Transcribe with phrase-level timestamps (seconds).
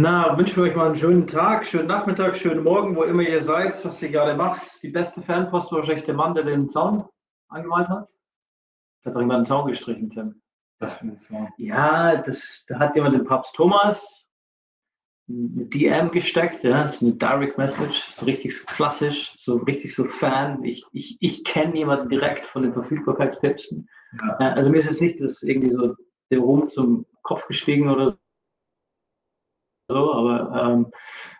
[0.00, 3.42] Na, wünschen wir euch mal einen schönen Tag, schönen Nachmittag, schönen Morgen, wo immer ihr
[3.42, 4.82] seid, was ihr gerade macht.
[4.82, 7.04] Die beste Fanpost war wahrscheinlich der Mann, der den Zaun
[7.48, 8.08] angemalt hat.
[9.04, 10.40] Hat doch jemand einen Zaun gestrichen, Tim.
[10.78, 11.50] Was für ein Zaun?
[11.58, 14.26] Ja, das, da hat jemand den Papst Thomas
[15.28, 19.94] eine DM gesteckt, ja, das ist eine Direct Message, so richtig so klassisch, so richtig
[19.94, 20.64] so Fan.
[20.64, 23.86] Ich, ich, ich kenne jemanden direkt von den Verfügbarkeitspipsen.
[24.18, 24.38] Ja.
[24.40, 25.94] Äh, Also mir ist jetzt nicht das irgendwie so
[26.30, 28.16] der Ruhm zum Kopf gestiegen oder
[29.90, 30.86] so, aber ähm,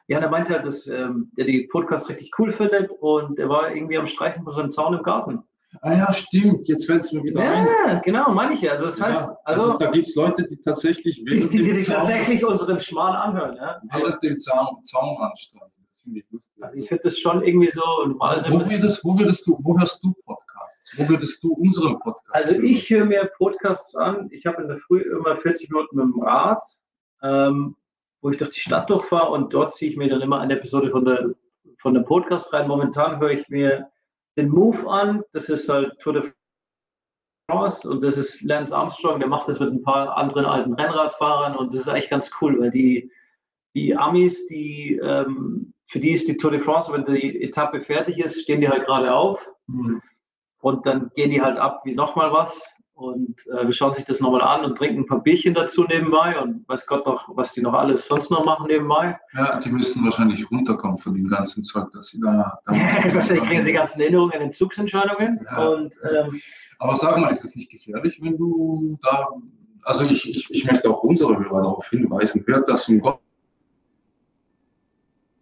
[0.08, 3.74] ja, der meinte halt, dass ähm, der die Podcasts richtig cool findet und er war
[3.74, 5.42] irgendwie am Streichen von seinem Zaun im Garten.
[5.82, 6.66] Ah ja, stimmt.
[6.66, 7.64] Jetzt fällt es mir wieder ein.
[7.86, 8.72] Ja, genau, meine ich ja.
[8.72, 11.72] Also das heißt, Ja, also, also, da gibt es Leute, die tatsächlich die, die, die
[11.72, 13.56] sich Zaun- tatsächlich unseren Schmarrn anhören.
[13.56, 13.80] Ja?
[13.92, 15.70] während dem Zaun, Zaun anstreichen.
[15.86, 16.50] Das finde ich lustig.
[16.64, 20.02] Also ich finde das schon irgendwie so, normalerweise wo, würdest, wo, würdest du, wo hörst
[20.02, 20.98] du Podcasts?
[20.98, 22.64] Wo würdest du unseren Podcast Also hören?
[22.64, 24.26] ich höre mir Podcasts an.
[24.32, 26.62] Ich habe in der Früh immer 40 Minuten mit dem Rad,
[27.22, 27.76] ähm,
[28.22, 30.90] wo ich durch die Stadt durchfahre und dort ziehe ich mir dann immer eine Episode
[30.90, 31.34] von der
[31.78, 32.68] von dem Podcast rein.
[32.68, 33.90] Momentan höre ich mir
[34.36, 35.22] den Move an.
[35.32, 36.32] Das ist halt Tour de
[37.50, 39.18] France und das ist Lance Armstrong.
[39.18, 42.60] Der macht das mit ein paar anderen alten Rennradfahrern und das ist eigentlich ganz cool,
[42.60, 43.10] weil die
[43.74, 48.18] die Amis, die ähm, für die ist die Tour de France, wenn die Etappe fertig
[48.18, 50.02] ist, stehen die halt gerade auf Hm.
[50.60, 52.60] und dann gehen die halt ab wie nochmal was
[53.00, 56.38] und äh, wir schauen sich das nochmal an und trinken ein paar Bierchen dazu nebenbei
[56.40, 59.18] und weiß Gott noch, was die noch alles sonst noch machen nebenbei.
[59.34, 62.58] Ja, die müssen wahrscheinlich runterkommen von dem ganzen Zeug, dass sie da.
[62.66, 65.68] da Wahrscheinlich kriegen sie die ganzen Erinnerungen an Entzugsentscheidungen Ja.
[65.68, 66.40] und ähm,
[66.78, 69.28] Aber sag mal, ist das nicht gefährlich, wenn du da.
[69.82, 73.18] Also ich, ich, ich möchte auch unsere Hörer darauf hinweisen, hört das um Gott-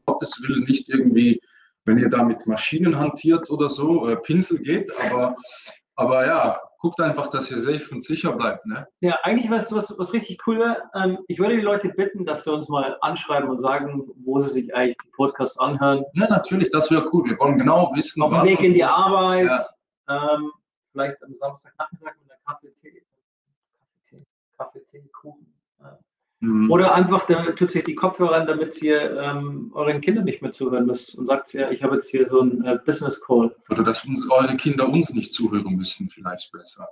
[0.07, 1.41] Gottes Willen nicht irgendwie,
[1.85, 5.37] wenn ihr da mit Maschinen hantiert oder so, äh, Pinsel geht, aber,
[5.97, 8.65] aber ja, guckt einfach, dass ihr safe und sicher bleibt.
[8.67, 8.87] Ne?
[9.01, 10.83] ja, eigentlich weißt du, was, was richtig cool wäre.
[10.95, 14.51] Ähm, ich würde die Leute bitten, dass sie uns mal anschreiben und sagen, wo sie
[14.51, 16.05] sich eigentlich die Podcasts anhören.
[16.15, 17.29] Ja, natürlich, das wäre cool.
[17.29, 19.51] Wir wollen genau wissen, Auf dem Weg in die Arbeit,
[20.09, 20.35] Ja.
[20.35, 20.53] ähm,
[20.93, 23.03] vielleicht am Samstagnachmittag mit einer Kaffee, Tee,
[23.79, 25.53] Kaffee, Tee, Kaffee, Tee, Kuchen.
[25.81, 25.85] Äh,
[26.41, 26.71] Mhm.
[26.71, 30.53] Oder einfach, da tut sich die Kopfhörer an, damit ihr ähm, euren Kindern nicht mehr
[30.53, 33.55] zuhören müsst und sagt ja, ich habe jetzt hier so einen äh, Business Call.
[33.71, 36.89] Oder dass uns, eure Kinder uns nicht zuhören müssen, vielleicht besser.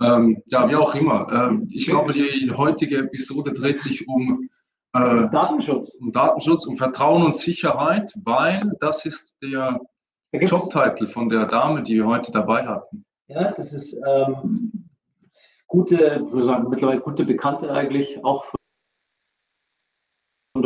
[0.00, 1.26] Ähm, ja, wie auch immer.
[1.32, 4.48] Ähm, ich glaube, die heutige Episode dreht sich um,
[4.92, 5.96] äh, Datenschutz.
[5.96, 9.80] um Datenschutz, um Vertrauen und Sicherheit, weil das ist der
[10.30, 13.04] Da Jobtitel von der Dame, die wir heute dabei hatten.
[13.26, 14.90] ja, das ist ähm,
[15.66, 18.44] gute, ich würde sagen, mittlerweile gute Bekannte eigentlich, auch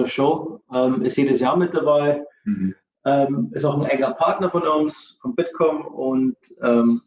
[0.00, 0.60] von der Show.
[0.72, 2.24] Ähm, ist jedes Jahr mit dabei.
[2.44, 2.74] Mhm.
[3.04, 7.02] Ähm, ist auch ein enger Partner von uns, von Bitkom und ähm,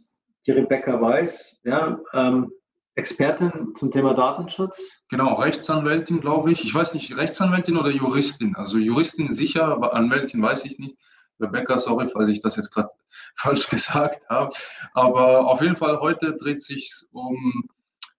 [0.46, 2.52] die Rebecca Weiß, ja, ähm,
[2.96, 4.80] Expertin zum Thema Datenschutz.
[5.10, 6.64] Genau, Rechtsanwältin, glaube ich.
[6.64, 8.56] Ich weiß nicht, Rechtsanwältin oder Juristin.
[8.56, 10.98] Also Juristin sicher, aber Anwältin weiß ich nicht.
[11.40, 12.90] Rebecca, sorry, falls ich das jetzt gerade
[13.36, 14.54] falsch gesagt habe.
[14.94, 17.68] Aber auf jeden Fall heute dreht sich um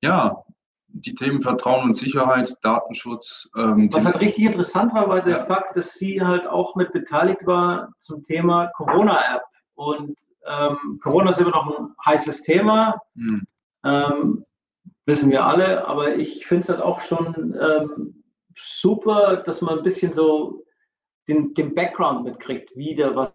[0.00, 0.44] ja,
[0.94, 3.50] die Themen Vertrauen und Sicherheit, Datenschutz.
[3.56, 5.46] Ähm, Was halt richtig interessant war, war der Ja.
[5.46, 9.42] Fakt, dass sie halt auch mit beteiligt war zum Thema Corona-App.
[9.74, 10.16] Und
[10.46, 13.46] ähm, Corona ist immer noch ein heißes Thema, Hm,
[13.84, 14.44] ähm,
[15.06, 18.24] wissen wir alle, aber ich finde es halt auch schon ähm,
[18.56, 20.64] super, dass man ein bisschen so
[21.28, 23.32] den, den Background mitkriegt, wie da was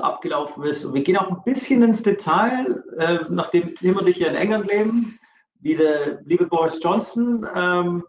[0.00, 0.84] abgelaufen ist.
[0.84, 4.36] Und wir gehen auch ein bisschen ins Detail, äh, nachdem Tim und ich hier in
[4.36, 5.17] England leben,
[5.60, 8.04] wie der liebe Boris Johnson, ähm,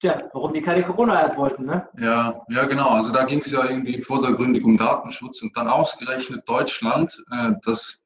[0.00, 1.66] tja, warum die keine Corona-App wollten.
[1.66, 1.88] Ne?
[1.98, 2.90] Ja, ja, genau.
[2.90, 8.04] Also da ging es ja irgendwie vordergründig um Datenschutz und dann ausgerechnet Deutschland, äh, das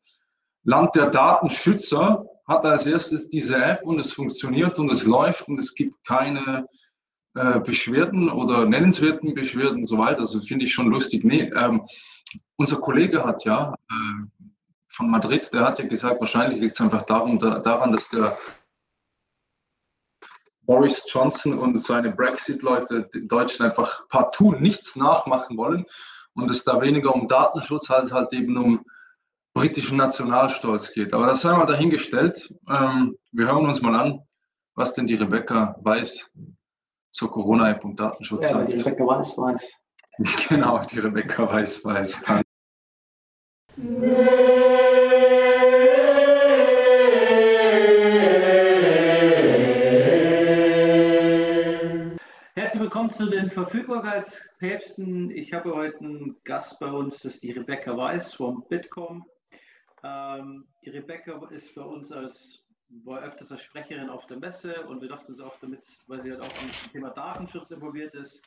[0.65, 5.59] Land der Datenschützer, hat als erstes diese App und es funktioniert und es läuft und
[5.59, 6.67] es gibt keine
[7.35, 10.19] äh, Beschwerden oder nennenswerten Beschwerden soweit.
[10.19, 11.25] Also finde ich schon lustig.
[11.25, 11.87] Nee, ähm,
[12.57, 14.47] unser Kollege hat ja äh,
[14.89, 18.37] von Madrid, der hat ja gesagt, wahrscheinlich liegt es einfach darum, da, daran, dass der
[20.63, 25.85] Boris Johnson und seine Brexit-Leute den Deutschen einfach partout nichts nachmachen wollen
[26.35, 28.85] und es da weniger um Datenschutz als halt eben um
[29.55, 31.13] britischen Nationalstolz geht.
[31.13, 32.55] Aber das sei mal dahingestellt.
[32.69, 34.21] Ähm, wir hören uns mal an,
[34.75, 36.31] was denn die Rebecca weiß
[37.11, 38.81] zur Corona-App und Datenschutz Ja, die.
[38.81, 39.73] Rebecca weiß, weiß.
[40.49, 42.23] Genau, die Rebecca weiß, weiß.
[52.73, 55.31] Herzlich willkommen zu den Verfügbarkeitspäpsten.
[55.31, 59.27] Ich habe heute einen Gast bei uns, das ist die Rebecca Weiß von Bitkom.
[60.03, 62.65] Ähm, die Rebecca ist für uns als
[63.05, 66.31] war öfters als Sprecherin auf der Messe und wir dachten uns auch damit, weil sie
[66.31, 68.41] halt auch im Thema Datenschutz involviert ist,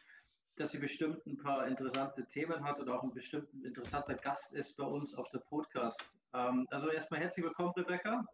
[0.56, 4.76] dass sie bestimmt ein paar interessante Themen hat und auch ein bestimmt interessanter Gast ist
[4.76, 6.04] bei uns auf der Podcast.
[6.34, 8.26] Ähm, also erstmal herzlich willkommen, Rebecca.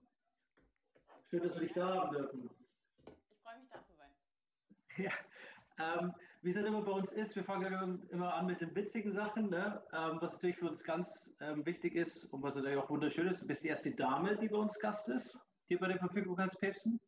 [1.30, 2.50] Schön, dass wir dich da haben dürfen.
[3.08, 3.14] Ich
[3.44, 5.04] freue mich, da zu sein.
[5.04, 5.12] Ja,
[5.82, 9.14] ähm, wie es halt immer bei uns ist, wir fangen immer an mit den witzigen
[9.14, 9.82] Sachen, ne?
[9.94, 13.42] ähm, was natürlich für uns ganz ähm, wichtig ist und was natürlich auch wunderschön ist.
[13.42, 17.00] Du bist die erste Dame, die bei uns Gast ist, hier bei den Verfügbarkeitspäpsten.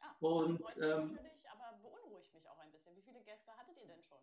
[0.00, 2.96] Ah, und ähm, natürlich, aber beunruhigt mich auch ein bisschen.
[2.96, 4.18] Wie viele Gäste hattet ihr denn schon?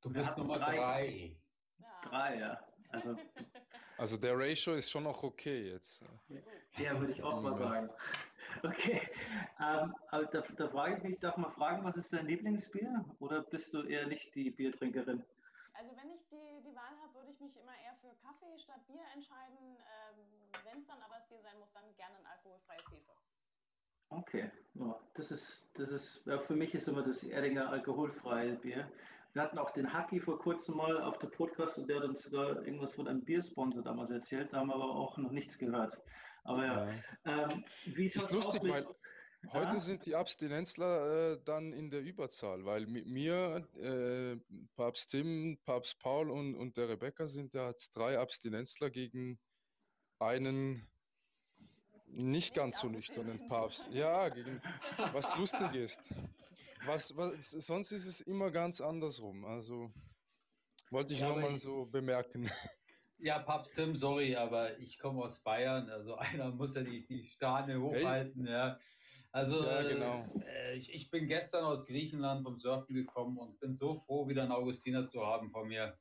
[0.00, 0.76] Du bist Nummer drei.
[0.76, 1.36] drei.
[1.78, 2.00] Ja.
[2.02, 2.60] Drei, ja.
[2.90, 3.16] Also,
[3.98, 6.04] also der Ratio ist schon noch okay jetzt.
[6.76, 7.90] Ja, würde ich auch mal sagen.
[8.62, 9.00] Okay,
[9.60, 13.04] ähm, aber da, da, frage ich mich, darf man fragen, was ist dein Lieblingsbier?
[13.20, 15.24] Oder bist du eher nicht die Biertrinkerin?
[15.74, 18.86] Also wenn ich die, die Wahl habe, würde ich mich immer eher für Kaffee statt
[18.86, 19.76] Bier entscheiden.
[19.76, 20.24] Ähm,
[20.64, 23.12] wenn es dann aber das Bier sein muss, dann gerne ein alkoholfreies Hefe.
[24.08, 28.88] Okay, ja, das ist, das ist, ja, für mich ist immer das Erdinger alkoholfreie Bier.
[29.32, 32.22] Wir hatten auch den Haki vor kurzem mal auf der Podcast und der hat uns
[32.22, 35.98] sogar irgendwas von einem Biersponsor damals erzählt, da haben wir aber auch noch nichts gehört.
[36.46, 36.90] Aber ja,
[37.24, 37.42] ja.
[37.42, 39.52] Ähm, wie ist lustig, weil ja?
[39.52, 44.36] heute sind die Abstinenzler äh, dann in der Überzahl, weil mit mir, äh,
[44.76, 49.38] Papst Tim, Papst Paul und, und der Rebecca sind ja jetzt drei Abstinenzler gegen
[50.20, 50.86] einen
[52.06, 53.88] nicht ganz so nüchternen Papst.
[53.90, 54.62] Ja, gegen,
[55.12, 56.14] was lustig ist.
[56.84, 59.44] Was, was, sonst ist es immer ganz andersrum.
[59.44, 59.90] Also
[60.90, 62.48] wollte ich ja, nochmal so bemerken.
[63.18, 65.88] Ja, Papst Tim, sorry, aber ich komme aus Bayern.
[65.90, 68.44] Also einer muss ja die, die Stahne hochhalten.
[68.44, 68.52] Hey.
[68.52, 68.76] Ja.
[69.32, 70.22] Also ja, genau.
[70.46, 74.42] äh, ich, ich bin gestern aus Griechenland vom Surfen gekommen und bin so froh, wieder
[74.42, 75.98] einen Augustiner zu haben von mir.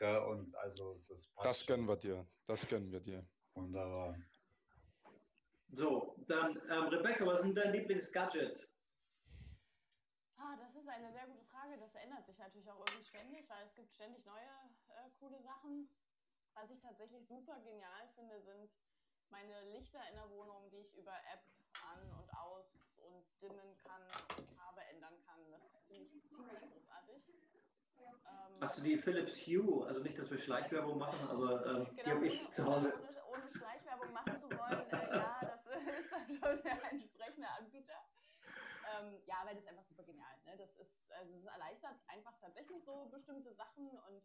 [0.00, 1.46] Und also das passt.
[1.46, 2.26] Das gönnen wir dir.
[2.46, 3.22] Das gönnen wir dir.
[3.52, 4.16] Wunderbar.
[5.72, 8.66] So, dann ähm, Rebecca, was ist dein Lieblingsgadget?
[10.36, 11.76] Ah, das ist eine sehr gute Frage.
[11.78, 15.86] Das ändert sich natürlich auch irgendwie ständig, weil es gibt ständig neue äh, coole Sachen.
[16.60, 18.70] Was ich tatsächlich super genial finde, sind
[19.30, 21.40] meine Lichter in der Wohnung, die ich über App
[21.80, 22.66] an und aus
[22.98, 25.40] und dimmen kann und Farbe ändern kann.
[25.50, 27.22] Das finde ich ziemlich großartig.
[27.96, 29.86] Ähm, Hast du die Philips Hue?
[29.86, 32.92] Also nicht, dass wir Schleichwerbung machen, aber ähm, genau, die habe ich zu Hause.
[33.08, 35.64] Ohne, ohne, Schleichwerbung machen zu wollen, äh, ja, das
[35.98, 38.04] ist dann schon der entsprechende Anbieter.
[38.84, 40.36] Ähm, ja, weil das ist einfach super genial.
[40.44, 40.58] Ne?
[40.58, 44.22] Das ist, also es erleichtert einfach tatsächlich so bestimmte Sachen und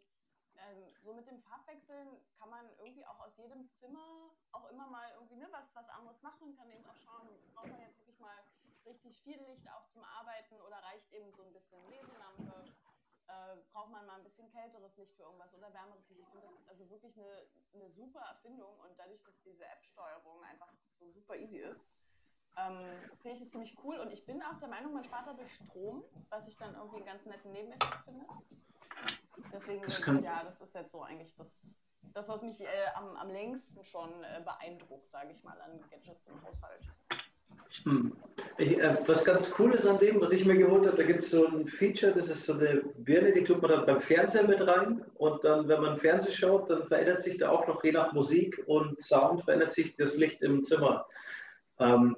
[0.58, 2.08] ähm, so mit dem Farbwechseln
[2.38, 6.22] kann man irgendwie auch aus jedem Zimmer auch immer mal irgendwie ne, was, was anderes
[6.22, 8.38] machen, kann eben auch schauen, braucht man jetzt wirklich mal
[8.86, 12.66] richtig viel Licht auch zum Arbeiten oder reicht eben so ein bisschen Leselampe
[13.28, 16.22] äh, braucht man mal ein bisschen kälteres Licht für irgendwas oder wärmeres Licht.
[16.22, 20.72] Ich finde das also wirklich eine, eine super Erfindung und dadurch, dass diese App-Steuerung einfach
[21.00, 21.90] so super easy ist,
[22.58, 22.88] ähm,
[23.22, 26.04] finde ich das ziemlich cool und ich bin auch der Meinung, man spart dadurch Strom,
[26.30, 28.26] was ich dann irgendwie einen ganz netten Nebeneffekt finde.
[29.54, 31.68] Deswegen, das ich, ja, das ist jetzt so eigentlich das,
[32.14, 36.28] das was mich äh, am, am längsten schon äh, beeindruckt, sage ich mal, an Gadgets
[36.28, 36.82] im Haushalt.
[37.84, 38.16] Hm.
[38.58, 41.24] Ich, äh, was ganz cool ist an dem, was ich mir geholt habe, da gibt
[41.24, 44.48] es so ein Feature, das ist so eine Birne, die tut man dann beim Fernseher
[44.48, 47.92] mit rein und dann, wenn man Fernsehen schaut, dann verändert sich da auch noch je
[47.92, 51.06] nach Musik und Sound verändert sich das Licht im Zimmer.
[51.80, 52.16] Ähm,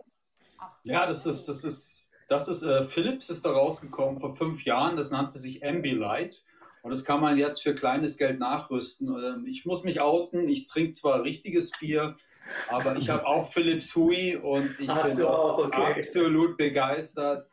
[0.84, 4.98] ja, das ist, das ist, das ist, äh, Philips ist da rausgekommen vor fünf Jahren,
[4.98, 6.44] das nannte sich Ambilight.
[6.88, 9.10] Und das kann man jetzt für kleines Geld nachrüsten.
[9.10, 12.13] Ähm, ich muss mich outen, ich trinke zwar richtiges Bier,
[12.70, 15.96] aber ich habe auch Philips Hui und ich Hast bin auch, okay.
[15.98, 17.46] absolut begeistert.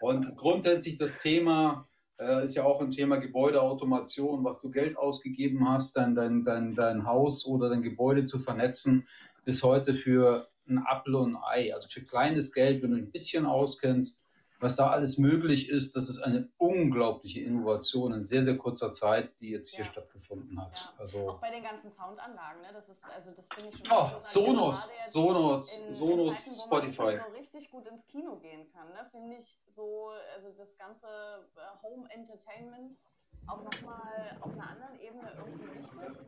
[0.00, 1.86] Und grundsätzlich das Thema
[2.18, 6.74] äh, ist ja auch ein Thema Gebäudeautomation, was du Geld ausgegeben hast, dein, dein, dein,
[6.74, 9.06] dein Haus oder dein Gebäude zu vernetzen,
[9.44, 11.72] ist heute für ein Apfel und ein Ei.
[11.72, 14.19] Also für kleines Geld, wenn du ein bisschen auskennst,
[14.60, 19.40] was da alles möglich ist, das ist eine unglaubliche Innovation in sehr, sehr kurzer Zeit,
[19.40, 19.90] die jetzt hier ja.
[19.90, 20.78] stattgefunden hat.
[20.78, 21.00] Ja.
[21.00, 22.68] Also auch bei den ganzen Soundanlagen, ne?
[22.72, 23.86] das ist, also das finde ich schon.
[23.90, 27.16] Oh, Sonos, Sonos, in, Sonos, in Zeiten, Spotify.
[27.16, 29.08] Man so richtig gut ins Kino gehen kann, ne?
[29.10, 32.98] finde ich so, also das ganze äh, Home Entertainment
[33.46, 36.26] auch nochmal auf einer anderen Ebene irgendwie wichtig.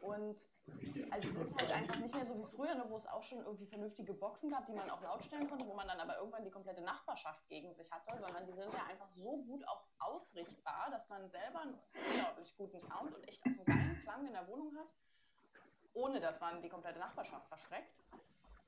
[0.00, 0.48] Und
[1.10, 3.38] also es ist halt einfach nicht mehr so wie früher, ne, wo es auch schon
[3.38, 6.44] irgendwie vernünftige Boxen gab, die man auch laut stellen konnte, wo man dann aber irgendwann
[6.44, 10.90] die komplette Nachbarschaft gegen sich hatte, sondern die sind ja einfach so gut auch ausrichtbar,
[10.90, 14.46] dass man selber einen unglaublich guten Sound und echt auch einen geilen Klang in der
[14.46, 14.88] Wohnung hat,
[15.94, 17.94] ohne dass man die komplette Nachbarschaft verschreckt.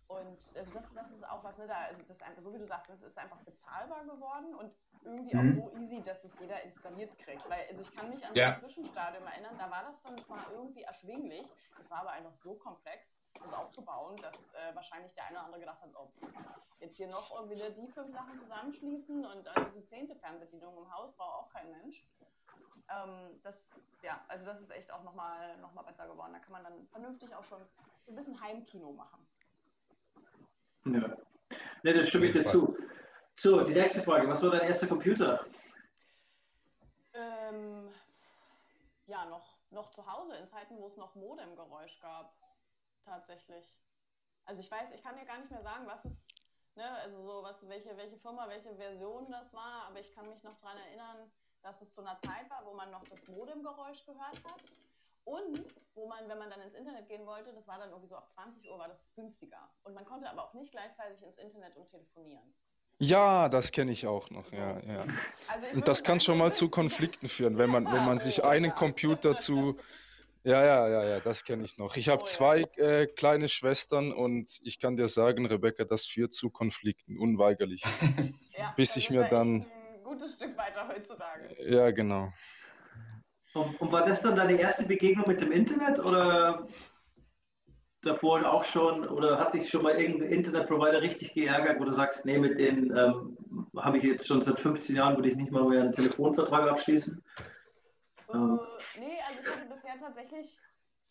[0.09, 2.59] Und also das, das ist auch was, ne, da, also das ist einfach, so wie
[2.59, 4.73] du sagst, es ist einfach bezahlbar geworden und
[5.05, 5.41] irgendwie mhm.
[5.41, 7.49] auch so easy, dass es jeder installiert kriegt.
[7.49, 8.50] Weil, also ich kann mich an ja.
[8.50, 11.47] das Zwischenstadium erinnern, da war das dann zwar irgendwie erschwinglich,
[11.79, 15.61] es war aber einfach so komplex, das aufzubauen, dass äh, wahrscheinlich der eine oder andere
[15.61, 16.11] gedacht hat, oh,
[16.81, 21.15] jetzt hier noch wieder die fünf Sachen zusammenschließen und also die zehnte Fernbedienung im Haus
[21.17, 22.03] braucht auch kein Mensch.
[22.91, 23.73] Ähm, das,
[24.03, 26.33] ja, also das ist echt auch nochmal noch mal besser geworden.
[26.33, 27.61] Da kann man dann vernünftig auch schon
[28.09, 29.27] ein bisschen Heimkino machen.
[30.95, 31.16] Ja.
[31.83, 32.76] Ne, das stimme ich dir zu.
[33.37, 34.28] So, die nächste Frage.
[34.28, 35.47] Was war dein erster Computer?
[37.14, 37.88] Ähm,
[39.07, 42.35] ja, noch, noch zu Hause in Zeiten, wo es noch Modemgeräusch gab.
[43.04, 43.64] Tatsächlich.
[44.45, 46.12] Also ich weiß, ich kann dir gar nicht mehr sagen, was es,
[46.75, 50.42] ne, also so was, welche, welche Firma, welche Version das war, aber ich kann mich
[50.42, 51.30] noch daran erinnern,
[51.62, 54.62] dass es zu einer Zeit war, wo man noch das Modemgeräusch gehört hat.
[55.28, 55.62] Und
[55.94, 58.30] wo man, wenn man dann ins Internet gehen wollte, das war dann irgendwie so ab
[58.30, 59.68] 20 Uhr, war das günstiger.
[59.82, 62.54] Und man konnte aber auch nicht gleichzeitig ins Internet und telefonieren.
[62.99, 65.04] Ja, das kenne ich auch noch, ja, ja.
[65.49, 68.75] Also und das kann schon mal zu Konflikten führen, wenn man, wenn man sich einen
[68.75, 69.76] Computer zu.
[70.44, 71.97] Ja, ja, ja, ja, das kenne ich noch.
[71.97, 76.32] Ich habe oh, zwei äh, kleine Schwestern und ich kann dir sagen, Rebecca, das führt
[76.32, 77.82] zu Konflikten, unweigerlich.
[78.56, 79.66] Ja, bis ich mir dann.
[79.66, 81.54] Ein gutes Stück weiter heutzutage.
[81.70, 82.32] Ja, genau.
[83.55, 86.67] Und, und, war das dann deine erste Begegnung mit dem Internet oder
[88.02, 92.25] davor auch schon oder hat dich schon mal irgendein Internetprovider richtig geärgert, wo du sagst,
[92.25, 93.37] nee, mit denen ähm,
[93.76, 97.23] habe ich jetzt schon seit 15 Jahren, würde ich nicht mal mehr einen Telefonvertrag abschließen?
[98.28, 98.59] Uh,
[98.99, 100.59] nee, also ich hatte bisher tatsächlich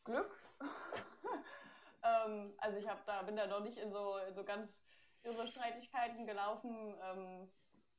[0.03, 0.29] Glück.
[2.03, 4.81] ähm, also ich habe da, bin da noch nicht in so, in so ganz
[5.23, 6.95] irre Streitigkeiten gelaufen.
[7.03, 7.49] Ähm,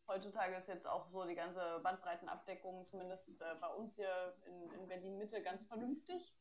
[0.08, 4.88] Heutzutage ist jetzt auch so die ganze Bandbreitenabdeckung, zumindest äh, bei uns hier in, in
[4.88, 6.34] Berlin-Mitte, ganz vernünftig,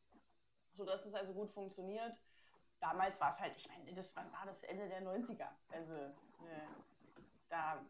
[0.73, 2.17] sodass es also gut funktioniert.
[2.79, 5.49] Damals war es halt, ich meine, das war das Ende der 90er.
[5.69, 6.67] Also äh,
[7.49, 7.83] da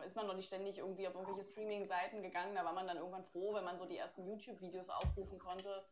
[0.00, 2.56] äh, ist man noch nicht ständig irgendwie auf irgendwelche Streaming-Seiten gegangen.
[2.56, 5.84] Da war man dann irgendwann froh, wenn man so die ersten YouTube-Videos aufrufen konnte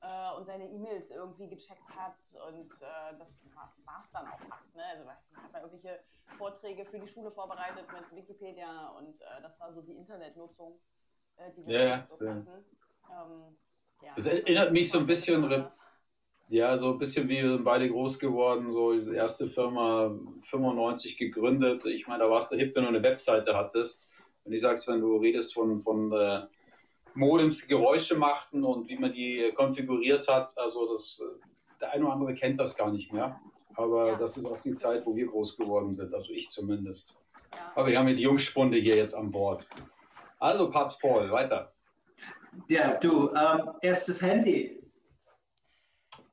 [0.00, 2.18] äh, und seine E-Mails irgendwie gecheckt hat.
[2.48, 4.74] Und äh, das war es dann auch fast.
[4.76, 4.82] Ne?
[4.92, 6.00] Also man hat man irgendwelche
[6.36, 10.78] Vorträge für die Schule vorbereitet mit Wikipedia und äh, das war so die Internetnutzung,
[11.36, 12.64] äh, die wir ja, so kannten.
[13.10, 13.56] Ähm,
[14.02, 15.68] ja, das erinnert mich so ein bisschen,
[16.48, 21.16] ja, so ein bisschen wie wir sind beide groß geworden, so die erste Firma 95
[21.16, 21.84] gegründet.
[21.86, 24.08] Ich meine, da warst du hip, wenn du eine Webseite hattest.
[24.44, 26.46] Wenn du sagst, wenn du redest von, von äh,
[27.18, 30.56] Modems Geräusche machten und wie man die konfiguriert hat.
[30.56, 31.22] Also das,
[31.80, 33.40] der eine oder andere kennt das gar nicht mehr.
[33.74, 34.16] Aber ja.
[34.16, 37.16] das ist auch die Zeit, wo wir groß geworden sind, also ich zumindest.
[37.54, 37.72] Ja.
[37.74, 39.68] Aber wir haben ja die Jungspunde hier jetzt an Bord.
[40.38, 41.72] Also Papst Paul, weiter.
[42.68, 44.80] Ja, du, ähm, erstes Handy.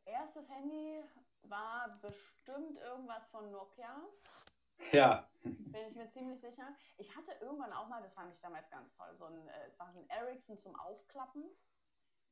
[0.06, 1.02] Erstes Handy
[1.50, 4.02] war bestimmt irgendwas von Nokia.
[4.92, 5.28] Ja.
[5.44, 6.64] Bin ich mir ziemlich sicher.
[6.98, 9.80] Ich hatte irgendwann auch mal, das fand ich damals ganz toll, so ein, äh, es
[9.80, 11.44] war so ein Ericsson zum Aufklappen.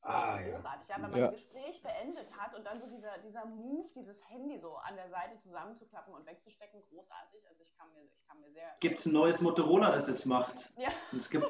[0.02, 0.98] Das ah, war großartig, ja.
[0.98, 1.26] ja wenn man ja.
[1.28, 5.10] ein Gespräch beendet hat und dann so dieser, dieser Move, dieses Handy so an der
[5.10, 7.48] Seite zusammenzuklappen und wegzustecken, großartig.
[7.48, 8.76] Also ich kann mir, ich kann mir sehr.
[8.80, 10.72] Gibt es ein neues Motorola, das jetzt macht?
[10.76, 10.90] Ja.
[11.18, 11.46] es gibt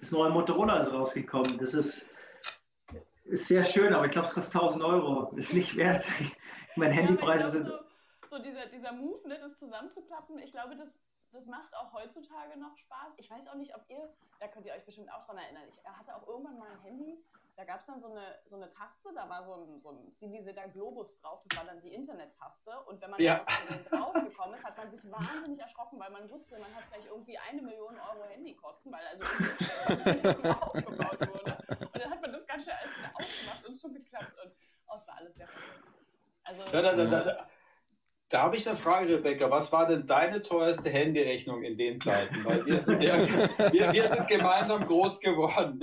[0.00, 1.58] das neue Motorola ist rausgekommen.
[1.58, 2.06] Das ist,
[3.24, 5.36] ist sehr schön, aber ich glaube, es kostet 1000 Euro.
[5.36, 6.04] Ist nicht wert.
[6.76, 7.66] meine Handypreise sind.
[7.66, 7.78] So
[8.28, 12.76] so dieser, dieser Move, ne, das zusammenzuklappen, ich glaube, das, das macht auch heutzutage noch
[12.76, 13.14] Spaß.
[13.16, 15.84] Ich weiß auch nicht, ob ihr, da könnt ihr euch bestimmt auch dran erinnern, ich
[15.84, 17.24] hatte auch irgendwann mal ein Handy,
[17.58, 20.12] da gab es dann so eine, so eine Taste, da war so ein, so ein
[20.12, 22.70] stilisierter Globus drauf, das war dann die Internet-Taste.
[22.86, 23.42] Und wenn man ja.
[23.90, 27.36] da draufgekommen ist, hat man sich wahnsinnig erschrocken, weil man wusste, man hat gleich irgendwie
[27.36, 29.24] eine Million Euro Handykosten, weil also
[30.60, 31.58] aufgebaut wurde.
[31.80, 34.52] Und dann hat man das ganz schnell alles wieder aufgemacht und zugeklappt und
[34.86, 35.82] oh, es war alles sehr verrückt.
[36.44, 37.48] Also, da, da, da,
[38.28, 39.50] da habe ich eine Frage, Rebecca.
[39.50, 42.44] Was war denn deine teuerste Handyrechnung in den Zeiten?
[42.44, 43.16] Weil wir sind, ja,
[43.72, 45.80] wir, wir sind gemeinsam groß geworden.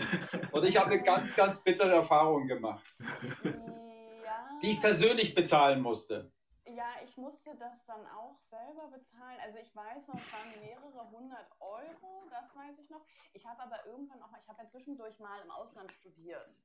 [0.52, 2.96] Und ich habe eine ganz, ganz bittere Erfahrung gemacht,
[3.44, 4.60] ja.
[4.62, 6.32] die ich persönlich bezahlen musste.
[6.68, 9.40] Ja, ich musste das dann auch selber bezahlen.
[9.44, 13.02] Also ich weiß noch, es waren mehrere hundert Euro, das weiß ich noch.
[13.34, 16.60] Ich habe aber irgendwann auch, ich habe ja zwischendurch mal im Ausland studiert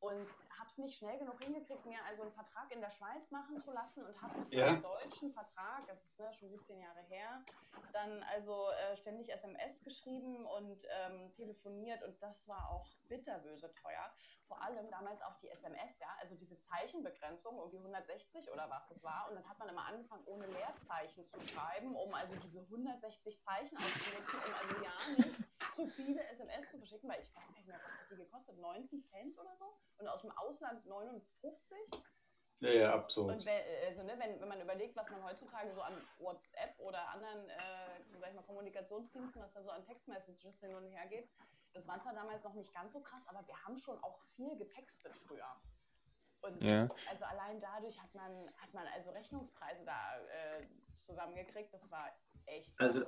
[0.00, 3.60] und habe es nicht schnell genug hingekriegt, mir also einen Vertrag in der Schweiz machen
[3.60, 4.74] zu lassen und habe einen ja.
[4.74, 7.42] deutschen Vertrag, das ist ne, schon gut zehn Jahre her,
[7.92, 14.12] dann also äh, ständig SMS geschrieben und ähm, telefoniert und das war auch bitterböse teuer.
[14.48, 19.02] Vor allem damals auch die SMS, ja, also diese Zeichenbegrenzung, irgendwie 160 oder was es
[19.02, 19.28] war.
[19.28, 23.76] Und dann hat man immer angefangen, ohne Leerzeichen zu schreiben, um also diese 160 Zeichen
[23.76, 25.45] auszunutzen, um also ja nicht
[25.76, 28.58] zu viele SMS zu verschicken, weil ich weiß gar nicht mehr, was hat die gekostet?
[28.58, 29.76] 19 Cent oder so?
[29.98, 32.02] Und aus dem Ausland 59?
[32.60, 33.34] Ja, ja, absolut.
[33.34, 37.06] Und wenn, also, ne, wenn, wenn man überlegt, was man heutzutage so an WhatsApp oder
[37.10, 41.28] anderen äh, sag ich mal, Kommunikationsdiensten, was da so an Textmessages hin und her geht,
[41.74, 44.56] das war zwar damals noch nicht ganz so krass, aber wir haben schon auch viel
[44.56, 45.46] getextet früher.
[46.40, 46.88] Und ja.
[47.10, 50.66] also allein dadurch hat man, hat man also Rechnungspreise da äh,
[51.04, 51.72] zusammengekriegt.
[51.74, 52.10] Das war
[52.46, 52.72] echt.
[52.80, 53.04] Also,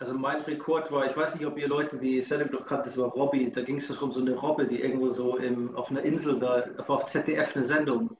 [0.00, 2.96] also mein Rekord war, ich weiß nicht, ob ihr Leute die Sendung noch kannt, das
[2.96, 3.52] war Robby.
[3.52, 6.64] Da ging es um so eine Robbe, die irgendwo so im, auf einer Insel, da
[6.88, 8.16] war auf ZDF eine Sendung.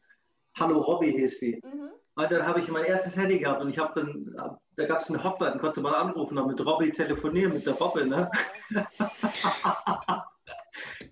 [0.58, 1.58] Hallo Robby hieß sie.
[1.64, 1.90] Mhm.
[2.16, 4.36] Und dann habe ich mein erstes Handy gehabt und ich habe dann,
[4.76, 8.04] da gab es eine Hotline, konnte man anrufen und mit Robby telefonieren, mit der Robbe.
[8.04, 8.30] Ne?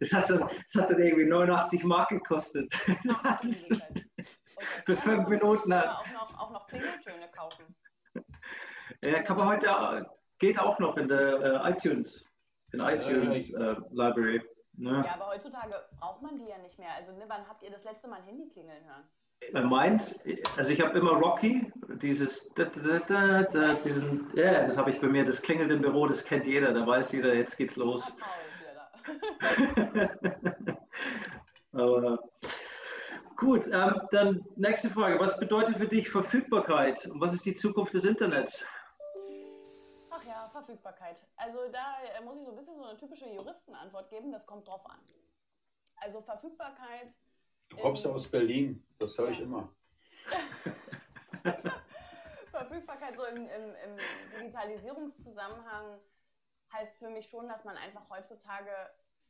[0.01, 2.71] das, hat dann, das hat dann irgendwie 89 Mark gekostet.
[4.85, 5.73] Für fünf Minuten.
[5.73, 7.75] Auch noch, auch noch Klingeltöne kaufen.
[9.03, 9.71] Ja, kann man heute,
[10.39, 12.25] geht auch noch in der uh, iTunes,
[12.73, 14.43] in iTunes uh, Library.
[14.75, 15.03] Ne?
[15.05, 16.91] Ja, aber heutzutage braucht man die ja nicht mehr.
[16.97, 19.69] Also ne, wann habt ihr das letzte Mal ein Handy klingeln hören?
[19.69, 20.21] Meint,
[20.57, 21.71] also ich habe immer Rocky,
[22.03, 25.71] dieses, da, da, da, da, diesen, ja, yeah, das habe ich bei mir, das klingelt
[25.71, 28.03] im Büro, das kennt jeder, da weiß jeder, jetzt geht's los.
[31.73, 32.19] Aber
[33.37, 35.21] gut, ähm, dann nächste Frage.
[35.21, 38.67] Was bedeutet für dich Verfügbarkeit und was ist die Zukunft des Internets?
[40.59, 41.23] Ja, Verfügbarkeit.
[41.37, 44.67] Also da äh, muss ich so ein bisschen so eine typische Juristenantwort geben, das kommt
[44.67, 44.99] drauf an.
[45.97, 47.13] Also Verfügbarkeit
[47.69, 49.69] Du kommst ja aus Berlin, das höre ich immer.
[52.51, 53.99] Verfügbarkeit so im, im, im,
[54.41, 56.01] Digitalisierungszusammenhang
[56.73, 58.73] heißt für mich schon, dass man einfach heutzutage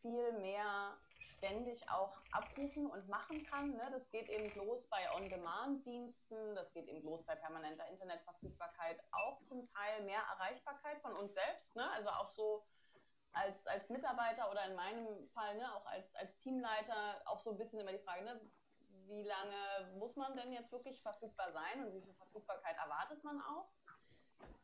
[0.00, 3.70] viel mehr ständig auch abrufen und machen kann.
[3.70, 3.88] Ne?
[3.92, 9.62] Das geht eben los bei On-Demand-Diensten, das geht eben los bei permanenter Internetverfügbarkeit, auch zum
[9.62, 11.74] Teil mehr Erreichbarkeit von uns selbst.
[11.76, 11.90] Ne?
[11.92, 12.64] Also auch so
[13.32, 17.58] als, als Mitarbeiter oder in meinem Fall ne, auch als, als Teamleiter auch so ein
[17.58, 18.40] bisschen immer die Frage, ne,
[19.06, 23.40] wie lange muss man denn jetzt wirklich verfügbar sein und wie viel Verfügbarkeit erwartet man
[23.40, 23.70] auch?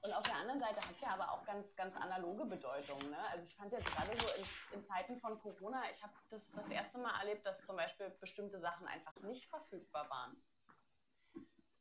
[0.02, 3.10] Und auf der anderen Seite hat es ja aber auch ganz, ganz analoge Bedeutungen.
[3.10, 3.18] Ne?
[3.30, 6.68] Also ich fand jetzt gerade so in, in Zeiten von Corona, ich habe das das
[6.68, 10.36] erste Mal erlebt, dass zum Beispiel bestimmte Sachen einfach nicht verfügbar waren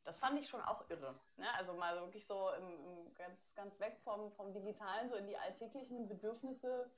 [0.04, 1.14] das fand ich schon auch irre.
[1.36, 1.46] Ne?
[1.56, 5.36] Also mal wirklich so im, im ganz, ganz weg vom, vom Digitalen, so in die
[5.36, 6.90] alltäglichen Bedürfnisse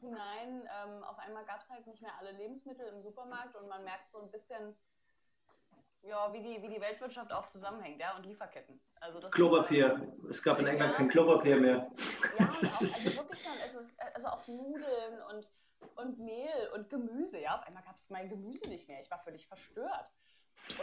[0.00, 0.68] hinein.
[0.72, 4.10] Ähm, auf einmal gab es halt nicht mehr alle Lebensmittel im Supermarkt und man merkt
[4.10, 4.76] so ein bisschen,
[6.02, 8.80] ja, wie die, wie die Weltwirtschaft auch zusammenhängt, ja, und Lieferketten.
[9.00, 10.08] Also das Klopapier.
[10.24, 11.90] Ist, es gab in England ja, kein Klopapier mehr.
[12.38, 13.78] Ja, auch, also wirklich dann, also,
[14.14, 15.48] also auch Nudeln und,
[15.96, 17.56] und Mehl und Gemüse, ja.
[17.56, 19.00] Auf einmal gab es mein Gemüse nicht mehr.
[19.00, 20.10] Ich war völlig verstört.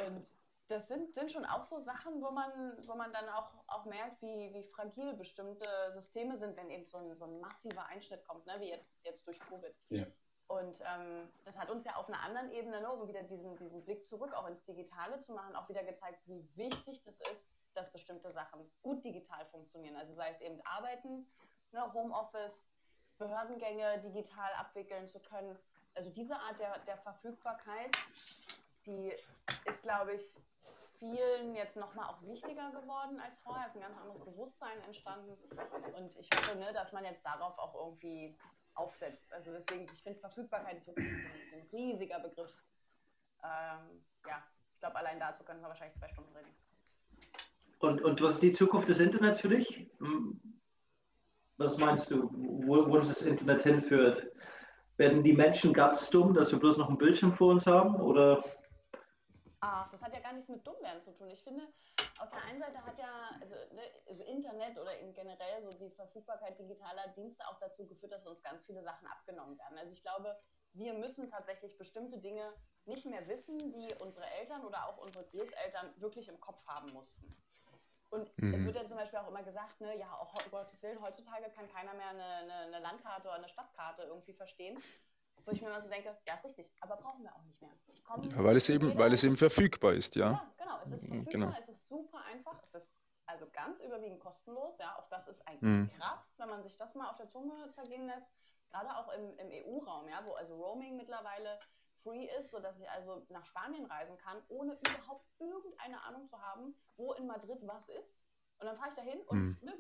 [0.06, 0.26] Und
[0.70, 4.22] das sind, sind schon auch so Sachen, wo man, wo man dann auch, auch merkt,
[4.22, 8.46] wie, wie fragil bestimmte Systeme sind, wenn eben so ein, so ein massiver Einschnitt kommt,
[8.46, 9.74] ne, wie jetzt, jetzt durch Covid.
[9.90, 10.06] Ja.
[10.50, 13.86] Und ähm, das hat uns ja auf einer anderen Ebene, ne, um wieder diesen, diesen
[13.86, 17.92] Blick zurück auch ins Digitale zu machen, auch wieder gezeigt, wie wichtig das ist, dass
[17.92, 19.96] bestimmte Sachen gut digital funktionieren.
[19.96, 21.28] Also sei es eben Arbeiten,
[21.72, 22.68] ne, Homeoffice,
[23.20, 25.56] Behördengänge digital abwickeln zu können.
[25.94, 27.96] Also diese Art der, der Verfügbarkeit,
[28.88, 29.14] die
[29.66, 30.42] ist, glaube ich,
[30.98, 33.68] vielen jetzt nochmal auch wichtiger geworden als vorher.
[33.68, 35.38] Es ist ein ganz anderes Bewusstsein entstanden.
[35.96, 38.36] Und ich hoffe, ne, dass man jetzt darauf auch irgendwie
[38.80, 39.34] aufsetzt.
[39.34, 42.54] Also deswegen, ich finde, Verfügbarkeit ist wirklich so ein, riesiger Begriff.
[43.44, 46.50] Ähm, ja, ich glaube, allein dazu können wir wahrscheinlich zwei Stunden reden.
[47.80, 49.90] Und, und was ist die Zukunft des Internets für dich?
[50.00, 50.40] Hm,
[51.58, 54.32] was meinst du, wo, wo uns das Internet hinführt?
[54.98, 57.96] Werden die Menschen ganz dumm, dass wir bloß noch einen Bildschirm vor uns haben?
[58.02, 58.42] Oder
[59.62, 61.30] Ach, das hat ja gar nichts mit Dummwerden zu tun.
[61.32, 61.64] Ich finde,
[62.20, 65.90] auf der einen Seite hat ja also, ne, also Internet oder in generell so die
[65.92, 69.78] Verfügbarkeit digitaler Dienste auch dazu geführt, dass uns ganz viele Sachen abgenommen werden.
[69.78, 70.36] Also ich glaube,
[70.74, 72.44] wir müssen tatsächlich bestimmte Dinge
[72.86, 77.36] nicht mehr wissen, die unsere Eltern oder auch unsere Großeltern wirklich im Kopf haben mussten.
[78.10, 78.54] Und mhm.
[78.54, 81.50] es wird ja zum Beispiel auch immer gesagt, ne, ja, auch um Gottes Willen, heutzutage
[81.52, 84.82] kann keiner mehr eine, eine, eine Landkarte oder eine Stadtkarte irgendwie verstehen.
[85.46, 87.72] Wo ich mir immer so denke, ja, ist richtig, aber brauchen wir auch nicht mehr.
[88.32, 90.32] Ja, weil es eben, weil es eben verfügbar ist, ja.
[90.32, 91.56] Ja, genau, es ist mhm, verfügbar, genau.
[91.60, 92.92] es ist super einfach, es ist
[93.26, 95.92] also ganz überwiegend kostenlos, ja, auch das ist eigentlich mhm.
[95.98, 98.28] krass, wenn man sich das mal auf der Zunge zergehen lässt,
[98.70, 101.60] gerade auch im, im EU-Raum, ja, wo also Roaming mittlerweile
[102.04, 106.76] free ist, sodass ich also nach Spanien reisen kann, ohne überhaupt irgendeine Ahnung zu haben,
[106.96, 108.24] wo in Madrid was ist.
[108.60, 109.58] Und dann fahre ich da hin und mhm.
[109.62, 109.78] ne,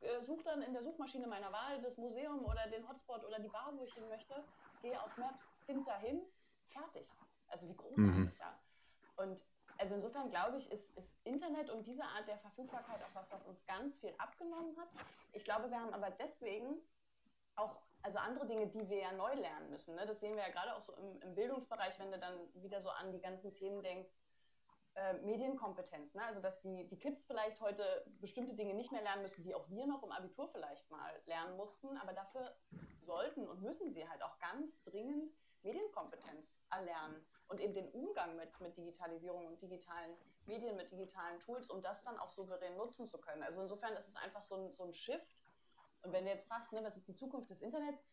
[0.00, 3.48] äh, suche dann in der Suchmaschine meiner Wahl das Museum oder den Hotspot oder die
[3.48, 4.44] Bar, wo ich hin möchte
[4.80, 6.20] gehe auf Maps, finde dahin,
[6.68, 7.12] fertig.
[7.48, 8.32] Also wie großartig, mhm.
[8.38, 8.58] ja.
[9.16, 9.44] Und
[9.78, 13.44] also insofern glaube ich, ist, ist Internet und diese Art der Verfügbarkeit auch was, was
[13.44, 14.88] uns ganz viel abgenommen hat.
[15.32, 16.76] Ich glaube, wir haben aber deswegen
[17.54, 19.94] auch also andere Dinge, die wir ja neu lernen müssen.
[19.94, 20.06] Ne?
[20.06, 22.90] Das sehen wir ja gerade auch so im, im, Bildungsbereich, wenn du dann wieder so
[22.90, 24.10] an die ganzen Themen denkst,
[24.98, 26.14] äh, Medienkompetenz.
[26.14, 26.24] Ne?
[26.24, 29.68] Also, dass die, die Kids vielleicht heute bestimmte Dinge nicht mehr lernen müssen, die auch
[29.70, 32.56] wir noch im Abitur vielleicht mal lernen mussten, aber dafür
[33.00, 35.32] sollten und müssen sie halt auch ganz dringend
[35.62, 41.70] Medienkompetenz erlernen und eben den Umgang mit, mit Digitalisierung und digitalen Medien, mit digitalen Tools,
[41.70, 43.42] um das dann auch souverän nutzen zu können.
[43.42, 45.36] Also insofern ist es einfach so ein, so ein Shift.
[46.02, 48.04] Und wenn du jetzt fragst, ne, was ist die Zukunft des Internets,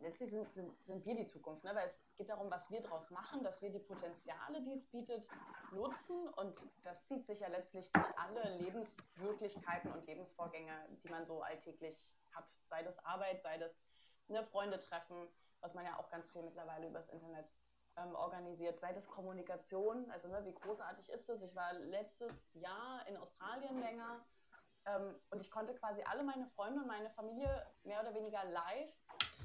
[0.00, 1.74] letztlich sind, sind, sind wir die Zukunft, ne?
[1.74, 5.28] weil es geht darum, was wir daraus machen, dass wir die Potenziale, die es bietet,
[5.72, 10.72] nutzen und das zieht sich ja letztlich durch alle Lebenswirklichkeiten und Lebensvorgänge,
[11.04, 13.72] die man so alltäglich hat, sei das Arbeit, sei das
[14.28, 15.28] ne, Freunde treffen,
[15.60, 17.54] was man ja auch ganz viel mittlerweile übers Internet
[17.96, 21.42] ähm, organisiert, sei das Kommunikation, also ne, wie großartig ist das?
[21.42, 24.24] Ich war letztes Jahr in Australien länger
[24.86, 28.99] ähm, und ich konnte quasi alle meine Freunde und meine Familie mehr oder weniger live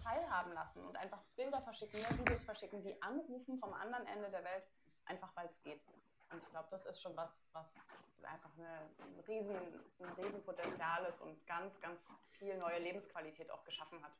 [0.06, 4.64] teilhaben lassen und einfach Bilder verschicken, Videos verschicken, die anrufen vom anderen Ende der Welt,
[5.06, 5.82] einfach weil es geht.
[6.32, 7.76] Und ich glaube, das ist schon was, was
[8.24, 9.56] einfach eine, ein, riesen,
[10.00, 14.12] ein Riesenpotenzial ist und ganz, ganz viel neue Lebensqualität auch geschaffen hat.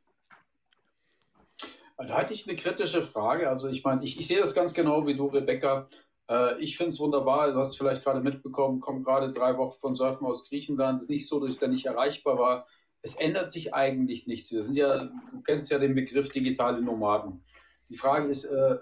[1.98, 3.50] Da hatte ich eine kritische Frage.
[3.50, 5.88] Also ich meine, ich, ich sehe das ganz genau wie du, Rebecca.
[6.30, 9.94] Äh, ich finde es wunderbar, du hast vielleicht gerade mitbekommen, komme gerade drei Wochen von
[9.94, 10.98] Surfen aus Griechenland.
[10.98, 12.68] Es ist nicht so, dass ich da nicht erreichbar war.
[13.06, 14.52] Es ändert sich eigentlich nichts.
[14.52, 17.46] Wir sind ja, du kennst ja den Begriff digitale Nomaden.
[17.88, 18.80] Die Frage ist, äh,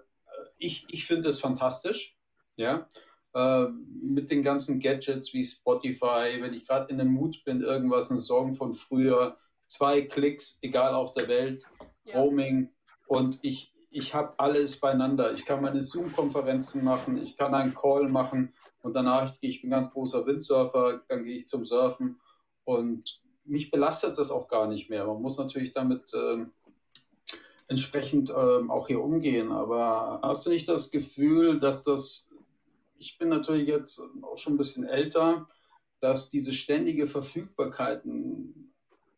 [0.57, 2.17] ich, ich finde es fantastisch,
[2.55, 2.87] ja,
[3.33, 3.65] äh,
[4.01, 8.17] mit den ganzen Gadgets wie Spotify, wenn ich gerade in dem Mut bin, irgendwas, ein
[8.17, 11.65] Song von früher, zwei Klicks, egal auf der Welt,
[12.05, 12.21] ja.
[12.21, 12.69] Roaming,
[13.07, 15.33] und ich, ich habe alles beieinander.
[15.33, 19.71] Ich kann meine Zoom-Konferenzen machen, ich kann einen Call machen und danach gehe ich, bin
[19.71, 22.21] ganz großer Windsurfer, dann gehe ich zum Surfen
[22.63, 25.05] und mich belastet das auch gar nicht mehr.
[25.05, 26.53] Man muss natürlich damit ähm,
[27.67, 29.51] entsprechend ähm, auch hier umgehen.
[29.51, 32.29] Aber hast du nicht das Gefühl, dass das,
[32.97, 35.47] ich bin natürlich jetzt auch schon ein bisschen älter,
[35.99, 38.03] dass diese ständige Verfügbarkeit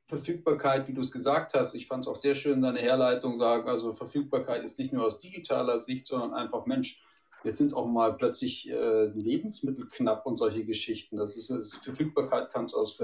[0.08, 3.68] Verfügbarkeit, wie du es gesagt hast, ich fand es auch sehr schön, deine Herleitung sagen,
[3.68, 7.04] also Verfügbarkeit ist nicht nur aus digitaler Sicht, sondern einfach, Mensch,
[7.46, 11.18] jetzt sind auch mal plötzlich äh, Lebensmittel knapp und solche Geschichten.
[11.18, 13.00] Das ist, das Verfügbarkeit kannst du aus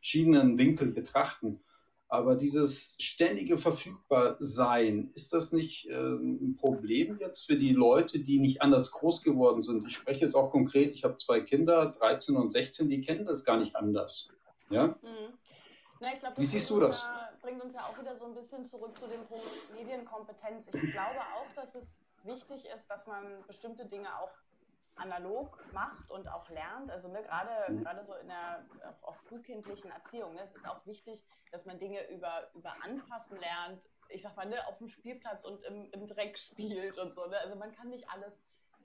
[0.00, 1.60] verschiedenen Winkeln betrachten.
[2.08, 8.38] Aber dieses ständige Verfügbarsein, ist das nicht äh, ein Problem jetzt für die Leute, die
[8.38, 9.86] nicht anders groß geworden sind?
[9.88, 13.44] Ich spreche jetzt auch konkret, ich habe zwei Kinder, 13 und 16, die kennen das
[13.44, 14.28] gar nicht anders.
[14.70, 14.88] Ja?
[15.02, 15.34] Mhm.
[15.98, 17.02] Na, glaub, Wie siehst du das?
[17.02, 20.68] Ja, bringt uns ja auch wieder so ein bisschen zurück zu dem Punkt Medienkompetenz.
[20.74, 24.32] Ich glaube auch, dass es wichtig ist, dass man bestimmte Dinge auch
[24.96, 26.90] analog macht und auch lernt.
[26.90, 27.82] Also ne, gerade, mhm.
[27.82, 30.34] gerade so in der auch, auch frühkindlichen Erziehung.
[30.34, 33.82] Ne, es ist auch wichtig, dass man Dinge über, über Anfassen lernt.
[34.08, 37.26] Ich sag mal, ne, auf dem Spielplatz und im, im Dreck spielt und so.
[37.26, 37.38] Ne?
[37.38, 38.32] Also man kann nicht alles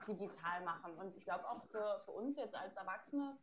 [0.08, 0.98] digital machen.
[0.98, 3.38] Und ich glaube auch für, für uns jetzt als Erwachsene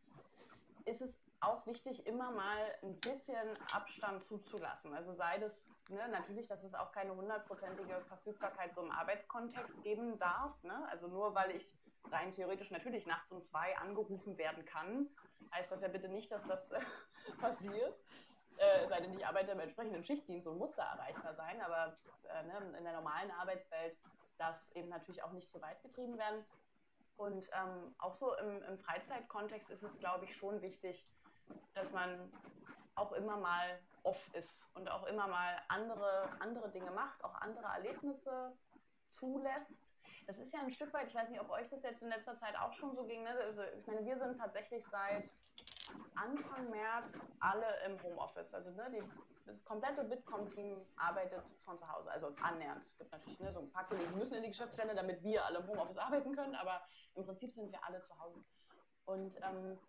[0.85, 4.93] ist es auch wichtig, immer mal ein bisschen Abstand zuzulassen.
[4.93, 10.17] Also sei das ne, natürlich, dass es auch keine hundertprozentige Verfügbarkeit so im Arbeitskontext geben
[10.19, 10.61] darf.
[10.63, 10.87] Ne?
[10.89, 11.75] Also nur weil ich
[12.11, 15.09] rein theoretisch natürlich nachts um zwei angerufen werden kann,
[15.53, 16.79] heißt das ja bitte nicht, dass das äh,
[17.39, 17.99] passiert.
[18.57, 21.61] Äh, sei denn, ich arbeite im entsprechenden Schichtdienst und muss da erreichbar sein.
[21.61, 21.95] Aber
[22.29, 23.97] äh, ne, in der normalen Arbeitswelt
[24.37, 26.45] darf es eben natürlich auch nicht zu weit getrieben werden.
[27.17, 31.05] Und ähm, auch so im, im Freizeitkontext ist es, glaube ich, schon wichtig,
[31.73, 32.31] dass man
[32.95, 37.67] auch immer mal off ist und auch immer mal andere, andere Dinge macht, auch andere
[37.67, 38.53] Erlebnisse
[39.11, 39.85] zulässt.
[40.27, 42.35] Das ist ja ein Stück weit, ich weiß nicht, ob euch das jetzt in letzter
[42.35, 43.23] Zeit auch schon so ging.
[43.23, 43.29] Ne?
[43.29, 45.33] Also, ich meine, wir sind tatsächlich seit
[46.15, 48.53] Anfang März alle im Homeoffice.
[48.53, 49.03] Also ne, die,
[49.45, 52.85] das komplette Bitkom-Team arbeitet von zu Hause, also annähernd.
[52.85, 55.45] Es gibt natürlich ne, so ein paar Kollegen, die müssen in die Geschäftsstelle, damit wir
[55.45, 56.81] alle im Homeoffice arbeiten können, aber
[57.15, 58.43] im Prinzip sind wir alle zu Hause.
[59.05, 59.79] Und ähm,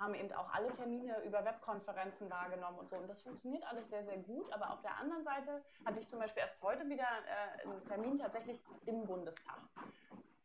[0.00, 2.96] haben eben auch alle Termine über Webkonferenzen wahrgenommen und so.
[2.96, 4.50] Und das funktioniert alles sehr, sehr gut.
[4.52, 8.18] Aber auf der anderen Seite hatte ich zum Beispiel erst heute wieder äh, einen Termin
[8.18, 9.58] tatsächlich im Bundestag.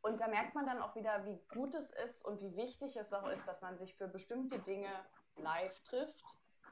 [0.02, 3.12] Und da merkt man dann auch wieder, wie gut es ist und wie wichtig es
[3.14, 4.90] auch ist, dass man sich für bestimmte Dinge
[5.38, 6.24] live trifft,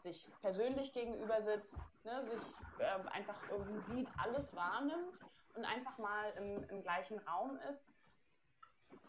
[0.04, 2.42] sich persönlich gegenüber sitzt, ne, sich
[2.80, 5.20] äh, einfach irgendwie sieht, alles wahrnimmt
[5.56, 7.93] und einfach mal im, im gleichen Raum ist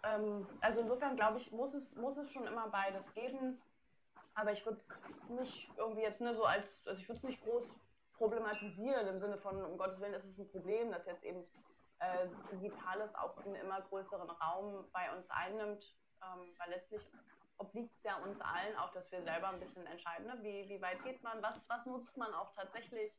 [0.02, 3.60] ähm, also insofern glaube ich, muss es, muss es schon immer beides geben.
[4.34, 7.42] Aber ich würde es nicht irgendwie jetzt ne, so als, also ich würde es nicht
[7.44, 7.68] groß
[8.14, 11.44] problematisieren im Sinne von, um Gottes Willen ist es ein Problem, dass jetzt eben
[12.00, 15.94] äh, Digitales auch einen immer größeren Raum bei uns einnimmt.
[16.22, 17.06] Ähm, weil letztlich
[17.58, 20.38] obliegt es ja uns allen auch, dass wir selber ein bisschen entscheiden, ne?
[20.42, 23.12] wie, wie weit geht man, was, was nutzt man auch tatsächlich,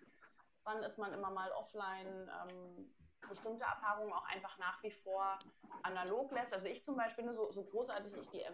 [0.64, 2.30] wann ist man immer mal offline.
[2.44, 2.94] Ähm,
[3.28, 5.38] bestimmte Erfahrungen auch einfach nach wie vor
[5.84, 6.54] analog lässt.
[6.54, 8.52] Also ich zum Beispiel, so, so großartig ich die äh,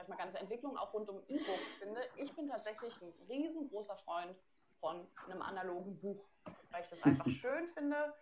[0.00, 4.36] ich mal, ganze Entwicklung auch rund um E-Books finde, ich bin tatsächlich ein riesengroßer Freund
[4.80, 6.24] von einem analogen Buch,
[6.70, 8.14] weil ich das einfach schön finde,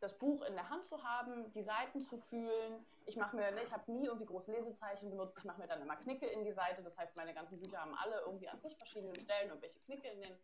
[0.00, 2.84] das Buch in der Hand zu haben, die Seiten zu fühlen.
[3.06, 5.38] Ich mache mir, ne, ich habe nie irgendwie große Lesezeichen benutzt.
[5.38, 6.82] Ich mache mir dann immer Knicke in die Seite.
[6.82, 10.20] Das heißt, meine ganzen Bücher haben alle irgendwie an sich verschiedenen Stellen irgendwelche Knicke in
[10.20, 10.38] den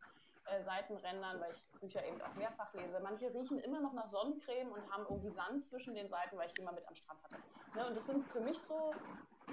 [0.51, 3.01] äh, Seitenrändern, weil ich Bücher eben auch mehrfach lese.
[3.01, 6.55] Manche riechen immer noch nach Sonnencreme und haben irgendwie Sand zwischen den Seiten, weil ich
[6.55, 7.37] die mal mit am Strand hatte.
[7.75, 8.93] Ne, und das sind für mich so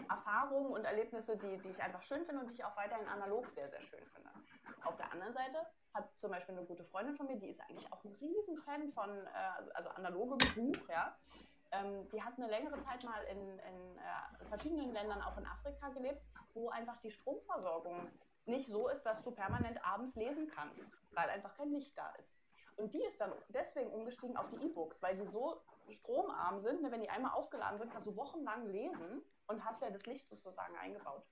[0.10, 3.50] Erfahrungen und Erlebnisse, die, die ich einfach schön finde und die ich auch weiterhin analog
[3.50, 4.30] sehr, sehr schön finde.
[4.84, 7.92] Auf der anderen Seite hat zum Beispiel eine gute Freundin von mir, die ist eigentlich
[7.92, 11.16] auch ein Riesenfan von, äh, also, also analogem Buch, ja.
[11.72, 15.90] Ähm, die hat eine längere Zeit mal in, in äh, verschiedenen Ländern, auch in Afrika
[15.90, 16.22] gelebt,
[16.54, 18.10] wo einfach die Stromversorgung
[18.48, 22.42] nicht so ist, dass du permanent abends lesen kannst, weil einfach kein Licht da ist.
[22.78, 26.82] Und die ist dann deswegen umgestiegen auf die E-Books, weil die so stromarm sind.
[26.82, 30.28] Ne, wenn die einmal aufgeladen sind, kannst du wochenlang lesen und hast ja das Licht
[30.28, 31.24] sozusagen eingebaut.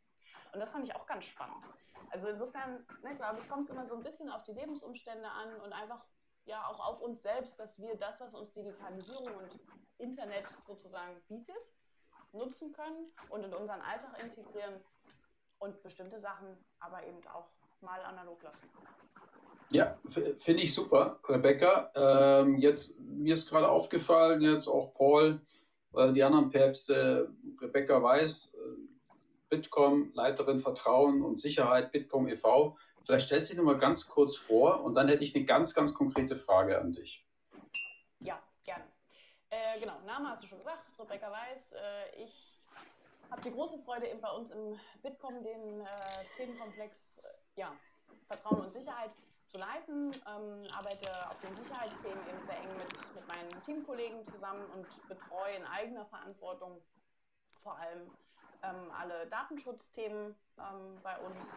[0.53, 1.63] Und das fand ich auch ganz spannend.
[2.09, 5.61] Also insofern, ne, glaube ich, kommt es immer so ein bisschen auf die Lebensumstände an
[5.61, 6.05] und einfach
[6.45, 9.59] ja auch auf uns selbst, dass wir das, was uns Digitalisierung und
[9.97, 11.55] Internet sozusagen bietet,
[12.31, 14.83] nutzen können und in unseren Alltag integrieren
[15.65, 16.47] und bestimmte Sachen
[16.79, 17.47] aber eben auch
[17.81, 18.69] mal analog lassen.
[19.71, 21.91] Ja, finde ich super, Rebecca.
[21.95, 25.41] Ähm, jetzt, mir ist gerade aufgefallen, jetzt auch Paul,
[25.95, 28.57] äh, die anderen Päpste, Rebecca Weiß, äh,
[29.49, 32.77] Bitkom, Leiterin Vertrauen und Sicherheit, Bitkom e.V.
[33.05, 35.73] Vielleicht stellst du dich noch mal ganz kurz vor und dann hätte ich eine ganz,
[35.73, 37.25] ganz konkrete Frage an dich.
[38.19, 38.83] Ja, gerne.
[39.49, 41.73] Äh, genau, Name hast du schon gesagt, Rebecca Weiß.
[41.73, 42.54] Äh, ich
[43.31, 45.85] habe die große Freude, bei uns im Bitkom den äh,
[46.35, 47.71] Themenkomplex äh, ja,
[48.27, 49.11] Vertrauen und Sicherheit
[49.47, 50.11] zu leiten.
[50.27, 55.55] Ähm, arbeite auf den Sicherheitsthemen eben sehr eng mit, mit meinen Teamkollegen zusammen und betreue
[55.55, 56.81] in eigener Verantwortung
[57.61, 58.11] vor allem
[58.63, 61.51] ähm, alle Datenschutzthemen ähm, bei uns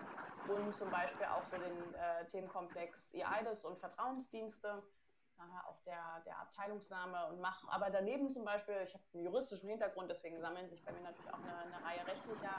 [0.48, 4.82] und zum Beispiel auch so den äh, Themenkomplex EIDES und Vertrauensdienste.
[5.38, 9.68] Daher auch der, der Abteilungsname und mache aber daneben zum Beispiel, ich habe einen juristischen
[9.68, 12.50] Hintergrund, deswegen sammeln sich bei mir natürlich auch eine, eine Reihe rechtlicher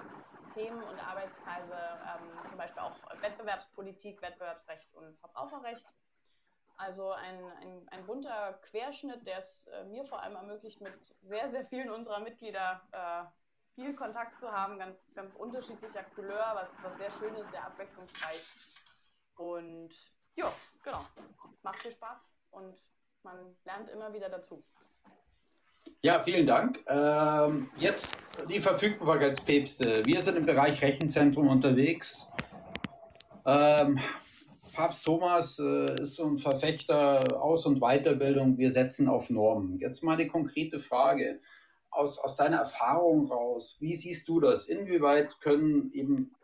[0.53, 5.85] Themen und Arbeitskreise, ähm, zum Beispiel auch Wettbewerbspolitik, Wettbewerbsrecht und Verbraucherrecht.
[6.77, 11.49] Also ein, ein, ein bunter Querschnitt, der es äh, mir vor allem ermöglicht, mit sehr,
[11.49, 13.25] sehr vielen unserer Mitglieder äh,
[13.75, 18.49] viel Kontakt zu haben, ganz, ganz unterschiedlicher Couleur, was, was sehr schön ist, sehr abwechslungsreich.
[19.35, 19.93] Und
[20.35, 20.49] ja,
[20.81, 21.03] genau,
[21.61, 22.75] macht viel Spaß und
[23.23, 24.63] man lernt immer wieder dazu.
[26.01, 26.79] Ja, vielen Dank.
[26.87, 28.15] Ähm, jetzt
[28.49, 30.03] die Verfügbarkeitspäpste.
[30.05, 32.31] Wir sind im Bereich Rechenzentrum unterwegs.
[33.45, 33.99] Ähm,
[34.73, 38.57] Papst Thomas äh, ist so ein Verfechter Aus- und Weiterbildung.
[38.57, 39.77] Wir setzen auf Normen.
[39.79, 41.41] Jetzt mal eine konkrete Frage
[41.91, 44.65] aus, aus deiner Erfahrung raus, wie siehst du das?
[44.65, 46.35] Inwieweit können eben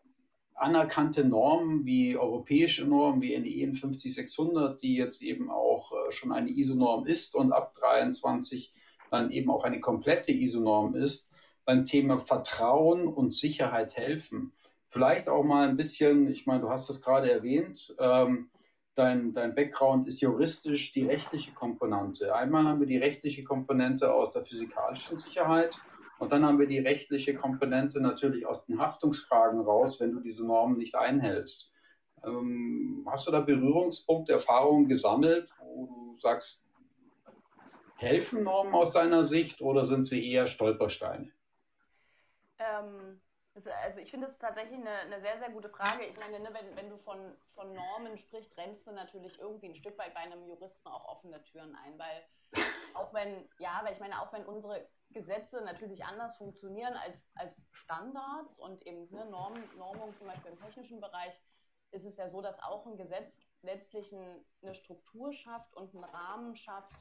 [0.55, 6.49] anerkannte Normen wie europäische Normen wie NEN 50600, die jetzt eben auch äh, schon eine
[6.49, 8.73] ISO-Norm ist und ab 23
[9.11, 11.31] dann eben auch eine komplette ISO-Norm ist,
[11.65, 14.53] beim Thema Vertrauen und Sicherheit helfen?
[14.89, 18.49] Vielleicht auch mal ein bisschen, ich meine, du hast es gerade erwähnt, ähm,
[18.95, 22.33] dein, dein Background ist juristisch die rechtliche Komponente.
[22.33, 25.77] Einmal haben wir die rechtliche Komponente aus der physikalischen Sicherheit
[26.19, 30.45] und dann haben wir die rechtliche Komponente natürlich aus den Haftungsfragen raus, wenn du diese
[30.45, 31.71] Normen nicht einhältst.
[32.23, 36.65] Ähm, hast du da Berührungspunkte, Erfahrungen gesammelt, wo du sagst,
[37.97, 41.31] helfen Normen aus deiner Sicht oder sind sie eher Stolpersteine?
[42.59, 43.21] Ähm,
[43.53, 43.69] also
[44.01, 46.05] ich finde es tatsächlich eine, eine, sehr, sehr gute Frage.
[46.05, 47.17] Ich meine, ne, wenn, wenn du von,
[47.53, 51.41] von Normen sprichst, rennst du natürlich irgendwie ein Stück weit bei einem Juristen auch offene
[51.41, 56.35] Türen ein, weil auch wenn, ja, weil ich meine, auch wenn unsere Gesetze natürlich anders
[56.35, 61.33] funktionieren als, als Standards und eben ne, Norm, Normung zum Beispiel im technischen Bereich,
[61.91, 66.03] ist es ja so, dass auch ein Gesetz letztlich ein, eine Struktur schafft und einen
[66.03, 66.91] Rahmen schafft,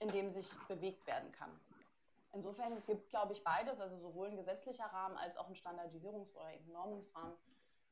[0.00, 1.50] in dem sich bewegt werden kann.
[2.32, 6.52] Insofern gibt, glaube ich, beides, also sowohl ein gesetzlicher Rahmen als auch ein Standardisierungs- oder
[6.52, 7.36] eben Normungsrahmen,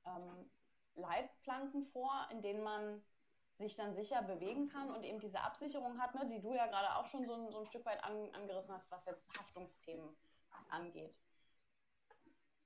[0.07, 0.51] ähm,
[0.97, 3.05] Leitplanken vor, in denen man
[3.61, 6.97] sich dann sicher bewegen kann und eben diese Absicherung hat, ne, die du ja gerade
[6.97, 10.17] auch schon so ein, so ein Stück weit an, angerissen hast, was jetzt Haftungsthemen
[10.71, 11.19] angeht.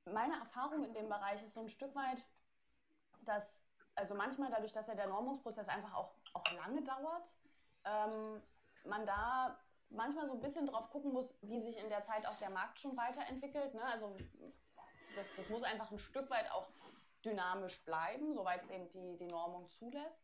[0.07, 2.25] Meine Erfahrung in dem Bereich ist so ein Stück weit,
[3.23, 3.63] dass,
[3.95, 7.35] also manchmal dadurch, dass ja der Normungsprozess einfach auch, auch lange dauert,
[7.85, 8.43] ähm,
[8.85, 9.59] man da
[9.91, 12.79] manchmal so ein bisschen drauf gucken muss, wie sich in der Zeit auch der Markt
[12.79, 13.75] schon weiterentwickelt.
[13.75, 13.85] Ne?
[13.85, 14.17] Also
[15.17, 16.69] das, das muss einfach ein Stück weit auch
[17.25, 20.23] dynamisch bleiben, soweit es eben die, die Normung zulässt.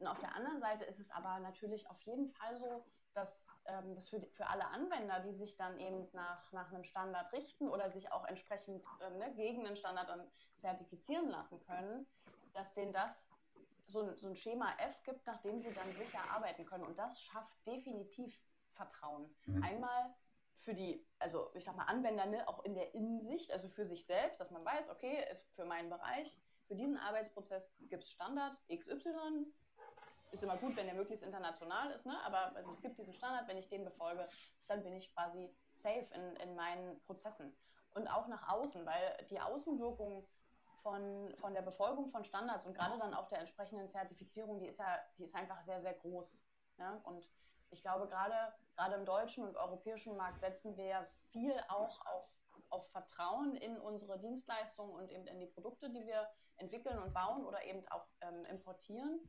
[0.00, 3.94] Und auf der anderen Seite ist es aber natürlich auf jeden Fall so, dass ähm,
[3.94, 7.90] das für, für alle Anwender, die sich dann eben nach, nach einem Standard richten oder
[7.90, 12.06] sich auch entsprechend ähm, ne, gegen einen Standard dann zertifizieren lassen können,
[12.54, 13.28] dass denen das
[13.86, 16.84] so, so ein Schema F gibt, nach dem sie dann sicher arbeiten können.
[16.84, 18.40] Und das schafft definitiv
[18.72, 19.28] Vertrauen.
[19.46, 19.62] Mhm.
[19.62, 20.14] Einmal
[20.60, 24.06] für die, also ich sag mal, Anwender ne, auch in der Innensicht, also für sich
[24.06, 28.56] selbst, dass man weiß, okay, ist für meinen Bereich, für diesen Arbeitsprozess gibt es Standard
[28.72, 29.46] XY.
[30.32, 32.16] Ist immer gut, wenn der möglichst international ist, ne?
[32.24, 34.28] aber also es gibt diesen Standard, wenn ich den befolge,
[34.68, 37.52] dann bin ich quasi safe in, in meinen Prozessen.
[37.94, 40.24] Und auch nach außen, weil die Außenwirkung
[40.82, 44.78] von, von der Befolgung von Standards und gerade dann auch der entsprechenden Zertifizierung, die ist
[44.78, 46.40] ja, die ist einfach sehr, sehr groß.
[46.78, 47.00] Ne?
[47.04, 47.28] Und
[47.70, 52.24] ich glaube, gerade, gerade im deutschen und europäischen Markt setzen wir viel auch auf,
[52.70, 57.44] auf Vertrauen in unsere Dienstleistungen und eben in die Produkte, die wir entwickeln und bauen
[57.44, 59.20] oder eben auch ähm, importieren.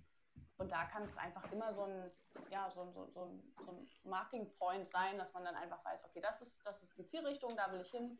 [0.57, 2.11] Und da kann es einfach immer so ein,
[2.51, 3.31] ja, so, so, so,
[3.65, 6.95] so ein Marking Point sein, dass man dann einfach weiß, okay, das ist, das ist
[6.97, 8.17] die Zielrichtung, da will ich hin.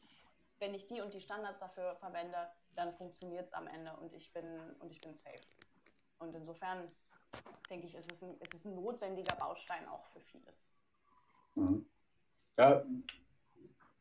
[0.58, 4.34] Wenn ich die und die Standards dafür verwende, dann funktioniert es am Ende und ich
[4.34, 4.46] bin
[4.80, 5.38] und ich bin safe.
[6.20, 6.88] Und insofern
[7.70, 10.66] denke ich, ist es, ein, ist es ein notwendiger Baustein auch für vieles.
[11.56, 11.86] Mhm.
[12.58, 12.84] Ja,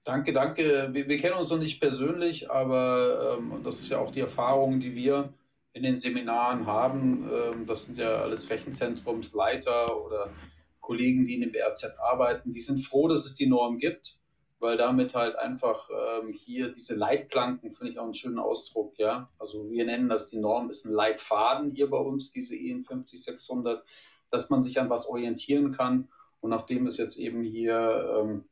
[0.05, 0.92] danke, danke.
[0.92, 4.81] Wir, wir, kennen uns noch nicht persönlich, aber ähm, das ist ja auch die Erfahrung,
[4.81, 5.33] die wir
[5.72, 7.28] in den Seminaren haben.
[7.33, 10.33] Ähm, das sind ja alles Rechenzentrumsleiter oder
[10.80, 12.52] Kollegen, die in dem BRZ arbeiten.
[12.52, 14.20] Die sind froh, dass es die Norm gibt
[14.61, 19.30] weil damit halt einfach ähm, hier diese Leitplanken, finde ich auch einen schönen Ausdruck, ja.
[19.38, 23.83] Also wir nennen das, die Norm ist ein Leitfaden hier bei uns, diese EN 50600,
[24.28, 26.09] dass man sich an was orientieren kann.
[26.40, 28.44] Und nachdem es jetzt eben hier ähm,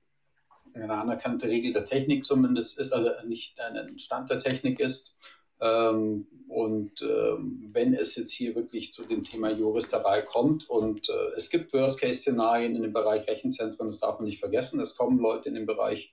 [0.73, 5.15] eine anerkannte Regel der Technik zumindest ist, also nicht ein Stand der Technik ist,
[5.61, 11.37] ähm, und ähm, wenn es jetzt hier wirklich zu dem Thema Juristerei kommt und äh,
[11.37, 15.49] es gibt Worst-Case-Szenarien in dem Bereich Rechenzentren, das darf man nicht vergessen, es kommen Leute
[15.49, 16.13] in dem Bereich,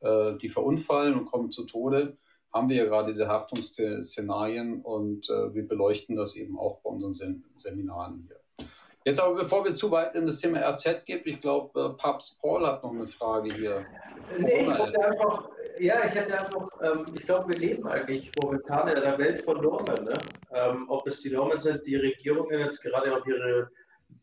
[0.00, 2.16] äh, die verunfallen und kommen zu Tode,
[2.52, 7.12] haben wir ja gerade diese Haftungsszenarien und äh, wir beleuchten das eben auch bei unseren
[7.12, 8.43] Sem Seminaren hier.
[9.06, 12.40] Jetzt aber, bevor wir zu weit in das Thema RZ gehen, ich glaube, äh, Papst
[12.40, 13.84] Paul hat noch eine Frage hier.
[14.38, 18.88] Nee, ich hätte einfach, ja, ich hätte einfach, ähm, ich glaube, wir leben eigentlich momentan
[18.88, 20.04] in einer Welt von Normen.
[20.04, 20.14] Ne?
[20.58, 23.70] Ähm, ob es die Normen sind, die Regierungen jetzt gerade auf ihre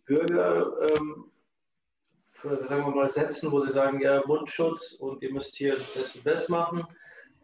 [0.05, 1.31] Bürger, ähm,
[2.31, 6.15] für, sagen wir mal, setzen, wo sie sagen, ja, Mundschutz und ihr müsst hier das
[6.15, 6.87] und das machen.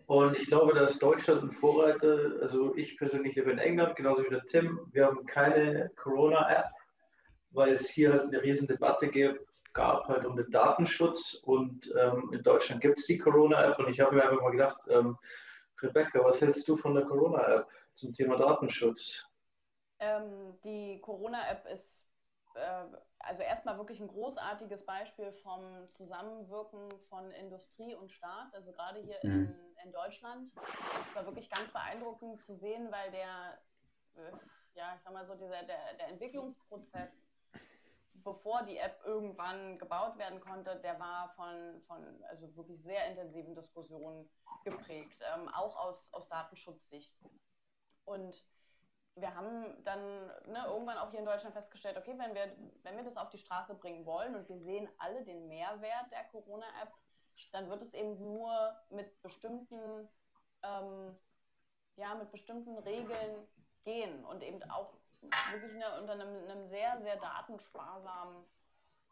[0.07, 4.29] Und ich glaube, dass Deutschland ein Vorreiter, also ich persönlich lebe in England, genauso wie
[4.29, 6.65] der Tim, wir haben keine Corona-App
[7.57, 9.09] weil es hier halt eine riesen Debatte
[9.73, 13.99] gab halt um den Datenschutz und ähm, in Deutschland gibt es die Corona-App und ich
[13.99, 15.17] habe mir einfach mal gedacht, ähm,
[15.81, 19.27] Rebecca, was hältst du von der Corona-App zum Thema Datenschutz?
[19.99, 22.07] Ähm, die Corona-App ist
[22.53, 22.85] äh,
[23.19, 29.17] also erstmal wirklich ein großartiges Beispiel vom Zusammenwirken von Industrie und Staat, also gerade hier
[29.23, 29.31] mhm.
[29.31, 30.51] in, in Deutschland.
[31.09, 33.59] Es war wirklich ganz beeindruckend zu sehen, weil der,
[34.15, 34.31] äh,
[34.75, 37.27] ja, ich sag mal so, dieser, der, der Entwicklungsprozess
[38.23, 43.55] bevor die App irgendwann gebaut werden konnte, der war von, von also wirklich sehr intensiven
[43.55, 44.29] Diskussionen
[44.63, 47.17] geprägt, ähm, auch aus, aus Datenschutzsicht.
[48.05, 48.45] Und
[49.15, 53.03] wir haben dann ne, irgendwann auch hier in Deutschland festgestellt, okay, wenn wir, wenn wir
[53.03, 56.93] das auf die Straße bringen wollen und wir sehen alle den Mehrwert der Corona-App,
[57.51, 60.07] dann wird es eben nur mit bestimmten,
[60.63, 61.17] ähm,
[61.95, 63.47] ja, mit bestimmten Regeln
[63.83, 64.93] gehen und eben auch
[65.51, 68.43] wirklich eine, unter einem, einem, sehr, sehr datensparsamen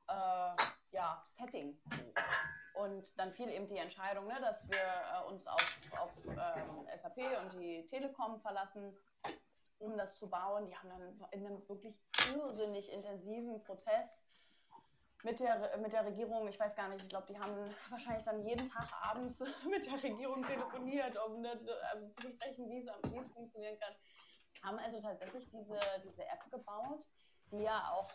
[0.08, 0.56] äh,
[0.92, 1.78] ja, Setting.
[2.74, 7.18] Und dann fiel eben die Entscheidung, ne, dass wir äh, uns auf, auf ähm, SAP
[7.42, 8.96] und die Telekom verlassen,
[9.80, 10.68] um das zu bauen.
[10.68, 11.98] Die haben dann in einem wirklich
[12.34, 14.22] irrsinnig intensiven Prozess
[15.24, 17.56] mit der, mit der Regierung, ich weiß gar nicht, ich glaube, die haben
[17.90, 21.60] wahrscheinlich dann jeden Tag abends mit der Regierung telefoniert, um ne,
[21.92, 23.96] also zu besprechen, wie es funktionieren kann
[24.66, 27.08] haben also tatsächlich diese, diese App gebaut,
[27.52, 28.12] die ja auch,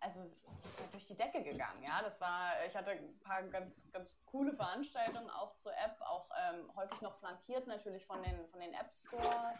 [0.00, 2.02] also ist ja durch die Decke gegangen, ja.
[2.02, 6.70] Das war, ich hatte ein paar ganz, ganz coole Veranstaltungen auch zur App, auch ähm,
[6.76, 9.54] häufig noch flankiert natürlich von den, von den App Store.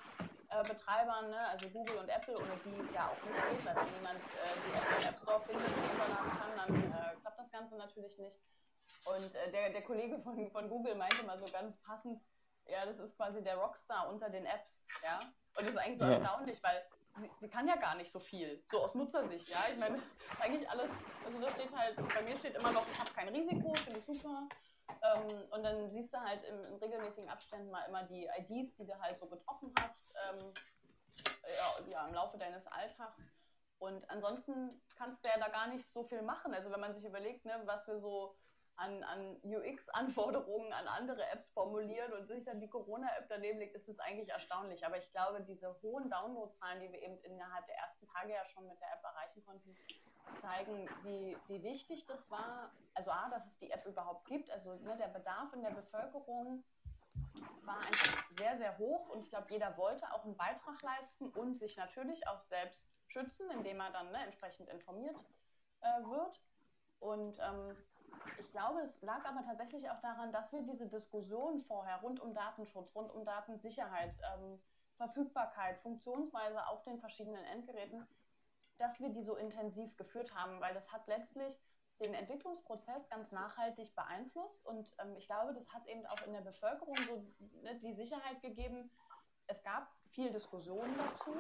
[0.51, 0.63] Äh,
[1.29, 1.49] ne?
[1.49, 4.55] also Google und Apple, ohne die es ja auch nicht geht, weil wenn niemand äh,
[4.67, 8.19] die App im App Store findet und runterladen kann, dann äh, klappt das Ganze natürlich
[8.19, 8.37] nicht.
[9.07, 12.23] Und äh, der, der Kollege von, von Google meinte mal so ganz passend,
[12.67, 15.21] ja, das ist quasi der Rockstar unter den Apps, ja.
[15.57, 16.13] Und das ist eigentlich so ja.
[16.13, 16.83] erstaunlich, weil
[17.17, 19.59] sie, sie, kann ja gar nicht so viel, so aus Nutzersicht, ja.
[19.71, 20.01] Ich meine,
[20.41, 20.91] eigentlich alles,
[21.25, 24.05] also da steht halt, bei mir steht immer noch, ich habe kein Risiko, finde ich
[24.05, 24.49] super.
[25.03, 28.87] Ähm, und dann siehst du halt im, in regelmäßigen Abständen mal immer die IDs, die
[28.87, 30.53] du halt so getroffen hast, ähm,
[31.43, 33.19] ja, ja, im Laufe deines Alltags.
[33.79, 36.55] Und ansonsten kannst du ja da gar nicht so viel machen.
[36.55, 38.35] Also wenn man sich überlegt, ne, was wir so
[38.77, 43.89] an, an UX-Anforderungen an andere Apps formulieren und sich dann die Corona-App daneben legt, ist
[43.89, 44.85] es eigentlich erstaunlich.
[44.85, 48.67] Aber ich glaube, diese hohen Downloadzahlen, die wir eben innerhalb der ersten Tage ja schon
[48.67, 49.77] mit der App erreichen konnten,
[50.41, 52.71] zeigen, wie, wie wichtig das war.
[52.95, 54.51] Also A, dass es die App überhaupt gibt.
[54.51, 56.65] Also ne, der Bedarf in der Bevölkerung
[57.63, 61.57] war einfach sehr, sehr hoch und ich glaube, jeder wollte auch einen Beitrag leisten und
[61.57, 65.17] sich natürlich auch selbst schützen, indem er dann ne, entsprechend informiert
[65.81, 66.41] äh, wird.
[67.01, 67.77] Und ähm,
[68.39, 72.35] ich glaube, es lag aber tatsächlich auch daran, dass wir diese Diskussion vorher rund um
[72.35, 74.61] Datenschutz, rund um Datensicherheit, ähm,
[74.97, 78.07] Verfügbarkeit, Funktionsweise auf den verschiedenen Endgeräten,
[78.79, 81.59] dass wir die so intensiv geführt haben, weil das hat letztlich
[82.01, 86.41] den Entwicklungsprozess ganz nachhaltig beeinflusst und ähm, ich glaube, das hat eben auch in der
[86.41, 87.25] Bevölkerung so
[87.63, 88.91] ne, die Sicherheit gegeben.
[89.47, 91.35] Es gab viel Diskussion dazu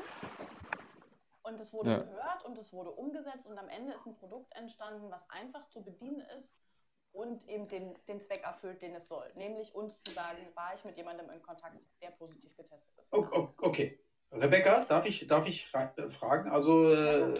[1.42, 1.98] und es wurde ja.
[1.98, 5.82] gehört und es wurde umgesetzt und am Ende ist ein Produkt entstanden, was einfach zu
[5.82, 6.56] bedienen ist
[7.14, 9.24] und eben den, den Zweck erfüllt, den es soll.
[9.36, 13.12] Nämlich uns zu sagen, war ich mit jemandem in Kontakt, der positiv getestet ist.
[13.12, 13.98] Okay.
[14.32, 16.50] Rebecca, darf ich, darf ich äh, fragen?
[16.50, 17.32] Also äh,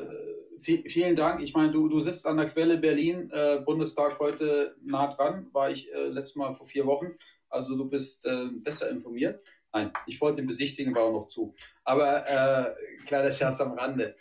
[0.61, 1.43] vielen Dank.
[1.43, 5.71] Ich meine, du, du sitzt an der Quelle Berlin, äh, Bundestag heute nah dran, war
[5.71, 7.19] ich äh, letztes Mal vor vier Wochen.
[7.49, 9.43] Also du bist äh, besser informiert.
[9.73, 11.53] Nein, ich wollte den besichtigen, war auch noch zu.
[11.83, 12.75] Aber äh,
[13.07, 14.15] kleiner Scherz am Rande.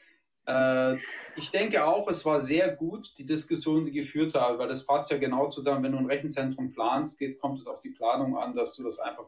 [0.45, 0.97] Äh,
[1.35, 5.09] ich denke auch, es war sehr gut, die Diskussion, die geführt habe, weil das passt
[5.09, 8.53] ja genau zusammen, wenn du ein Rechenzentrum planst, geht, kommt es auf die Planung an,
[8.53, 9.25] dass du das einfach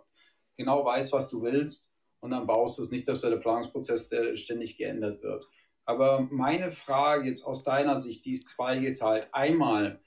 [0.58, 1.90] genau weißt, was du willst
[2.20, 5.48] und dann baust du es nicht, dass der Planungsprozess der ständig geändert wird.
[5.86, 9.28] Aber meine Frage jetzt aus deiner Sicht, die ist zweigeteilt.
[9.32, 10.00] Einmal,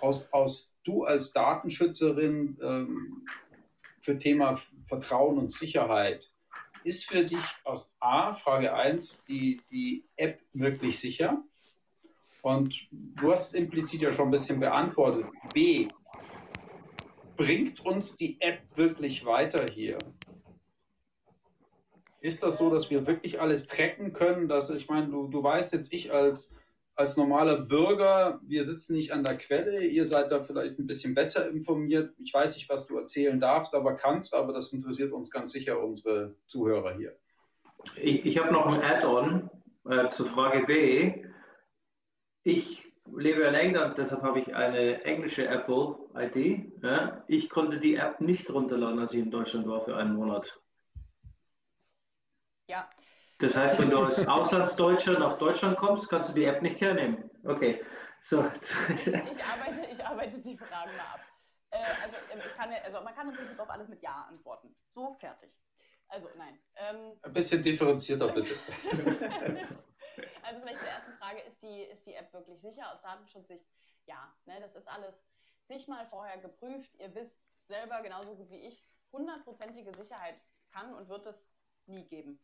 [0.00, 3.26] aus, aus du als Datenschützerin ähm,
[4.00, 6.30] für Thema Vertrauen und Sicherheit,
[6.86, 11.42] ist für dich aus A, Frage 1, die, die App wirklich sicher?
[12.42, 15.26] Und du hast es implizit ja schon ein bisschen beantwortet.
[15.52, 15.88] B,
[17.36, 19.98] bringt uns die App wirklich weiter hier?
[22.20, 24.46] Ist das so, dass wir wirklich alles tracken können?
[24.46, 26.54] Dass, ich meine, du, du weißt jetzt, ich als
[26.96, 31.14] als normaler Bürger, wir sitzen nicht an der Quelle, ihr seid da vielleicht ein bisschen
[31.14, 32.14] besser informiert.
[32.18, 35.78] Ich weiß nicht, was du erzählen darfst, aber kannst, aber das interessiert uns ganz sicher,
[35.78, 37.14] unsere Zuhörer hier.
[37.96, 39.50] Ich, ich habe noch ein Add-on
[39.88, 41.22] äh, zur Frage B.
[42.44, 42.82] Ich
[43.14, 46.82] lebe in England, deshalb habe ich eine englische Apple-ID.
[46.82, 47.24] Ja.
[47.28, 50.58] Ich konnte die App nicht runterladen, als ich in Deutschland war für einen Monat.
[52.68, 52.88] Ja,
[53.38, 57.30] das heißt, wenn du als Auslandsdeutscher nach Deutschland kommst, kannst du die App nicht hernehmen.
[57.44, 57.84] Okay.
[58.20, 58.44] So.
[58.44, 61.20] Ich, ich, arbeite, ich arbeite die Fragen mal ab.
[61.70, 64.74] Äh, also, ähm, ich kann, also man kann im Prinzip auf alles mit Ja antworten.
[64.94, 65.52] So, fertig.
[66.08, 66.58] Also nein.
[66.76, 68.54] Ähm, Ein bisschen differenzierter bitte.
[70.42, 73.66] also vielleicht zur ersten Frage, ist die, ist die App wirklich sicher aus Datenschutzsicht?
[74.06, 75.22] Ja, ne, das ist alles
[75.68, 76.94] sich mal vorher geprüft.
[76.94, 80.36] Ihr wisst selber genauso gut wie ich, hundertprozentige Sicherheit
[80.70, 81.52] kann und wird es
[81.86, 82.40] nie geben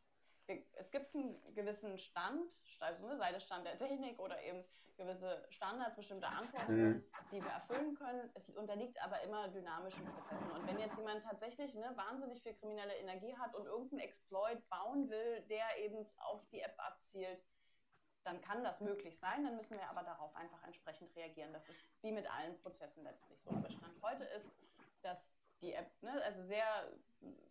[0.47, 4.65] es gibt einen gewissen Stand, also ne, sei das Stand der Technik oder eben
[4.97, 7.05] gewisse Standards, bestimmte Anforderungen, mhm.
[7.31, 8.31] die wir erfüllen können.
[8.35, 10.51] Es unterliegt aber immer dynamischen Prozessen.
[10.51, 15.09] Und wenn jetzt jemand tatsächlich ne, wahnsinnig viel kriminelle Energie hat und irgendeinen Exploit bauen
[15.09, 17.43] will, der eben auf die App abzielt,
[18.25, 19.45] dann kann das möglich sein.
[19.45, 21.53] Dann müssen wir aber darauf einfach entsprechend reagieren.
[21.53, 23.51] Das ist wie mit allen Prozessen letztlich so.
[23.51, 24.49] Aber Stand heute ist,
[25.03, 26.65] dass die ne, also sehr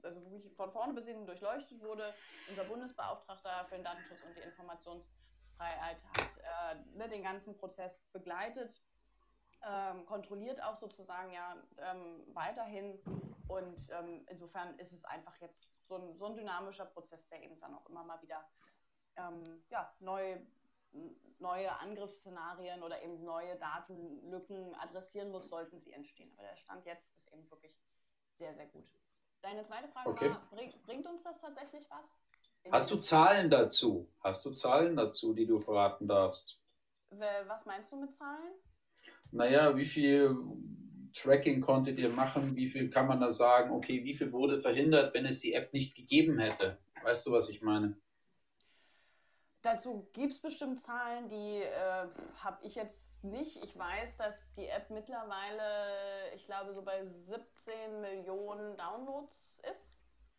[0.04, 2.14] also wirklich von vorne bis hinten durchleuchtet wurde.
[2.50, 8.84] Unser Bundesbeauftragter für den Datenschutz und die Informationsfreiheit hat äh, ne, den ganzen Prozess begleitet,
[9.64, 13.00] ähm, kontrolliert auch sozusagen ja ähm, weiterhin.
[13.48, 17.60] Und ähm, insofern ist es einfach jetzt so ein, so ein, dynamischer Prozess, der eben
[17.60, 18.48] dann auch immer mal wieder
[19.18, 20.38] ähm, ja, neu,
[21.40, 26.32] neue Angriffsszenarien oder eben neue Datenlücken adressieren muss, sollten sie entstehen.
[26.38, 27.78] Aber der Stand jetzt ist eben wirklich
[28.42, 28.86] sehr, sehr gut.
[29.44, 30.30] Deine zweite Frage okay.
[30.30, 32.72] war, bring, bringt uns das tatsächlich was?
[32.72, 34.08] Hast du Zahlen dazu?
[34.20, 36.60] Hast du Zahlen dazu, die du verraten darfst?
[37.12, 38.54] Was meinst du mit Zahlen?
[39.32, 40.36] Naja, wie viel
[41.14, 42.56] Tracking konntet ihr machen?
[42.56, 43.72] Wie viel kann man da sagen?
[43.72, 46.80] Okay, wie viel wurde verhindert, wenn es die App nicht gegeben hätte?
[47.04, 47.96] Weißt du, was ich meine?
[49.62, 52.08] Dazu gibt es bestimmt Zahlen, die äh,
[52.44, 53.64] habe ich jetzt nicht.
[53.64, 59.98] Ich weiß, dass die App mittlerweile, ich glaube, so bei 17 Millionen Downloads ist.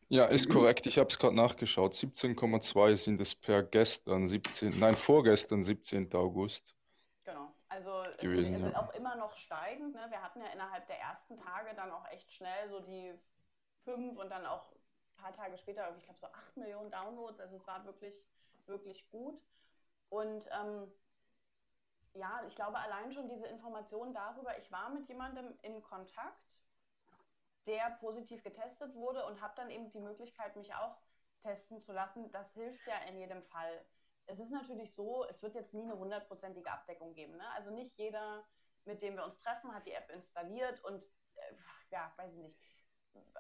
[0.09, 0.87] Ja, ist korrekt.
[0.87, 1.95] Ich habe es gerade nachgeschaut.
[1.95, 6.13] 17,2 sind es per gestern, 17, nein, vorgestern, 17.
[6.15, 6.75] August.
[7.25, 7.55] Genau.
[7.69, 8.83] Also gewesen, es ist ja.
[8.83, 9.95] auch immer noch steigend.
[9.95, 10.05] Ne?
[10.11, 13.15] Wir hatten ja innerhalb der ersten Tage dann auch echt schnell so die
[13.85, 17.41] fünf und dann auch ein paar Tage später, ich glaube, so 8 Millionen Downloads.
[17.41, 18.27] Also es war wirklich
[18.67, 19.41] wirklich gut.
[20.09, 20.93] Und ähm,
[22.15, 26.65] ja, ich glaube allein schon diese Information darüber, ich war mit jemandem in Kontakt,
[27.67, 30.97] der positiv getestet wurde und habe dann eben die Möglichkeit, mich auch
[31.43, 32.31] testen zu lassen.
[32.31, 33.85] Das hilft ja in jedem Fall.
[34.27, 37.37] Es ist natürlich so, es wird jetzt nie eine hundertprozentige Abdeckung geben.
[37.37, 37.49] Ne?
[37.55, 38.45] Also nicht jeder,
[38.85, 41.05] mit dem wir uns treffen, hat die App installiert und
[41.35, 41.55] äh,
[41.91, 42.59] ja, weiß ich nicht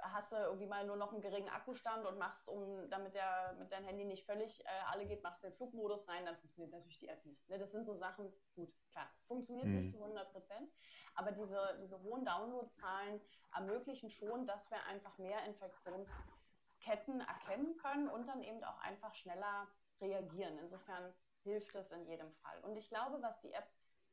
[0.03, 3.71] hast du irgendwie mal nur noch einen geringen Akkustand und machst, um damit der mit
[3.73, 6.99] deinem Handy nicht völlig äh, alle geht, machst du den Flugmodus rein, dann funktioniert natürlich
[6.99, 7.49] die App nicht.
[7.49, 9.77] Ne, das sind so Sachen, gut, klar, funktioniert mhm.
[9.77, 10.71] nicht zu 100 Prozent,
[11.15, 13.21] aber diese, diese hohen Downloadzahlen
[13.55, 19.69] ermöglichen schon, dass wir einfach mehr Infektionsketten erkennen können und dann eben auch einfach schneller
[20.01, 20.59] reagieren.
[20.59, 21.15] Insofern
[21.45, 22.61] hilft es in jedem Fall.
[22.63, 23.69] Und ich glaube, was die App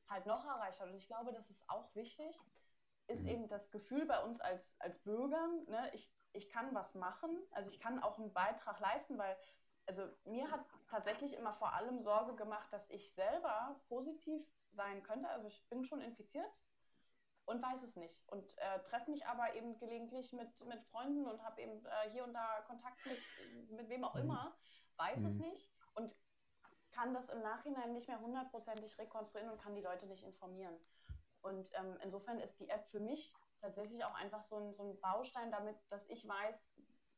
[0.07, 2.39] halt noch erreicht hat, und ich glaube, das ist auch wichtig,
[3.09, 3.29] ist mhm.
[3.29, 7.69] eben das Gefühl bei uns als, als Bürgern, ne, ich, ich kann was machen, also
[7.69, 9.35] ich kann auch einen Beitrag leisten, weil
[9.89, 15.27] also mir hat tatsächlich immer vor allem Sorge gemacht, dass ich selber positiv sein könnte.
[15.29, 16.45] Also ich bin schon infiziert
[17.45, 18.23] und weiß es nicht.
[18.27, 22.23] Und äh, treffe mich aber eben gelegentlich mit, mit Freunden und habe eben äh, hier
[22.23, 24.21] und da Kontakt mit, mit wem auch mhm.
[24.21, 24.55] immer,
[24.97, 25.27] weiß mhm.
[25.27, 26.15] es nicht und
[26.91, 30.77] kann das im Nachhinein nicht mehr hundertprozentig rekonstruieren und kann die Leute nicht informieren.
[31.41, 34.99] Und ähm, insofern ist die App für mich tatsächlich auch einfach so ein, so ein
[34.99, 36.55] Baustein, damit, dass ich weiß,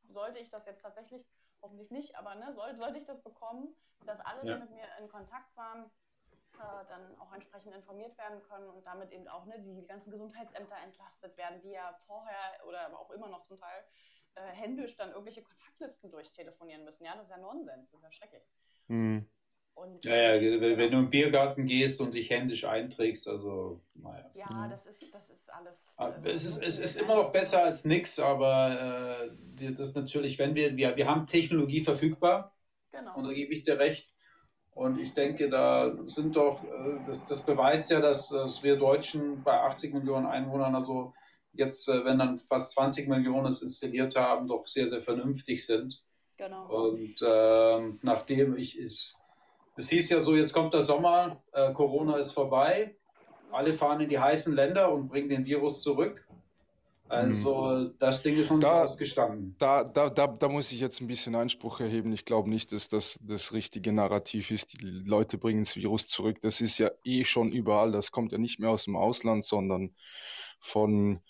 [0.08, 1.26] sollte ich das jetzt tatsächlich,
[1.60, 4.54] hoffentlich nicht, aber ne, soll, sollte ich das bekommen, dass alle, ja.
[4.54, 5.90] die mit mir in Kontakt waren,
[6.54, 10.76] äh, dann auch entsprechend informiert werden können und damit eben auch ne, die ganzen Gesundheitsämter
[10.78, 13.84] entlastet werden, die ja vorher oder aber auch immer noch zum Teil
[14.34, 17.04] äh, händisch dann irgendwelche Kontaktlisten durchtelefonieren müssen.
[17.04, 18.44] Ja, das ist ja Nonsens, das ist ja schrecklich.
[18.88, 19.28] Mhm.
[19.74, 24.30] Und, ja, ja, wenn du im Biergarten gehst und dich händisch einträgst, also naja.
[24.34, 24.70] Ja, mhm.
[24.70, 25.88] das, ist, das ist alles.
[25.96, 30.54] Also, es ist, es ist immer noch besser als nichts, aber äh, das natürlich, wenn
[30.54, 32.54] wir, wir, wir haben Technologie verfügbar.
[32.92, 33.16] Genau.
[33.16, 34.12] Und da gebe ich dir recht.
[34.74, 39.42] Und ich denke, da sind doch, äh, das, das beweist ja, dass, dass wir Deutschen
[39.42, 41.12] bei 80 Millionen Einwohnern, also
[41.52, 46.02] jetzt, äh, wenn dann fast 20 Millionen es installiert haben, doch sehr, sehr vernünftig sind.
[46.38, 46.66] Genau.
[46.66, 49.21] Und äh, nachdem ich es
[49.82, 52.94] es hieß ja so, jetzt kommt der Sommer, äh, Corona ist vorbei,
[53.50, 56.24] alle fahren in die heißen Länder und bringen den Virus zurück.
[57.08, 57.94] Also mhm.
[57.98, 59.54] das Ding ist noch nicht da, ausgestanden.
[59.58, 62.12] Da, da, da, da muss ich jetzt ein bisschen Einspruch erheben.
[62.12, 64.80] Ich glaube nicht, dass das das richtige Narrativ ist.
[64.80, 66.40] Die Leute bringen das Virus zurück.
[66.40, 67.92] Das ist ja eh schon überall.
[67.92, 69.90] Das kommt ja nicht mehr aus dem Ausland, sondern
[70.58, 71.20] von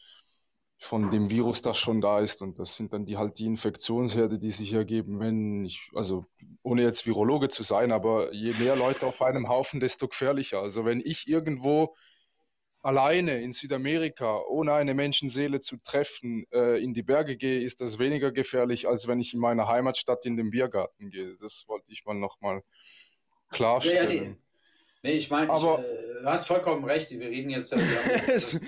[0.83, 2.43] von dem Virus, das schon da ist.
[2.43, 6.27] Und das sind dann die halt die Infektionsherde, die sich ergeben, wenn ich, also
[6.63, 10.61] ohne jetzt Virologe zu sein, aber je mehr Leute auf einem Haufen, desto gefährlicher.
[10.61, 11.95] Also wenn ich irgendwo
[12.83, 18.01] alleine in Südamerika, ohne eine Menschenseele zu treffen, äh, in die Berge gehe, ist das
[18.01, 21.33] weniger gefährlich, als wenn ich in meiner Heimatstadt in den Biergarten gehe.
[21.41, 22.65] Das wollte ich mal nochmal
[23.51, 24.17] klarstellen.
[24.17, 24.37] Ja, ja,
[25.05, 27.11] Nee, ich meine, äh, du hast vollkommen recht.
[27.11, 27.79] Wir reden jetzt ja
[28.27, 28.61] das,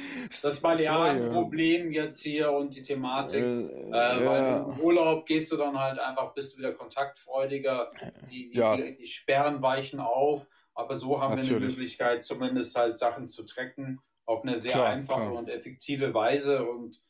[0.42, 3.42] das Balearen-Problem jetzt hier und die Thematik.
[3.42, 7.88] Äh, äh, weil im Urlaub gehst du dann halt einfach, bist du wieder kontaktfreudiger,
[8.30, 8.76] die, die, ja.
[8.76, 11.50] die Sperren weichen auf, aber so haben Natürlich.
[11.50, 15.34] wir eine Möglichkeit, zumindest halt Sachen zu tracken, auf eine sehr klar, einfache klar.
[15.34, 16.66] und effektive Weise.
[16.66, 17.00] Und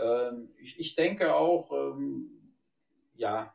[0.00, 2.54] ähm, ich, ich denke auch, ähm,
[3.16, 3.52] ja,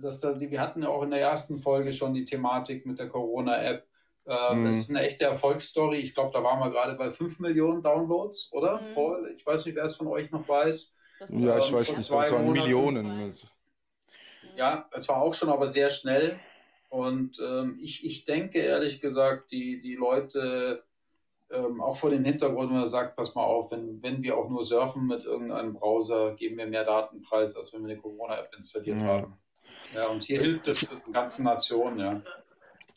[0.00, 3.08] dass das, wir hatten ja auch in der ersten Folge schon die Thematik mit der
[3.08, 3.86] Corona-App.
[4.26, 4.66] Äh, mhm.
[4.66, 5.98] Das ist eine echte Erfolgsstory.
[5.98, 8.94] Ich glaube, da waren wir gerade bei 5 Millionen Downloads, oder, mhm.
[8.94, 9.34] Paul?
[9.36, 10.96] Ich weiß nicht, wer es von euch noch weiß.
[11.28, 13.32] Ja, ich weiß nicht, das waren Millionen.
[14.56, 16.38] Ja, es war auch schon aber sehr schnell.
[16.88, 20.82] Und ähm, ich, ich denke ehrlich gesagt, die, die Leute,
[21.50, 24.48] ähm, auch vor dem Hintergrund, wenn man sagt, pass mal auf, wenn, wenn wir auch
[24.48, 29.00] nur surfen mit irgendeinem Browser, geben wir mehr Datenpreis, als wenn wir eine Corona-App installiert
[29.00, 29.06] ja.
[29.06, 29.38] haben.
[29.94, 32.22] Ja, und hier hilft es den ganzen Nationen, ja.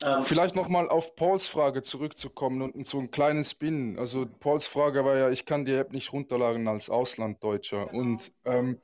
[0.06, 3.98] Ähm, Vielleicht nochmal auf Pauls Frage zurückzukommen und so einen kleinen Spin.
[3.98, 7.86] Also Pauls Frage war ja, ich kann die App nicht runterladen als Auslanddeutscher.
[7.88, 8.00] Genau.
[8.00, 8.80] Und ähm,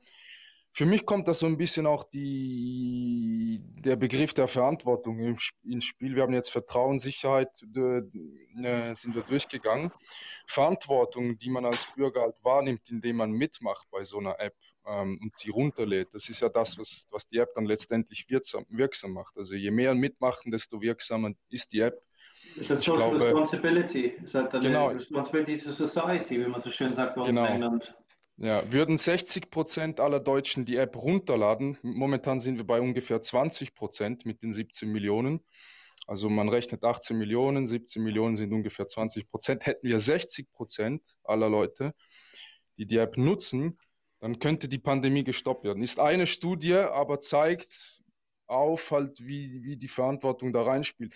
[0.72, 6.14] für mich kommt da so ein bisschen auch die, der Begriff der Verantwortung ins Spiel.
[6.14, 9.90] Wir haben jetzt Vertrauen, Sicherheit, äh, sind wir durchgegangen.
[10.46, 14.54] Verantwortung, die man als Bürger halt wahrnimmt, indem man mitmacht bei so einer App
[14.86, 16.14] ähm, und sie runterlädt.
[16.14, 19.36] Das ist ja das, was, was die App dann letztendlich wirksam, wirksam macht.
[19.38, 22.00] Also je mehr mitmachen, desto wirksamer ist die App.
[22.54, 24.14] Das ist eine Social glaube, Responsibility.
[24.20, 24.88] Das ist halt eine genau.
[24.88, 27.44] Responsibility to Society, wie man so schön sagt bei uns genau.
[27.46, 27.94] in England.
[28.42, 33.74] Ja, würden 60 Prozent aller Deutschen die App runterladen, momentan sind wir bei ungefähr 20
[33.74, 35.44] Prozent mit den 17 Millionen.
[36.06, 39.66] Also man rechnet 18 Millionen, 17 Millionen sind ungefähr 20 Prozent.
[39.66, 41.92] Hätten wir 60 Prozent aller Leute,
[42.78, 43.78] die die App nutzen,
[44.20, 45.82] dann könnte die Pandemie gestoppt werden.
[45.82, 48.02] Ist eine Studie, aber zeigt
[48.46, 51.14] auf, halt, wie, wie die Verantwortung da reinspielt.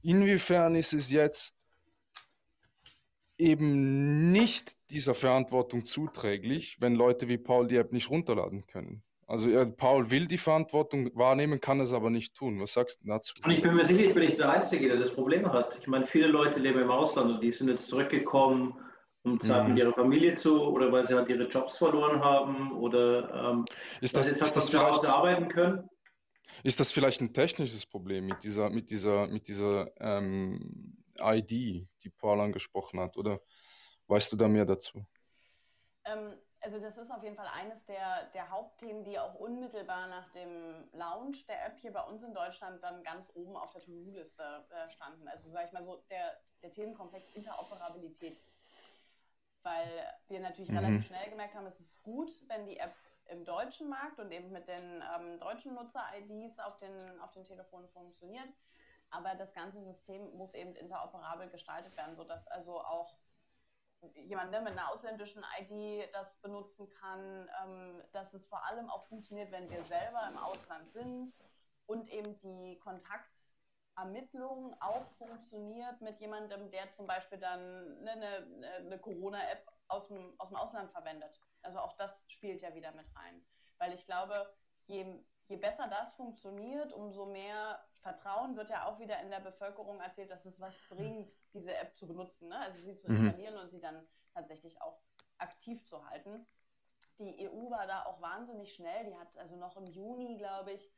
[0.00, 1.54] Inwiefern ist es jetzt
[3.42, 9.02] eben nicht dieser Verantwortung zuträglich, wenn Leute wie Paul die App nicht runterladen können?
[9.26, 12.60] Also ja, Paul will die Verantwortung wahrnehmen, kann es aber nicht tun.
[12.60, 13.34] Was sagst du dazu?
[13.42, 15.78] Und ich bin mir sicher, ich bin nicht der Einzige, der das Problem hat.
[15.80, 18.74] Ich meine, viele Leute leben im Ausland und die sind jetzt zurückgekommen,
[19.22, 19.70] um Zeit mhm.
[19.70, 23.64] mit ihrer Familie zu oder weil sie halt ihre Jobs verloren haben oder ähm,
[24.00, 25.88] ist das, weil sie ist das vielleicht, arbeiten können.
[26.62, 32.10] Ist das vielleicht ein technisches Problem mit dieser, mit dieser, mit dieser ähm, ID, die
[32.10, 33.16] Paul angesprochen hat?
[33.16, 33.40] Oder
[34.06, 35.04] weißt du da mehr dazu?
[36.04, 40.28] Ähm, also das ist auf jeden Fall eines der, der Hauptthemen, die auch unmittelbar nach
[40.30, 44.64] dem Launch der App hier bei uns in Deutschland dann ganz oben auf der To-Do-Liste
[44.70, 45.26] äh, standen.
[45.26, 48.44] Also sage ich mal so, der, der Themenkomplex Interoperabilität.
[49.64, 49.88] Weil
[50.28, 50.78] wir natürlich mhm.
[50.78, 52.94] relativ schnell gemerkt haben, es ist gut, wenn die App
[53.26, 57.88] im deutschen Markt und eben mit den ähm, deutschen Nutzer-IDs auf den, auf den Telefonen
[57.88, 58.48] funktioniert.
[59.12, 63.14] Aber das ganze System muss eben interoperabel gestaltet werden, sodass also auch
[64.14, 69.04] jemand ne, mit einer ausländischen ID das benutzen kann, ähm, dass es vor allem auch
[69.04, 71.34] funktioniert, wenn wir selber im Ausland sind
[71.86, 78.98] und eben die Kontaktermittlung auch funktioniert mit jemandem, der zum Beispiel dann ne, eine, eine
[78.98, 81.38] Corona-App aus dem, aus dem Ausland verwendet.
[81.60, 83.44] Also auch das spielt ja wieder mit rein.
[83.76, 84.52] Weil ich glaube,
[84.86, 90.00] je, je besser das funktioniert, umso mehr Vertrauen wird ja auch wieder in der Bevölkerung
[90.00, 92.58] erzählt, dass es was bringt, diese App zu benutzen, ne?
[92.58, 93.16] also sie zu mhm.
[93.16, 93.60] installieren mhm.
[93.60, 95.00] und sie dann tatsächlich auch
[95.38, 96.46] aktiv zu halten.
[97.18, 99.04] Die EU war da auch wahnsinnig schnell.
[99.04, 100.92] Die hat also noch im Juni, glaube ich,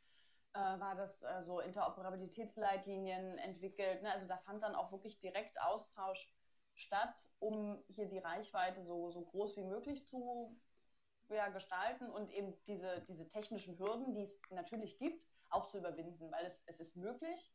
[0.54, 4.02] äh, war das äh, so Interoperabilitätsleitlinien entwickelt.
[4.02, 4.10] Ne?
[4.10, 6.32] Also da fand dann auch wirklich direkt Austausch
[6.74, 10.56] statt, um hier die Reichweite so, so groß wie möglich zu
[11.28, 16.30] ja, gestalten und eben diese, diese technischen Hürden, die es natürlich gibt, auch zu überwinden,
[16.30, 17.52] weil es, es ist möglich.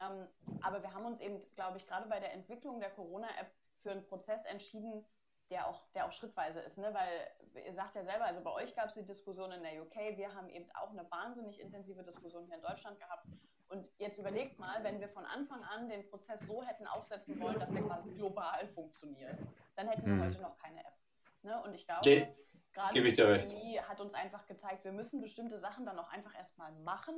[0.00, 0.26] Ähm,
[0.60, 3.50] aber wir haben uns eben, glaube ich, gerade bei der Entwicklung der Corona-App
[3.82, 5.04] für einen Prozess entschieden,
[5.50, 6.76] der auch, der auch schrittweise ist.
[6.78, 6.92] Ne?
[6.92, 10.16] Weil ihr sagt ja selber, also bei euch gab es die Diskussion in der UK,
[10.16, 13.26] wir haben eben auch eine wahnsinnig intensive Diskussion hier in Deutschland gehabt.
[13.68, 17.58] Und jetzt überlegt mal, wenn wir von Anfang an den Prozess so hätten aufsetzen wollen,
[17.58, 19.38] dass der quasi global funktioniert,
[19.74, 20.24] dann hätten wir mhm.
[20.24, 20.94] heute noch keine App.
[21.42, 21.62] Ne?
[21.62, 22.28] Und ich glaube,
[22.76, 26.72] gerade die Pandemie hat uns einfach gezeigt, wir müssen bestimmte Sachen dann auch einfach erstmal
[26.84, 27.14] machen,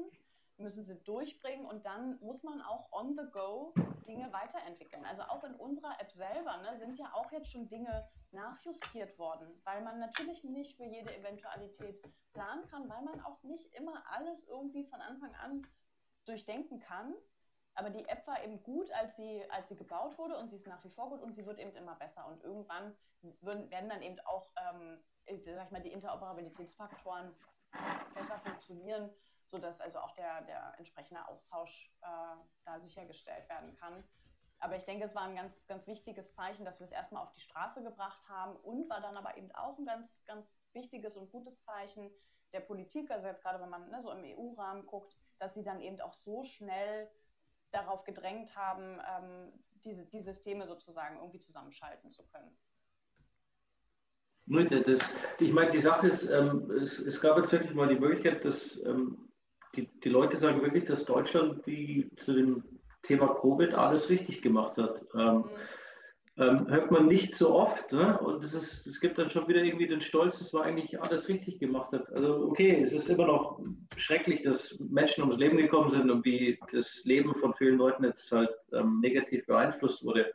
[0.57, 3.75] müssen sie durchbringen und dann muss man auch on the go
[4.07, 5.05] Dinge weiterentwickeln.
[5.05, 9.49] Also auch in unserer App selber ne, sind ja auch jetzt schon Dinge nachjustiert worden,
[9.65, 12.03] weil man natürlich nicht für jede Eventualität
[12.33, 15.67] planen kann, weil man auch nicht immer alles irgendwie von Anfang an
[16.25, 17.15] durchdenken kann.
[17.79, 20.67] Aber die App war eben gut, als sie, als sie gebaut wurde und sie ist
[20.67, 22.27] nach wie vor gut und sie wird eben immer besser.
[22.27, 22.93] Und irgendwann
[23.41, 24.99] würden, werden dann eben auch ähm,
[25.37, 27.33] sag ich mal, die Interoperabilitätsfaktoren
[28.15, 29.11] besser funktionieren,
[29.47, 34.03] sodass also auch der, der entsprechende Austausch äh, da sichergestellt werden kann.
[34.59, 37.31] Aber ich denke, es war ein ganz, ganz wichtiges Zeichen, dass wir es erstmal auf
[37.31, 41.31] die Straße gebracht haben und war dann aber eben auch ein ganz, ganz wichtiges und
[41.31, 42.11] gutes Zeichen
[42.53, 45.81] der Politik, also jetzt gerade wenn man ne, so im EU-Rahmen guckt, dass sie dann
[45.81, 47.09] eben auch so schnell
[47.71, 49.53] darauf gedrängt haben, ähm,
[49.85, 52.57] diese, die Systeme sozusagen irgendwie zusammenschalten zu können.
[54.87, 58.45] Das, ich meine, die Sache ist, ähm, es, es, gab jetzt wirklich mal die Möglichkeit,
[58.47, 59.29] dass ähm,
[59.77, 62.65] die, die, Leute sagen wirklich, dass Deutschland die zu dem
[63.03, 65.05] Thema Covid alles richtig gemacht hat.
[65.15, 65.51] Ähm, mhm.
[66.39, 67.91] Ähm, hört man nicht so oft.
[67.93, 68.17] Ne?
[68.21, 71.29] Und es, ist, es gibt dann schon wieder irgendwie den Stolz, dass man eigentlich alles
[71.29, 72.13] richtig gemacht hat.
[72.13, 73.61] Also okay, es ist immer noch
[73.97, 78.31] schrecklich, dass Menschen ums Leben gekommen sind und wie das Leben von vielen Leuten jetzt
[78.31, 80.33] halt ähm, negativ beeinflusst wurde.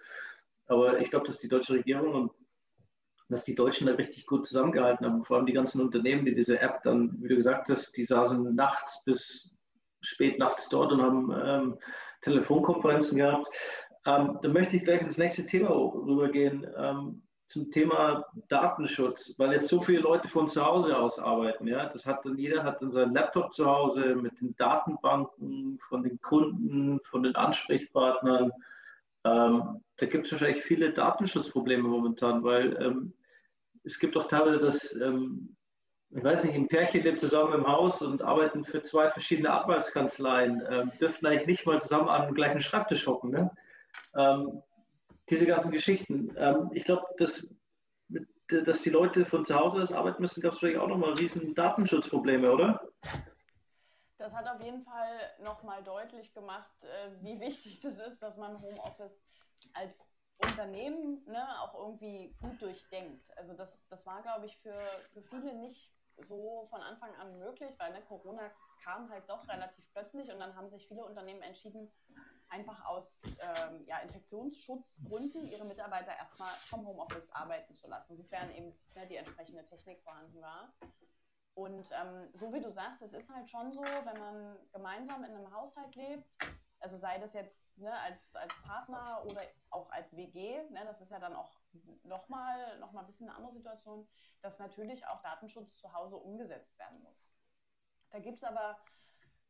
[0.68, 2.32] Aber ich glaube, dass die deutsche Regierung und
[3.30, 5.24] dass die Deutschen da richtig gut zusammengehalten haben.
[5.24, 8.54] Vor allem die ganzen Unternehmen, die diese App dann, wie du gesagt hast, die saßen
[8.54, 9.56] nachts bis
[10.02, 11.80] spät nachts dort und haben ähm,
[12.24, 13.48] Telefonkonferenzen gehabt.
[14.06, 19.70] Ähm, da möchte ich gleich ins nächste Thema rübergehen, ähm, zum Thema Datenschutz, weil jetzt
[19.70, 21.68] so viele Leute von zu Hause aus arbeiten.
[21.68, 21.86] Ja?
[21.86, 26.20] Das hat dann, jeder hat dann seinen Laptop zu Hause mit den Datenbanken von den
[26.22, 28.52] Kunden, von den Ansprechpartnern.
[29.26, 33.14] Ähm, da gibt es wahrscheinlich viele Datenschutzprobleme momentan, weil ähm,
[33.84, 35.56] es gibt auch teilweise das, ähm,
[36.10, 40.62] ich weiß nicht, ein Pärchen lebt zusammen im Haus und arbeiten für zwei verschiedene Anwaltskanzleien,
[40.72, 43.32] ähm, dürfen eigentlich nicht mal zusammen an dem gleichen Schreibtisch hocken.
[43.32, 43.52] Ne?
[44.16, 44.62] Ähm,
[45.30, 46.36] diese ganzen Geschichten.
[46.38, 47.48] Ähm, ich glaube, dass,
[48.48, 51.56] dass die Leute von zu Hause aus arbeiten müssen, gab es vielleicht auch nochmal riesen
[51.56, 52.82] Datenschutzprobleme, oder?
[54.18, 58.62] Das hat auf jeden Fall nochmal deutlich gemacht, äh, wie wichtig das ist, dass man
[58.62, 59.24] Homeoffice
[59.74, 63.36] als Unternehmen ne, auch irgendwie gut durchdenkt.
[63.38, 64.78] Also das, das war, glaube ich, für,
[65.14, 68.52] für viele nicht so von Anfang an möglich, weil ne, Corona
[68.84, 71.92] kam halt doch relativ plötzlich und dann haben sich viele Unternehmen entschieden,
[72.54, 78.74] einfach aus ähm, ja, Infektionsschutzgründen ihre Mitarbeiter erstmal vom Homeoffice arbeiten zu lassen, sofern eben
[78.96, 80.72] ne, die entsprechende Technik vorhanden war.
[81.56, 85.32] Und ähm, so wie du sagst, es ist halt schon so, wenn man gemeinsam in
[85.36, 86.28] einem Haushalt lebt,
[86.80, 91.12] also sei das jetzt ne, als, als Partner oder auch als WG, ne, das ist
[91.12, 91.60] ja dann auch
[92.04, 94.08] nochmal noch mal ein bisschen eine andere Situation,
[94.42, 97.32] dass natürlich auch Datenschutz zu Hause umgesetzt werden muss.
[98.12, 98.78] Da gibt es aber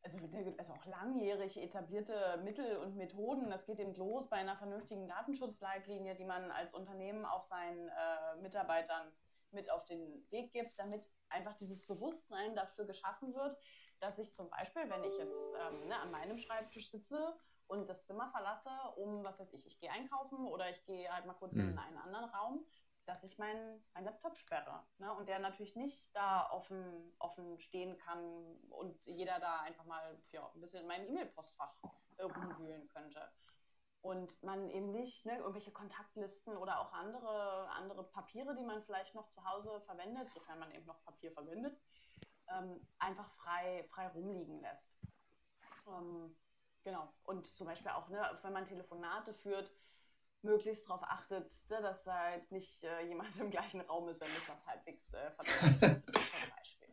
[0.04, 0.18] also,
[0.58, 3.50] also auch langjährig etablierte Mittel und Methoden.
[3.50, 8.42] Das geht eben los bei einer vernünftigen Datenschutzleitlinie, die man als Unternehmen auch seinen äh,
[8.42, 9.12] Mitarbeitern
[9.52, 13.58] mit auf den Weg gibt, damit einfach dieses Bewusstsein dafür geschaffen wird,
[14.00, 17.36] dass ich zum Beispiel, wenn ich jetzt ähm, ne, an meinem Schreibtisch sitze
[17.68, 21.26] und das Zimmer verlasse, um, was weiß ich, ich gehe einkaufen oder ich gehe halt
[21.26, 21.70] mal kurz mhm.
[21.70, 22.66] in einen anderen Raum,
[23.06, 24.84] dass ich meinen mein Laptop sperre.
[24.98, 25.14] Ne?
[25.14, 30.50] Und der natürlich nicht da offen, offen stehen kann und jeder da einfach mal ja,
[30.54, 31.76] ein bisschen in meinem E-Mail-Postfach
[32.18, 33.30] äh, rumwühlen könnte.
[34.02, 39.16] Und man eben nicht ne, irgendwelche Kontaktlisten oder auch andere, andere Papiere, die man vielleicht
[39.16, 41.80] noch zu Hause verwendet, sofern man eben noch Papier verwendet,
[42.50, 44.98] ähm, einfach frei, frei rumliegen lässt.
[45.88, 46.36] Ähm,
[46.84, 47.14] genau.
[47.24, 49.74] Und zum Beispiel auch, ne, wenn man Telefonate führt,
[50.44, 54.30] möglichst darauf achtet, ne, dass da jetzt nicht äh, jemand im gleichen Raum ist, wenn
[54.48, 56.14] das halbwegs äh, ist, zum
[56.56, 56.84] Beispiel.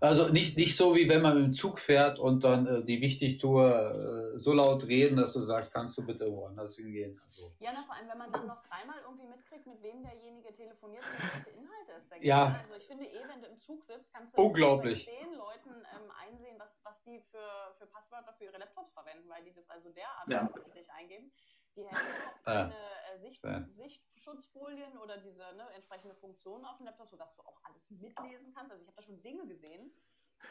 [0.00, 3.00] Also nicht, nicht so, wie wenn man mit dem Zug fährt und dann äh, die
[3.02, 7.20] Wichtigtour äh, so laut reden, dass du sagst, kannst du bitte woanders hingehen.
[7.22, 7.52] Also.
[7.58, 11.04] Ja, na, vor allem, wenn man dann noch dreimal irgendwie mitkriegt, mit wem derjenige telefoniert
[11.04, 12.24] und welche Inhalte es da gibt.
[12.24, 12.48] Ja.
[12.48, 12.60] Ne?
[12.60, 15.04] Also ich finde eh, wenn du im Zug sitzt, kannst du Unglaublich.
[15.04, 19.28] bei den Leuten ähm, einsehen, was, was die für, für Passwörter für ihre Laptops verwenden,
[19.28, 20.44] weil die das also derart ja.
[20.44, 21.30] offensichtlich eingeben.
[21.76, 23.62] Die hätten überhaupt keine äh, Sicht, ja.
[23.76, 28.72] Sichtschutzfolien oder diese ne, entsprechende Funktion auf dem Laptop, sodass du auch alles mitlesen kannst.
[28.72, 29.92] Also ich habe da schon Dinge gesehen,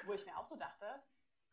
[0.05, 1.01] wo ich mir auch so dachte,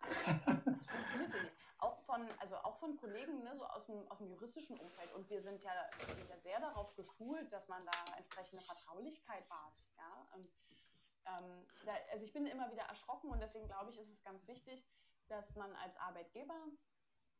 [0.02, 1.54] das, das, funktioniert so nicht.
[1.78, 5.12] Auch von, also auch von Kollegen ne, so aus, dem, aus dem juristischen Umfeld.
[5.14, 5.72] Und wir sind, ja,
[6.06, 9.74] wir sind ja sehr darauf geschult, dass man da entsprechende Vertraulichkeit wahrt.
[9.96, 10.26] Ja?
[10.34, 10.48] Und,
[11.26, 14.46] ähm, da, also ich bin immer wieder erschrocken und deswegen glaube ich, ist es ganz
[14.46, 14.86] wichtig,
[15.28, 16.54] dass man als Arbeitgeber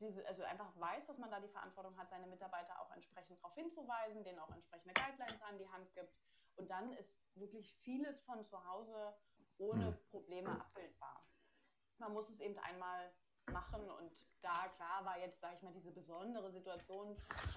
[0.00, 3.54] diese, also einfach weiß, dass man da die Verantwortung hat, seine Mitarbeiter auch entsprechend darauf
[3.54, 6.14] hinzuweisen, denen auch entsprechende Guidelines an die Hand gibt.
[6.56, 9.14] Und dann ist wirklich vieles von zu Hause
[9.58, 9.98] ohne hm.
[10.10, 11.26] Probleme abbildbar.
[11.98, 13.12] Man muss es eben einmal
[13.52, 17.16] machen und da klar war jetzt, sage ich mal, diese besondere Situation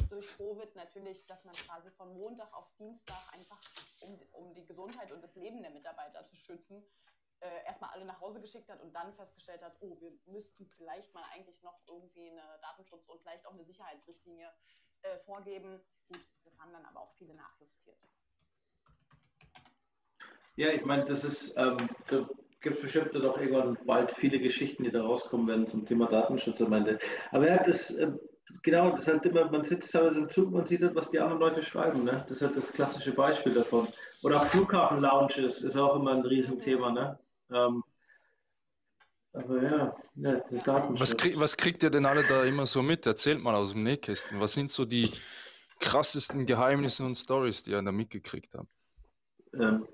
[0.09, 3.59] durch Covid natürlich, dass man quasi von Montag auf Dienstag einfach,
[4.01, 6.83] um, um die Gesundheit und das Leben der Mitarbeiter zu schützen,
[7.41, 11.13] äh, erstmal alle nach Hause geschickt hat und dann festgestellt hat, oh, wir müssten vielleicht
[11.13, 14.49] mal eigentlich noch irgendwie eine Datenschutz- und vielleicht auch eine Sicherheitsrichtlinie
[15.03, 15.79] äh, vorgeben.
[16.07, 17.97] Gut, das haben dann aber auch viele nachjustiert.
[20.55, 22.27] Ja, ich meine, das ist, ähm, da
[22.59, 26.61] gibt es bestimmt doch irgendwann bald viele Geschichten, die da rauskommen werden zum Thema Datenschutz
[26.61, 26.99] am Ende.
[27.31, 28.11] Aber ja, das, äh,
[28.63, 31.19] genau, das ist halt immer, man sitzt teilweise im Zug und sieht halt, was die
[31.19, 32.25] anderen Leute schreiben, ne?
[32.27, 33.87] Das ist halt das klassische Beispiel davon.
[34.23, 37.17] Oder auch Flughafen-Lounges ist auch immer ein Riesenthema, ne?
[37.51, 37.83] Ähm,
[39.33, 40.41] aber ja, ja
[40.99, 43.05] was, krieg, was kriegt ihr denn alle da immer so mit?
[43.05, 44.41] Erzählt mal aus dem Nähkästchen.
[44.41, 45.11] Was sind so die
[45.79, 48.67] krassesten Geheimnisse und Stories, die ihr da mitgekriegt habt?
[49.53, 49.87] Ähm,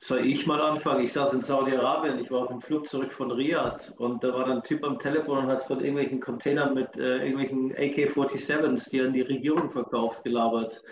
[0.00, 1.04] soll ich mal anfangen?
[1.04, 4.46] Ich saß in Saudi-Arabien, ich war auf dem Flug zurück von Riyadh und da war
[4.46, 8.98] dann ein Typ am Telefon und hat von irgendwelchen Containern mit äh, irgendwelchen AK-47s, die
[8.98, 10.82] er an die Regierung verkauft, gelabert.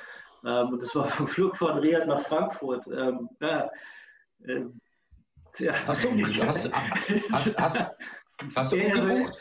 [0.45, 2.87] Ähm, und das war vom Flug von Riyadh nach Frankfurt.
[2.87, 3.70] Ähm, ja,
[4.45, 4.62] äh,
[5.59, 5.74] ja.
[5.86, 6.11] Hast du,
[6.44, 6.72] hast,
[7.32, 7.90] hast, hast,
[8.54, 9.38] hast du umgebucht?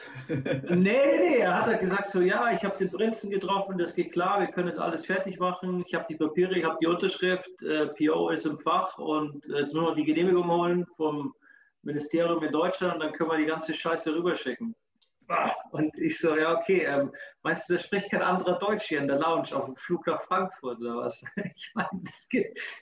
[0.70, 4.12] nee, nee, er hat halt gesagt so, ja, ich habe den Prinzen getroffen, das geht
[4.14, 5.84] klar, wir können jetzt alles fertig machen.
[5.88, 9.60] Ich habe die Papiere, ich habe die Unterschrift, äh, PO ist im Fach und äh,
[9.60, 11.34] jetzt nur noch die Genehmigung holen vom
[11.84, 14.76] Ministerium in Deutschland und dann können wir die ganze Scheiße rüberschicken.
[15.72, 17.12] Und ich so, ja, okay, ähm,
[17.44, 20.22] meinst du, da spricht kein anderer Deutsch hier in der Lounge auf dem Flug nach
[20.24, 21.24] Frankfurt oder was?
[21.56, 22.28] Ich meine, das,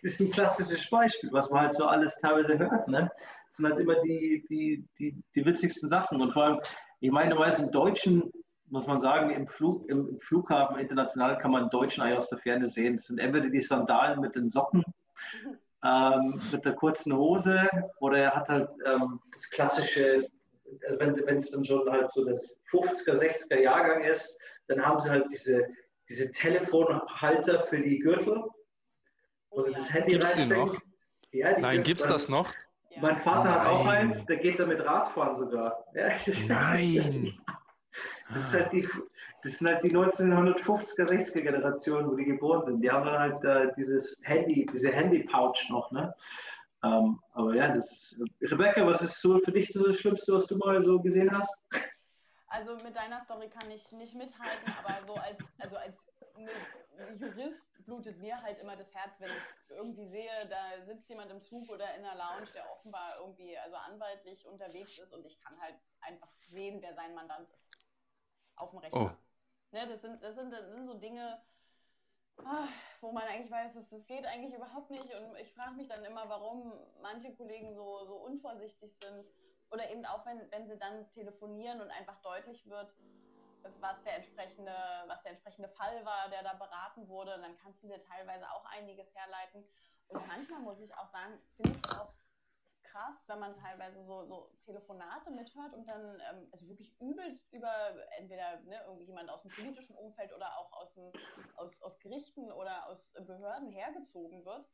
[0.01, 2.87] ist ein klassisches Beispiel, was man halt so alles teilweise hört.
[2.87, 3.11] Ne?
[3.47, 6.21] Das sind halt immer die, die, die, die witzigsten Sachen.
[6.21, 6.59] Und vor allem,
[6.99, 8.31] ich meine, im Deutschen,
[8.69, 12.67] muss man sagen, im, Flug, im Flughafen international kann man Deutschen eigentlich aus der Ferne
[12.67, 12.95] sehen.
[12.95, 14.83] Es sind entweder die Sandalen mit den Socken,
[15.83, 17.69] ähm, mit der kurzen Hose,
[17.99, 20.29] oder er hat halt ähm, das klassische
[20.87, 24.37] also wenn es dann schon halt so das 50er, 60er Jahrgang ist,
[24.67, 25.67] dann haben sie halt diese,
[26.09, 28.43] diese Telefonhalter für die Gürtel.
[29.49, 30.75] Wo sie das Handy Gibt's die noch?
[31.31, 32.53] Ja, die Nein, gibt es das noch?
[33.01, 33.59] Mein Vater Nein.
[33.59, 35.85] hat auch eins, der geht damit Radfahren sogar.
[35.93, 36.09] Ja,
[36.47, 37.39] Nein!
[38.33, 38.87] Das, ist halt die,
[39.43, 42.81] das sind halt die 1950er, 60er Generation, wo die geboren sind.
[42.81, 46.13] Die haben dann halt äh, dieses Handy, diese Handy-Pouch noch, ne?
[46.83, 48.21] Ähm, aber ja, das ist.
[48.41, 51.63] Rebecca, was ist so für dich so das Schlimmste, was du mal so gesehen hast?
[52.47, 56.07] Also mit deiner Story kann ich nicht mithalten, aber so als, also als
[57.15, 61.41] Jurist blutet mir halt immer das Herz, wenn ich irgendwie sehe, da sitzt jemand im
[61.41, 65.59] Zug oder in der Lounge, der offenbar irgendwie also anwaltlich unterwegs ist und ich kann
[65.59, 67.71] halt einfach sehen, wer sein Mandant ist.
[68.55, 69.17] Auf dem Rechner.
[69.17, 69.75] Oh.
[69.75, 71.41] Ne, das, sind, das, sind, das sind so Dinge,
[72.45, 72.67] ah,
[73.01, 75.13] wo man eigentlich weiß, dass das geht eigentlich überhaupt nicht.
[75.13, 79.25] Und ich frage mich dann immer, warum manche Kollegen so, so unvorsichtig sind.
[79.71, 82.93] Oder eben auch, wenn, wenn sie dann telefonieren und einfach deutlich wird,
[83.79, 84.73] was der entsprechende,
[85.07, 88.65] was der entsprechende Fall war, der da beraten wurde, dann kannst du dir teilweise auch
[88.65, 89.65] einiges herleiten.
[90.09, 92.13] Und manchmal muss ich auch sagen, finde ich auch
[92.93, 97.95] krass, wenn man teilweise so, so Telefonate mithört und dann ähm, also wirklich übelst über
[98.17, 101.11] entweder ne, irgendwie jemand aus dem politischen Umfeld oder auch aus, dem,
[101.55, 104.69] aus, aus Gerichten oder aus Behörden hergezogen wird.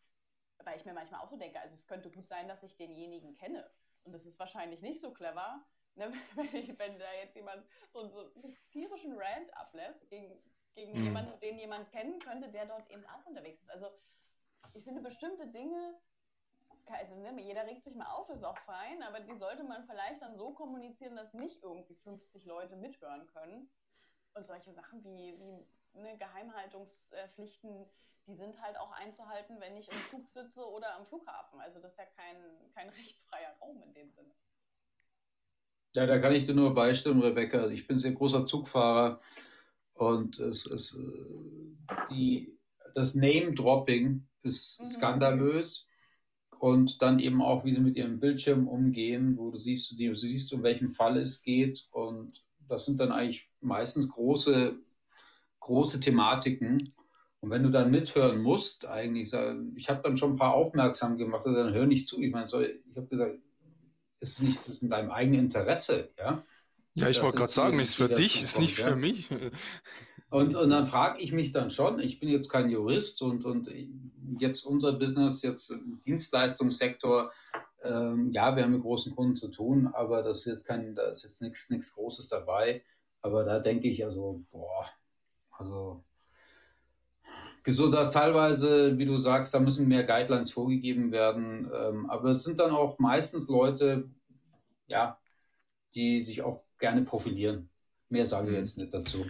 [0.63, 3.33] Weil ich mir manchmal auch so denke, also es könnte gut sein, dass ich denjenigen
[3.33, 3.69] kenne.
[4.03, 5.65] Und das ist wahrscheinlich nicht so clever,
[5.95, 10.31] Ne, wenn, ich, wenn, da jetzt jemand so, so einen tierischen Rant ablässt gegen,
[10.75, 11.03] gegen mhm.
[11.05, 13.69] jemanden, den jemand kennen könnte, der dort eben auch unterwegs ist.
[13.71, 13.87] Also
[14.73, 15.99] ich finde bestimmte Dinge,
[16.87, 20.21] also ne, jeder regt sich mal auf, ist auch fein, aber die sollte man vielleicht
[20.21, 23.69] dann so kommunizieren, dass nicht irgendwie 50 Leute mithören können.
[24.33, 27.85] Und solche Sachen wie, wie ne, Geheimhaltungspflichten,
[28.27, 31.59] die sind halt auch einzuhalten, wenn ich im Zug sitze oder am Flughafen.
[31.59, 32.37] Also das ist ja kein,
[32.73, 34.31] kein rechtsfreier Raum in dem Sinne.
[35.95, 37.67] Ja, da kann ich dir nur beistimmen, Rebecca.
[37.67, 39.19] Ich bin sehr großer Zugfahrer
[39.93, 42.57] und es ist äh, die,
[42.93, 44.85] das Name-Dropping ist mhm.
[44.85, 45.88] skandalös.
[46.59, 50.53] Und dann eben auch, wie sie mit ihrem Bildschirm umgehen, wo du siehst, du siehst,
[50.53, 51.87] um welchen Fall es geht.
[51.91, 54.77] Und das sind dann eigentlich meistens große,
[55.61, 56.93] große Thematiken.
[57.39, 59.31] Und wenn du dann mithören musst, eigentlich,
[59.75, 62.21] ich habe dann schon ein paar aufmerksam gemacht, also dann hör nicht zu.
[62.21, 63.39] Ich meine, ich habe gesagt,
[64.19, 66.43] ist es nicht, ist es in deinem eigenen Interesse, ja?
[66.95, 69.29] Ja, ich wollte gerade sagen, ist für dich, ist nicht für mich.
[70.29, 73.69] Und, und dann frage ich mich dann schon, ich bin jetzt kein Jurist und, und
[74.37, 75.73] jetzt unser Business, jetzt
[76.05, 77.31] Dienstleistungssektor,
[77.83, 81.09] ähm, ja, wir haben mit großen Kunden zu tun, aber das ist jetzt kein, da
[81.09, 82.83] ist jetzt nichts, nichts Großes dabei.
[83.21, 84.85] Aber da denke ich also, boah,
[85.51, 86.03] also
[87.67, 91.69] so dass teilweise, wie du sagst, da müssen mehr Guidelines vorgegeben werden.
[91.73, 94.09] Ähm, aber es sind dann auch meistens Leute,
[94.87, 95.19] ja,
[95.93, 97.69] die sich auch gerne profilieren.
[98.09, 98.57] Mehr sage ich mhm.
[98.57, 99.25] jetzt nicht dazu.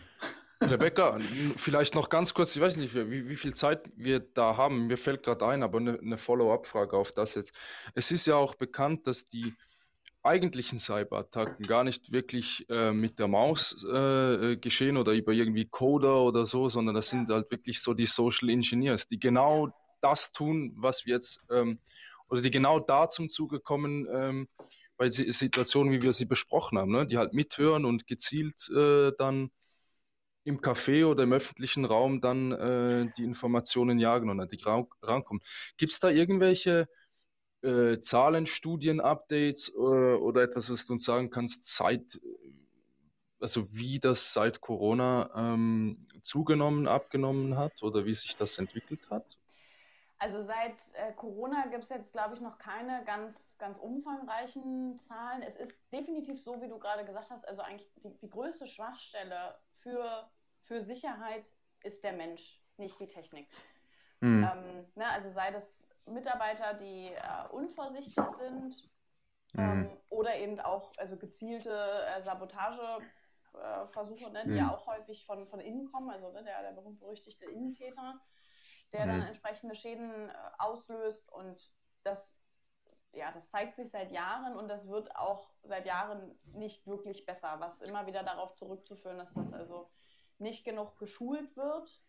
[0.61, 1.17] Rebecca,
[1.55, 4.87] vielleicht noch ganz kurz, ich weiß nicht, wie, wie viel Zeit wir da haben.
[4.87, 7.53] Mir fällt gerade ein, aber eine, eine Follow-up-Frage auf das jetzt.
[7.95, 9.53] Es ist ja auch bekannt, dass die
[10.21, 16.23] eigentlichen Cyberattacken gar nicht wirklich äh, mit der Maus äh, geschehen oder über irgendwie Coder
[16.23, 19.69] oder so, sondern das sind halt wirklich so die Social Engineers, die genau
[20.01, 21.79] das tun, was wir jetzt, ähm,
[22.27, 24.47] oder die genau da zum Zuge kommen, ähm,
[24.97, 27.07] bei Situationen, wie wir sie besprochen haben, ne?
[27.07, 29.49] die halt mithören und gezielt äh, dann
[30.43, 34.61] im Café oder im öffentlichen Raum dann äh, die Informationen jagen und an die
[35.01, 35.41] rankommen.
[35.77, 36.87] Gibt es da irgendwelche
[37.61, 42.19] äh, Zahlen, Studien, Updates äh, oder etwas, was du uns sagen kannst, seit,
[43.39, 49.37] also wie das seit Corona ähm, zugenommen, abgenommen hat oder wie sich das entwickelt hat?
[50.21, 55.41] Also seit äh, Corona gibt es jetzt, glaube ich, noch keine ganz, ganz umfangreichen Zahlen.
[55.41, 59.55] Es ist definitiv so, wie du gerade gesagt hast, also eigentlich die, die größte Schwachstelle
[59.89, 60.29] für,
[60.61, 61.51] für Sicherheit
[61.83, 63.47] ist der Mensch, nicht die Technik.
[64.21, 64.43] Mhm.
[64.43, 68.89] Ähm, ne, also sei das Mitarbeiter, die äh, unvorsichtig sind
[69.53, 69.59] mhm.
[69.59, 74.57] ähm, oder eben auch also gezielte äh, Sabotageversuche, äh, ne, die mhm.
[74.57, 78.19] ja auch häufig von, von innen kommen, also ne, der, der berühmt-berüchtigte Innentäter,
[78.91, 81.71] der dann entsprechende Schäden äh, auslöst und
[82.03, 82.38] das
[83.13, 87.55] ja, das zeigt sich seit Jahren und das wird auch seit Jahren nicht wirklich besser,
[87.59, 89.89] was immer wieder darauf zurückzuführen ist, dass also
[90.37, 92.01] nicht genug geschult wird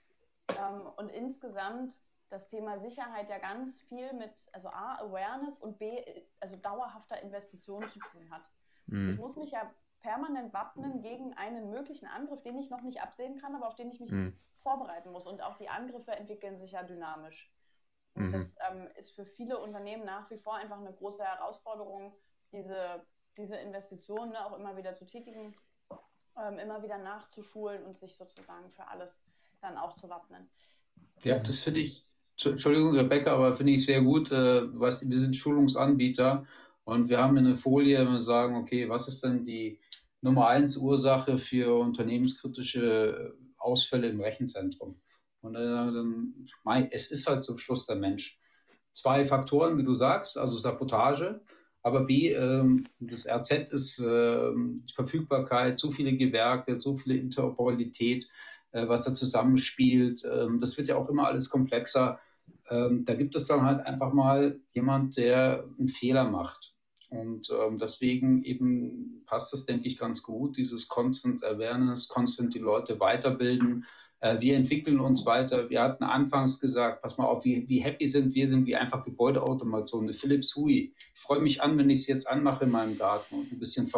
[0.59, 6.01] ähm, und insgesamt das Thema Sicherheit ja ganz viel mit, also A, Awareness und B,
[6.39, 8.51] also dauerhafter Investitionen zu tun hat.
[8.87, 9.11] Mhm.
[9.11, 9.69] Ich muss mich ja
[10.01, 13.91] permanent wappnen gegen einen möglichen Angriff, den ich noch nicht absehen kann, aber auf den
[13.91, 14.37] ich mich mhm.
[14.59, 15.27] vorbereiten muss.
[15.27, 17.53] Und auch die Angriffe entwickeln sich ja dynamisch.
[18.15, 18.33] Und mhm.
[18.33, 22.13] das ähm, ist für viele Unternehmen nach wie vor einfach eine große Herausforderung,
[22.53, 23.05] diese,
[23.37, 25.55] diese Investitionen ne, auch immer wieder zu tätigen,
[26.37, 29.21] ähm, immer wieder nachzuschulen und sich sozusagen für alles
[29.61, 30.49] dann auch zu wappnen.
[31.23, 32.03] Ja, das finde ich,
[32.43, 34.33] Entschuldigung, Rebecca, aber finde ich sehr gut.
[34.33, 36.47] Äh, weißt, wir sind Schulungsanbieter
[36.85, 39.79] und wir haben eine Folie, wenn wir sagen, okay, was ist denn die
[40.23, 45.01] Nummer eins Ursache für unternehmenskritische Ausfälle im Rechenzentrum?
[45.43, 48.39] Und äh, dann, mein, es ist halt zum Schluss der Mensch.
[48.93, 51.41] zwei Faktoren, wie du sagst, also Sabotage,
[51.83, 54.51] aber B, ähm, das RZ ist äh,
[54.95, 58.29] Verfügbarkeit, so viele Gewerke, so viele Interoperabilität,
[58.73, 60.23] äh, was da zusammenspielt.
[60.31, 62.19] Ähm, das wird ja auch immer alles komplexer.
[62.69, 66.75] Ähm, da gibt es dann halt einfach mal jemand, der einen Fehler macht.
[67.09, 73.01] Und deswegen eben passt das, denke ich, ganz gut, dieses Constant Awareness, constant die Leute
[73.01, 73.85] weiterbilden.
[74.21, 75.69] Äh, wir entwickeln uns weiter.
[75.71, 79.03] Wir hatten anfangs gesagt, pass mal auf, wie, wie happy sind wir, sind wie einfach
[79.05, 80.95] Gebäudeautomation, eine Philips Hui.
[81.15, 83.91] Ich freue mich an, wenn ich es jetzt anmache in meinem Garten und ein bisschen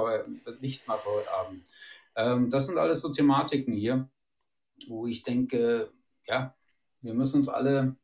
[0.60, 1.64] Licht mache heute Abend.
[2.14, 4.08] Ähm, das sind alles so Thematiken hier,
[4.86, 5.90] wo ich denke,
[6.26, 6.54] ja,
[7.00, 7.96] wir müssen uns alle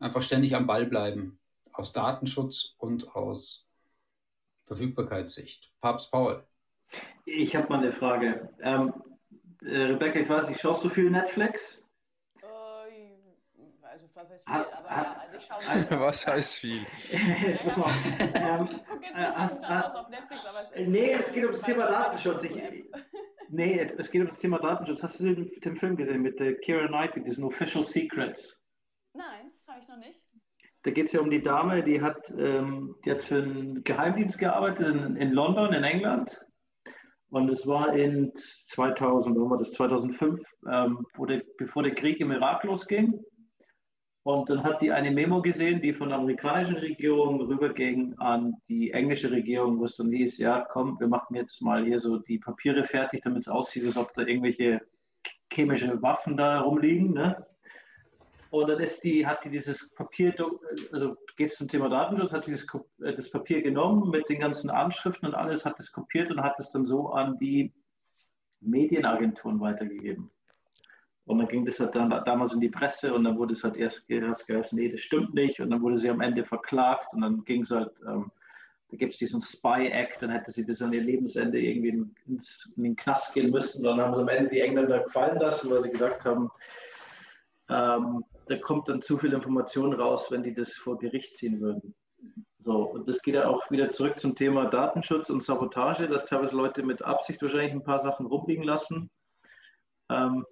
[0.00, 1.38] einfach ständig am Ball bleiben,
[1.72, 3.68] aus Datenschutz und aus
[4.64, 5.72] Verfügbarkeitssicht.
[5.80, 6.44] Papst Paul.
[7.24, 8.48] Ich habe mal eine Frage.
[8.60, 8.92] Ähm,
[9.64, 11.82] äh, Rebecca, ich weiß nicht, schaust du viel Netflix?
[12.42, 12.46] Äh,
[13.84, 16.80] also was heißt viel, aber ja, also ich schaue Was heißt viel?
[17.64, 17.90] Muss mal,
[18.34, 18.68] ähm,
[19.14, 22.44] äh, hast, auf Netflix, aber es ist nee, es geht um das Thema Datenschutz.
[22.44, 22.84] Ich,
[23.50, 25.02] nee, es geht um das Thema Datenschutz.
[25.02, 28.62] Hast du den, den Film gesehen mit der Kira Knightley, diesen Official Secrets?
[29.14, 30.22] Nein, habe ich noch nicht.
[30.84, 34.38] Da geht es ja um die Dame, die hat, ähm, die hat für einen Geheimdienst
[34.38, 36.40] gearbeitet in, in London, in England.
[37.32, 40.38] Und es war in 2000, wo war das, 2005,
[40.70, 43.24] ähm, der, bevor der Krieg im Irak losging.
[44.22, 48.90] Und dann hat die eine Memo gesehen, die von der amerikanischen Regierung rüberging an die
[48.90, 52.38] englische Regierung, wo es dann hieß, ja, komm, wir machen jetzt mal hier so die
[52.38, 54.82] Papiere fertig, damit es aussieht, als ob da irgendwelche
[55.50, 57.14] chemische Waffen da rumliegen.
[57.14, 57.46] Ne?
[58.52, 60.34] Und dann die, hat die dieses Papier,
[60.92, 62.66] also geht es zum Thema Datenschutz, hat dieses
[63.02, 66.56] äh, das Papier genommen mit den ganzen Anschriften und alles, hat es kopiert und hat
[66.58, 67.72] es dann so an die
[68.60, 70.30] Medienagenturen weitergegeben.
[71.24, 73.78] Und dann ging das halt dann damals in die Presse und dann wurde es halt
[73.78, 75.58] erst geheißen, nee, das stimmt nicht.
[75.60, 78.30] Und dann wurde sie am Ende verklagt und dann ging es halt, ähm,
[78.90, 82.74] da gibt es diesen Spy Act, dann hätte sie bis an ihr Lebensende irgendwie ins,
[82.76, 83.82] in den Knast gehen müssen.
[83.82, 86.50] Dann haben sie am Ende die Engländer gefallen lassen, weil sie gesagt haben,
[87.70, 91.94] ähm, da kommt dann zu viel Information raus, wenn die das vor Gericht ziehen würden.
[92.64, 96.54] So, und das geht ja auch wieder zurück zum Thema Datenschutz und Sabotage, dass teilweise
[96.54, 99.10] Leute mit Absicht wahrscheinlich ein paar Sachen rumliegen lassen.
[100.10, 100.46] Ähm,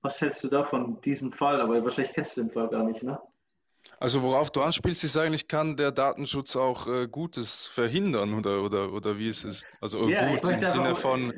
[0.00, 1.60] was hältst du davon, diesem Fall?
[1.60, 3.20] Aber wahrscheinlich kennst du den Fall gar nicht, ne?
[3.98, 8.92] Also worauf du anspielst, ist eigentlich, kann der Datenschutz auch äh, Gutes verhindern oder, oder,
[8.92, 9.64] oder wie ist es?
[9.80, 11.32] Also ja, gut im Sinne auch, von...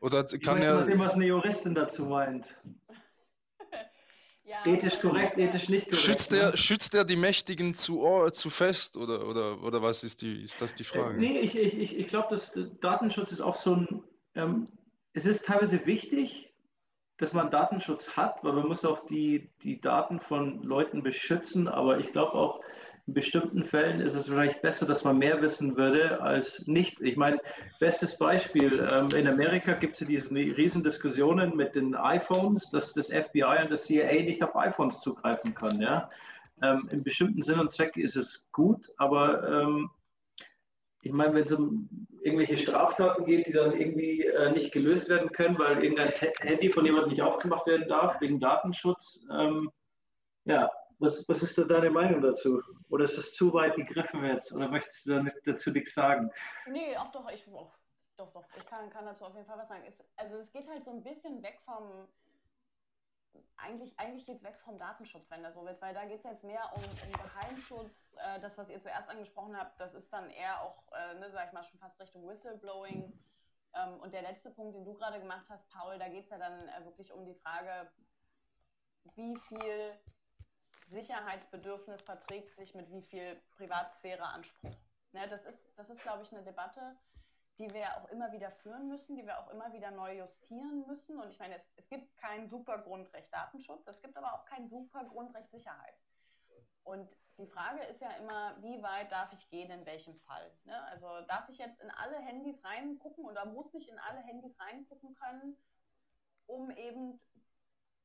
[0.00, 0.82] Oder kann er...
[0.82, 2.54] Sehen, was eine Juristin dazu meint.
[4.46, 6.02] Ja, ethisch korrekt, ethisch nicht korrekt.
[6.02, 6.56] Schützt er, ne?
[6.56, 10.62] schützt er die Mächtigen zu, oh, zu fest oder, oder, oder was ist, die, ist
[10.62, 11.16] das die äh, Frage?
[11.16, 14.04] Äh, nee, ich, ich, ich glaube, dass Datenschutz ist auch so ein,
[14.36, 14.68] ähm,
[15.14, 16.54] es ist teilweise wichtig,
[17.16, 21.98] dass man Datenschutz hat, weil man muss auch die, die Daten von Leuten beschützen, aber
[21.98, 22.60] ich glaube auch,
[23.06, 27.00] in bestimmten Fällen ist es vielleicht besser, dass man mehr wissen würde als nicht.
[27.00, 27.38] Ich meine,
[27.78, 32.92] bestes Beispiel, ähm, in Amerika gibt es ja diese riesen Diskussionen mit den iPhones, dass
[32.92, 35.80] das FBI und das CIA nicht auf iPhones zugreifen kann.
[35.80, 36.10] Ja?
[36.62, 39.90] Ähm, in bestimmten Sinn und Zweck ist es gut, aber ähm,
[41.02, 41.88] ich meine, wenn es um
[42.22, 46.84] irgendwelche Straftaten geht, die dann irgendwie äh, nicht gelöst werden können, weil irgendein Handy von
[46.84, 49.70] jemandem nicht aufgemacht werden darf, wegen Datenschutz, ähm,
[50.44, 50.68] ja,
[50.98, 52.62] was, was ist da deine Meinung dazu?
[52.88, 54.52] Oder ist es zu weit gegriffen jetzt?
[54.52, 56.30] Oder möchtest du da dazu nichts sagen?
[56.66, 57.74] Nee, auch doch, ich, auch,
[58.16, 59.84] doch, doch, ich kann, kann dazu auf jeden Fall was sagen.
[59.86, 62.08] Es, also es geht halt so ein bisschen weg vom,
[63.58, 66.24] eigentlich, eigentlich geht es weg vom Datenschutz, wenn du so willst, weil da geht es
[66.24, 68.16] jetzt mehr um, um Geheimschutz.
[68.18, 71.48] Äh, das, was ihr zuerst angesprochen habt, das ist dann eher auch, äh, ne, sag
[71.48, 73.12] ich mal, schon fast Richtung Whistleblowing.
[73.74, 76.38] Ähm, und der letzte Punkt, den du gerade gemacht hast, Paul, da geht es ja
[76.38, 77.90] dann äh, wirklich um die Frage,
[79.14, 79.92] wie viel
[80.86, 84.76] Sicherheitsbedürfnis verträgt sich mit wie viel Privatsphäreanspruch.
[85.12, 86.96] Ne, das ist, das ist, glaube ich, eine Debatte,
[87.58, 91.18] die wir auch immer wieder führen müssen, die wir auch immer wieder neu justieren müssen.
[91.18, 94.68] Und ich meine, es, es gibt kein super Grundrecht Datenschutz, es gibt aber auch kein
[94.68, 95.94] super Grundrecht Sicherheit.
[96.84, 100.52] Und die Frage ist ja immer, wie weit darf ich gehen, in welchem Fall?
[100.64, 100.84] Ne?
[100.84, 105.14] Also darf ich jetzt in alle Handys reingucken oder muss ich in alle Handys reingucken
[105.14, 105.56] können,
[106.46, 107.20] um eben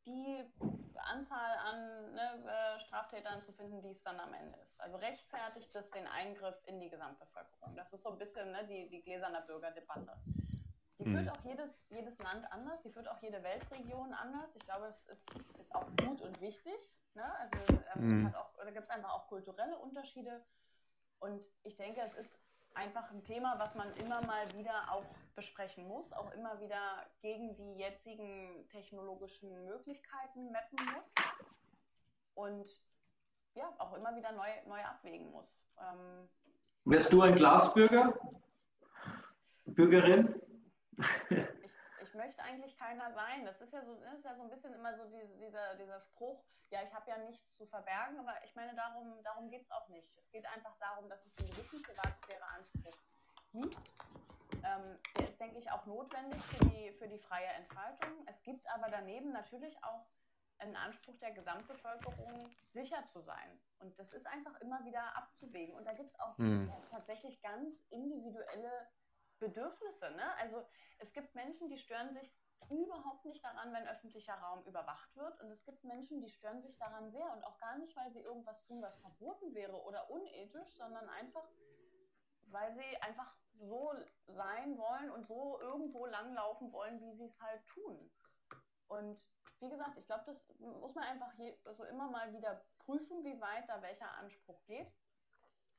[0.06, 0.44] die
[0.96, 4.80] Anzahl an ne, äh, Straftätern zu finden, die es dann am Ende ist.
[4.82, 7.76] Also rechtfertigt das den Eingriff in die Gesamtbevölkerung.
[7.76, 10.14] Das ist so ein bisschen ne, die, die gläserne Bürgerdebatte.
[11.00, 11.30] Die führt mhm.
[11.30, 14.56] auch jedes, jedes Land anders, die führt auch jede Weltregion anders.
[14.56, 15.28] Ich glaube, es ist,
[15.60, 16.98] ist auch gut und wichtig.
[17.16, 17.36] Ne?
[17.40, 17.58] Also
[17.96, 18.36] ähm, mhm.
[18.36, 20.46] auch, da gibt es einfach auch kulturelle Unterschiede.
[21.20, 22.40] Und ich denke, es ist
[22.74, 25.06] einfach ein Thema, was man immer mal wieder auch
[25.36, 31.14] besprechen muss, auch immer wieder gegen die jetzigen technologischen Möglichkeiten mappen muss.
[32.34, 32.68] Und
[33.56, 35.54] ja auch immer wieder neu, neu abwägen muss.
[35.80, 36.30] Ähm,
[36.86, 38.14] Wärst du ein Glasbürger?
[39.66, 40.42] Bürgerin?
[42.22, 43.46] möchte eigentlich keiner sein.
[43.46, 46.44] Das ist ja so, ist ja so ein bisschen immer so die, dieser, dieser Spruch,
[46.70, 49.90] ja, ich habe ja nichts zu verbergen, aber ich meine, darum, darum geht es auch
[49.90, 50.16] nicht.
[50.18, 52.96] Es geht einfach darum, dass es einen gewissen Privatsphäre-Anspruch
[53.52, 53.76] gibt.
[54.64, 58.14] Ähm, der ist, denke ich, auch notwendig für die, für die freie Entfaltung.
[58.28, 60.06] Es gibt aber daneben natürlich auch
[60.60, 63.60] einen Anspruch der Gesamtbevölkerung, sicher zu sein.
[63.80, 65.76] Und das ist einfach immer wieder abzuwägen.
[65.76, 66.72] Und da gibt es auch mhm.
[66.92, 68.88] tatsächlich ganz individuelle
[69.42, 70.12] Bedürfnisse.
[70.12, 70.34] Ne?
[70.38, 70.64] Also
[71.00, 72.34] es gibt Menschen, die stören sich
[72.70, 75.42] überhaupt nicht daran, wenn öffentlicher Raum überwacht wird.
[75.42, 78.22] Und es gibt Menschen, die stören sich daran sehr und auch gar nicht, weil sie
[78.22, 81.48] irgendwas tun, was verboten wäre oder unethisch, sondern einfach,
[82.48, 83.94] weil sie einfach so
[84.28, 88.10] sein wollen und so irgendwo langlaufen wollen, wie sie es halt tun.
[88.88, 89.28] Und
[89.60, 93.40] wie gesagt, ich glaube, das muss man einfach je, also immer mal wieder prüfen, wie
[93.40, 94.92] weit da welcher Anspruch geht.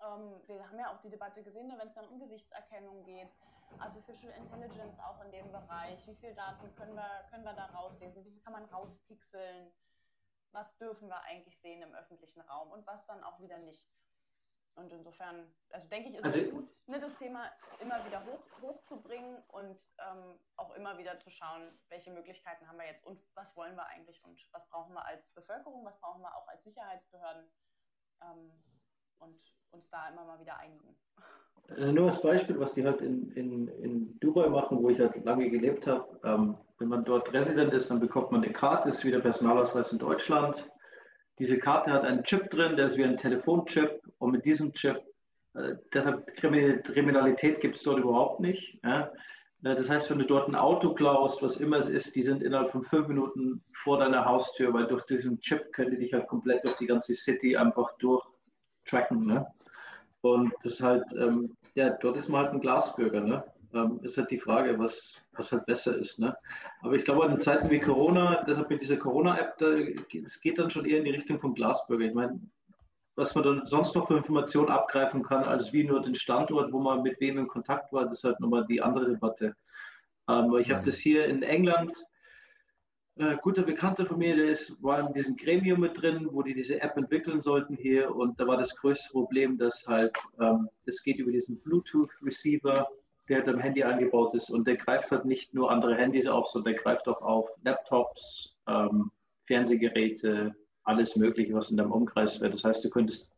[0.00, 3.30] Ähm, wir haben ja auch die Debatte gesehen, ne, wenn es dann um Gesichtserkennung geht,
[3.78, 6.06] Artificial Intelligence auch in dem Bereich.
[6.06, 8.24] Wie viele Daten können wir, können wir da rauslesen?
[8.24, 9.72] Wie viel kann man rauspixeln?
[10.52, 13.84] Was dürfen wir eigentlich sehen im öffentlichen Raum und was dann auch wieder nicht?
[14.74, 18.42] Und insofern, also denke ich, ist also, es gut, ne, das Thema immer wieder hoch,
[18.62, 23.54] hochzubringen und ähm, auch immer wieder zu schauen, welche Möglichkeiten haben wir jetzt und was
[23.54, 27.50] wollen wir eigentlich und was brauchen wir als Bevölkerung, was brauchen wir auch als Sicherheitsbehörden
[28.22, 28.62] ähm,
[29.22, 29.34] und
[29.70, 30.96] uns da immer mal wieder einigen.
[31.68, 35.24] Also nur als Beispiel, was die halt in, in, in Dubai machen, wo ich halt
[35.24, 36.06] lange gelebt habe.
[36.24, 39.92] Ähm, wenn man dort Resident ist, dann bekommt man eine Karte, ist wie der Personalausweis
[39.92, 40.68] in Deutschland.
[41.38, 45.00] Diese Karte hat einen Chip drin, der ist wie ein Telefonchip und mit diesem Chip,
[45.54, 48.78] äh, deshalb Kriminalität gibt es dort überhaupt nicht.
[48.82, 49.04] Äh,
[49.60, 52.72] das heißt, wenn du dort ein Auto klaust, was immer es ist, die sind innerhalb
[52.72, 56.64] von fünf Minuten vor deiner Haustür, weil durch diesen Chip können die dich halt komplett
[56.64, 57.96] durch die ganze City einfach
[58.82, 59.26] durchtracken.
[59.26, 59.46] Ne?
[60.20, 63.20] Und das ist halt, ähm, ja, dort ist man halt ein Glasbürger.
[63.20, 63.44] Ne?
[63.74, 66.18] Ähm, ist halt die Frage, was, was halt besser ist.
[66.18, 66.36] Ne?
[66.82, 69.60] Aber ich glaube, in Zeiten wie Corona, deshalb mit dieser Corona-App,
[70.24, 72.06] es geht dann schon eher in die Richtung vom Glasbürger.
[72.06, 72.38] Ich meine,
[73.16, 76.80] was man dann sonst noch für Informationen abgreifen kann, als wie nur den Standort, wo
[76.80, 79.54] man mit wem in Kontakt war, das ist halt nochmal die andere Debatte.
[80.26, 80.86] Aber ich habe mhm.
[80.86, 81.92] das hier in England,
[83.16, 86.54] äh, guter Bekannter von mir, der ist, war in diesem Gremium mit drin, wo die
[86.54, 91.02] diese App entwickeln sollten hier und da war das größte Problem, dass halt, ähm, das
[91.02, 92.88] geht über diesen Bluetooth-Receiver
[93.28, 96.48] der halt am Handy eingebaut ist und der greift halt nicht nur andere Handys auf,
[96.48, 99.10] sondern der greift auch auf Laptops, ähm,
[99.46, 100.54] Fernsehgeräte,
[100.84, 102.50] alles Mögliche, was in deinem Umkreis wäre.
[102.50, 103.32] Das heißt, du könntest,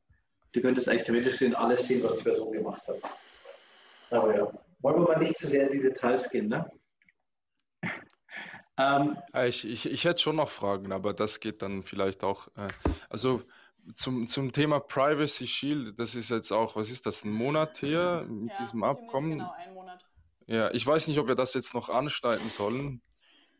[0.52, 2.96] du könntest eigentlich theoretisch sehen, alles sehen, was die Person gemacht hat.
[4.10, 4.50] Aber ja,
[4.80, 6.70] wollen wir mal nicht zu sehr in die Details gehen, ne?
[8.76, 9.16] Ähm,
[9.46, 12.48] ich, ich, ich hätte schon noch Fragen, aber das geht dann vielleicht auch.
[12.56, 12.68] Äh,
[13.08, 13.42] also
[13.94, 18.24] zum, zum Thema Privacy Shield, das ist jetzt auch, was ist das, ein Monat her
[18.28, 19.32] mit ja, diesem Abkommen?
[19.32, 20.04] Genau, ein Monat.
[20.46, 23.02] Ja, ich weiß nicht, ob wir das jetzt noch anschneiden sollen.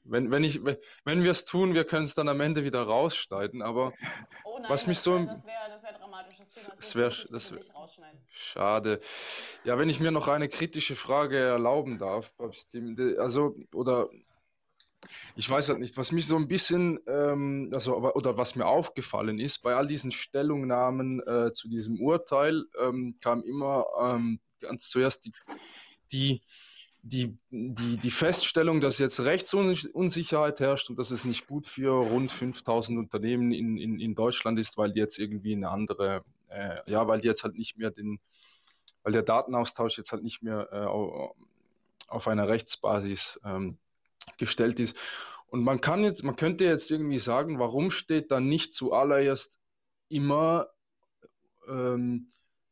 [0.07, 0.61] Wenn, wenn, ich,
[1.05, 3.95] wenn wir es tun, wir können es dann am Ende wieder rausschneiden, aber
[4.45, 5.19] oh nein, was mich so.
[5.19, 6.77] Das wäre wär dramatisch, das Thema.
[6.77, 9.01] Das wäre wär, schade.
[9.65, 12.33] Ja, wenn ich mir noch eine kritische Frage erlauben darf,
[13.19, 14.11] also, oder
[15.37, 19.39] ich weiß halt nicht, was mich so ein bisschen, ähm, also, oder was mir aufgefallen
[19.39, 25.27] ist, bei all diesen Stellungnahmen äh, zu diesem Urteil ähm, kam immer ähm, ganz zuerst
[25.27, 25.33] die,
[26.13, 26.43] die,
[27.03, 32.33] die, die, die Feststellung, dass jetzt Rechtsunsicherheit herrscht und dass es nicht gut für rund
[32.33, 37.07] 5000 Unternehmen in, in, in Deutschland ist, weil die jetzt irgendwie eine andere, äh, ja,
[37.07, 38.21] weil die jetzt halt nicht mehr den,
[39.03, 40.87] weil der Datenaustausch jetzt halt nicht mehr äh,
[42.09, 43.77] auf einer Rechtsbasis ähm,
[44.39, 44.97] gestellt ist.
[45.47, 49.59] Und man kann jetzt, man könnte jetzt irgendwie sagen, warum steht da nicht zuallererst
[50.09, 50.69] immer
[51.69, 52.29] ähm,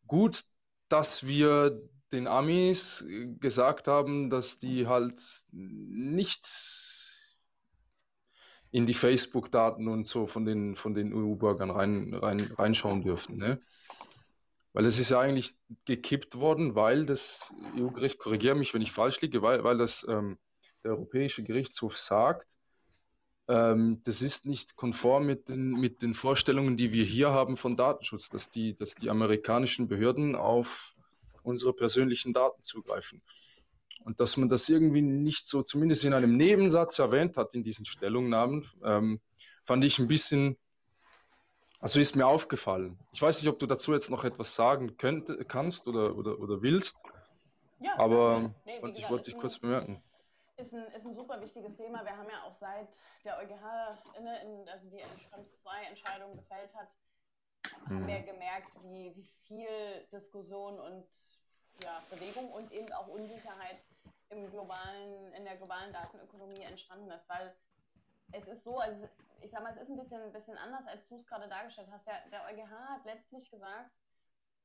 [0.07, 0.45] gut,
[0.89, 1.81] dass wir
[2.13, 3.07] den Amis
[3.41, 5.21] gesagt haben, dass die halt
[5.51, 6.47] nicht
[8.71, 13.37] in die Facebook-Daten und so von den, von den EU-Bürgern rein, rein, reinschauen dürfen.
[13.37, 13.61] Ne?
[14.73, 15.55] Weil es ist ja eigentlich
[15.85, 20.39] gekippt worden, weil das EU-Gericht, korrigiere mich, wenn ich falsch liege, weil, weil das ähm,
[20.85, 22.59] der Europäische Gerichtshof sagt,
[23.49, 27.77] ähm, das ist nicht konform mit den, mit den Vorstellungen, die wir hier haben von
[27.77, 30.93] Datenschutz, dass die, dass die amerikanischen Behörden auf
[31.43, 33.21] unsere persönlichen Daten zugreifen.
[34.05, 37.85] Und dass man das irgendwie nicht so, zumindest in einem Nebensatz erwähnt hat in diesen
[37.85, 39.21] Stellungnahmen, ähm,
[39.65, 40.57] fand ich ein bisschen,
[41.79, 42.99] also ist mir aufgefallen.
[43.13, 46.63] Ich weiß nicht, ob du dazu jetzt noch etwas sagen könnt, kannst oder, oder, oder
[46.63, 46.99] willst.
[47.81, 50.03] Ja, aber nee, nee, ich wollte dich kurz bemerken
[50.63, 52.05] ist ein, ist ein super wichtiges Thema.
[52.05, 56.75] Wir haben ja auch seit der EuGH, ne, in, also die Schrems 2 Entscheidung gefällt
[56.75, 56.97] hat,
[57.87, 61.07] haben wir gemerkt, wie, wie viel Diskussion und
[61.83, 63.83] ja, Bewegung und eben auch Unsicherheit
[64.31, 67.55] im globalen, in der globalen Datenökonomie entstanden ist, weil
[68.33, 69.09] es ist so, also
[69.41, 71.89] ich sag mal, es ist ein bisschen, ein bisschen anders, als du es gerade dargestellt
[71.91, 72.07] hast.
[72.07, 73.91] Der, der EuGH hat letztlich gesagt,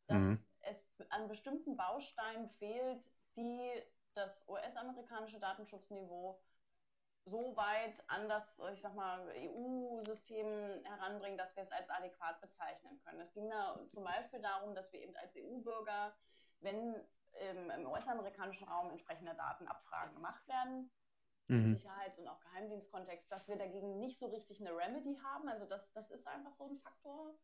[0.07, 0.39] dass mhm.
[0.61, 3.71] es an bestimmten Bausteinen fehlt, die
[4.17, 6.39] das US-amerikanische Datenschutzniveau
[7.25, 10.47] so weit an das, ich sag mal, EU-System
[10.83, 13.19] heranbringen, dass wir es als adäquat bezeichnen können.
[13.19, 16.15] Es ging da zum Beispiel darum, dass wir eben als EU-Bürger,
[16.61, 16.95] wenn
[17.51, 20.89] im, im US-amerikanischen Raum entsprechende Datenabfragen gemacht werden,
[21.47, 21.75] mhm.
[21.75, 25.49] Sicherheits- und auch Geheimdienstkontext, dass wir dagegen nicht so richtig eine Remedy haben.
[25.49, 27.35] Also das, das ist einfach so ein Faktor.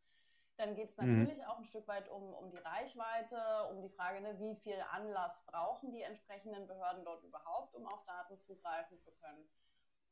[0.57, 1.19] Dann geht es mhm.
[1.19, 1.49] natürlich mhm.
[1.49, 3.37] auch ein Stück weit um, um die Reichweite,
[3.71, 8.05] um die Frage, ne, wie viel Anlass brauchen die entsprechenden Behörden dort überhaupt, um auf
[8.05, 9.49] Daten zugreifen zu können.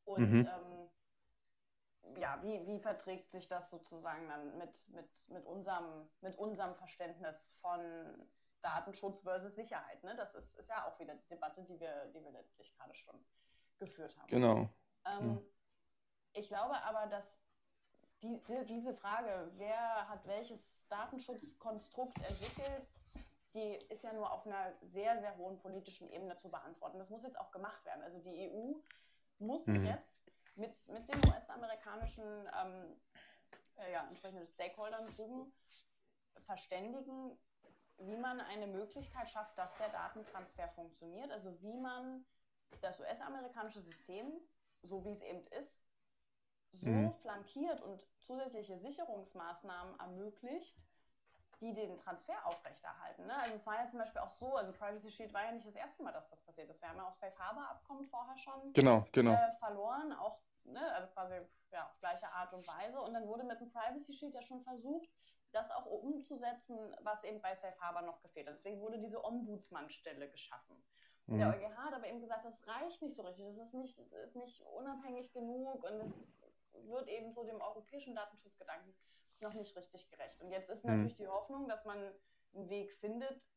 [0.05, 0.47] Und mhm.
[0.47, 0.89] ähm,
[2.19, 7.55] ja, wie, wie verträgt sich das sozusagen dann mit, mit, mit, unserem, mit unserem Verständnis
[7.61, 8.27] von
[8.61, 10.03] Datenschutz versus Sicherheit?
[10.03, 10.15] Ne?
[10.15, 13.23] Das ist, ist ja auch wieder die Debatte, die wir, die wir letztlich gerade schon
[13.77, 14.27] geführt haben.
[14.27, 14.69] Genau.
[15.05, 15.41] Ähm, ja.
[16.33, 17.37] Ich glaube aber, dass
[18.21, 22.87] die, die, diese Frage, wer hat welches Datenschutzkonstrukt entwickelt,
[23.53, 26.99] die ist ja nur auf einer sehr, sehr hohen politischen Ebene zu beantworten.
[26.99, 28.01] Das muss jetzt auch gemacht werden.
[28.03, 28.73] Also die EU
[29.39, 29.85] muss mhm.
[29.85, 30.21] jetzt
[30.55, 32.95] mit, mit den US-amerikanischen ähm,
[33.77, 35.51] äh, ja, entsprechenden Stakeholdern drüben
[36.45, 37.37] verständigen,
[37.97, 41.31] wie man eine Möglichkeit schafft, dass der Datentransfer funktioniert.
[41.31, 42.25] Also wie man
[42.81, 44.31] das US-amerikanische System,
[44.81, 45.83] so wie es eben ist,
[46.73, 47.13] so mhm.
[47.21, 50.77] flankiert und zusätzliche Sicherungsmaßnahmen ermöglicht,
[51.59, 53.27] die den Transfer aufrechterhalten.
[53.27, 53.35] Ne?
[53.37, 55.75] Also es war ja zum Beispiel auch so, also Privacy Shield war ja nicht das
[55.75, 56.81] erste Mal, dass das passiert ist.
[56.81, 59.33] Wir haben ja auch Safe Harbor Abkommen vorher schon genau, genau.
[59.33, 60.81] Äh, verloren, auch ne?
[60.95, 61.35] also quasi
[61.71, 62.99] ja, auf gleiche Art und Weise.
[62.99, 65.09] Und dann wurde mit dem Privacy Shield ja schon versucht,
[65.51, 68.55] das auch umzusetzen, was eben bei Safe Harbor noch gefehlt hat.
[68.55, 70.81] Deswegen wurde diese Ombudsmannstelle geschaffen.
[71.27, 71.37] Mhm.
[71.37, 74.29] Der EuGH hat aber eben gesagt, das reicht nicht so richtig, das ist nicht, das
[74.29, 76.13] ist nicht unabhängig genug und es
[76.73, 78.93] wird eben so dem europäischen Datenschutzgedanken
[79.39, 80.41] noch nicht richtig gerecht.
[80.41, 80.91] Und jetzt ist mhm.
[80.91, 81.97] natürlich die Hoffnung, dass man
[82.53, 83.47] einen Weg findet,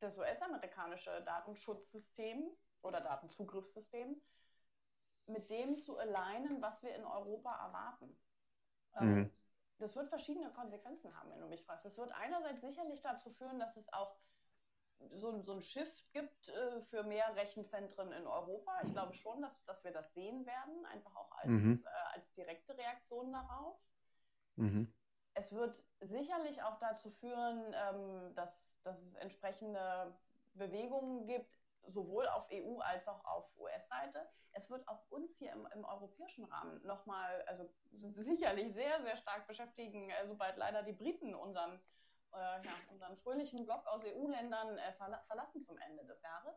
[0.00, 2.48] das US-amerikanische Datenschutzsystem
[2.82, 4.20] oder Datenzugriffssystem
[5.26, 8.16] mit dem zu alignen, was wir in Europa erwarten.
[9.00, 9.32] Ähm, mhm.
[9.78, 11.84] Das wird verschiedene Konsequenzen haben, wenn du mich fragst.
[11.84, 14.16] Es wird einerseits sicherlich dazu führen, dass es auch
[15.12, 18.72] so, so ein Shift gibt äh, für mehr Rechenzentren in Europa.
[18.84, 21.84] Ich glaube schon, dass, dass wir das sehen werden, einfach auch als, mhm.
[21.84, 23.78] äh, als direkte Reaktion darauf.
[24.56, 24.92] Mhm.
[25.34, 30.16] Es wird sicherlich auch dazu führen, ähm, dass, dass es entsprechende
[30.54, 31.56] Bewegungen gibt,
[31.86, 34.28] sowohl auf EU- als auch auf US-Seite.
[34.52, 37.70] Es wird auch uns hier im, im europäischen Rahmen nochmal, also
[38.16, 41.80] sicherlich sehr, sehr stark beschäftigen, äh, sobald leider die Briten unseren
[42.32, 46.54] äh, ja, unseren fröhlichen Block aus EU-Ländern äh, verla verlassen zum Ende des Jahres.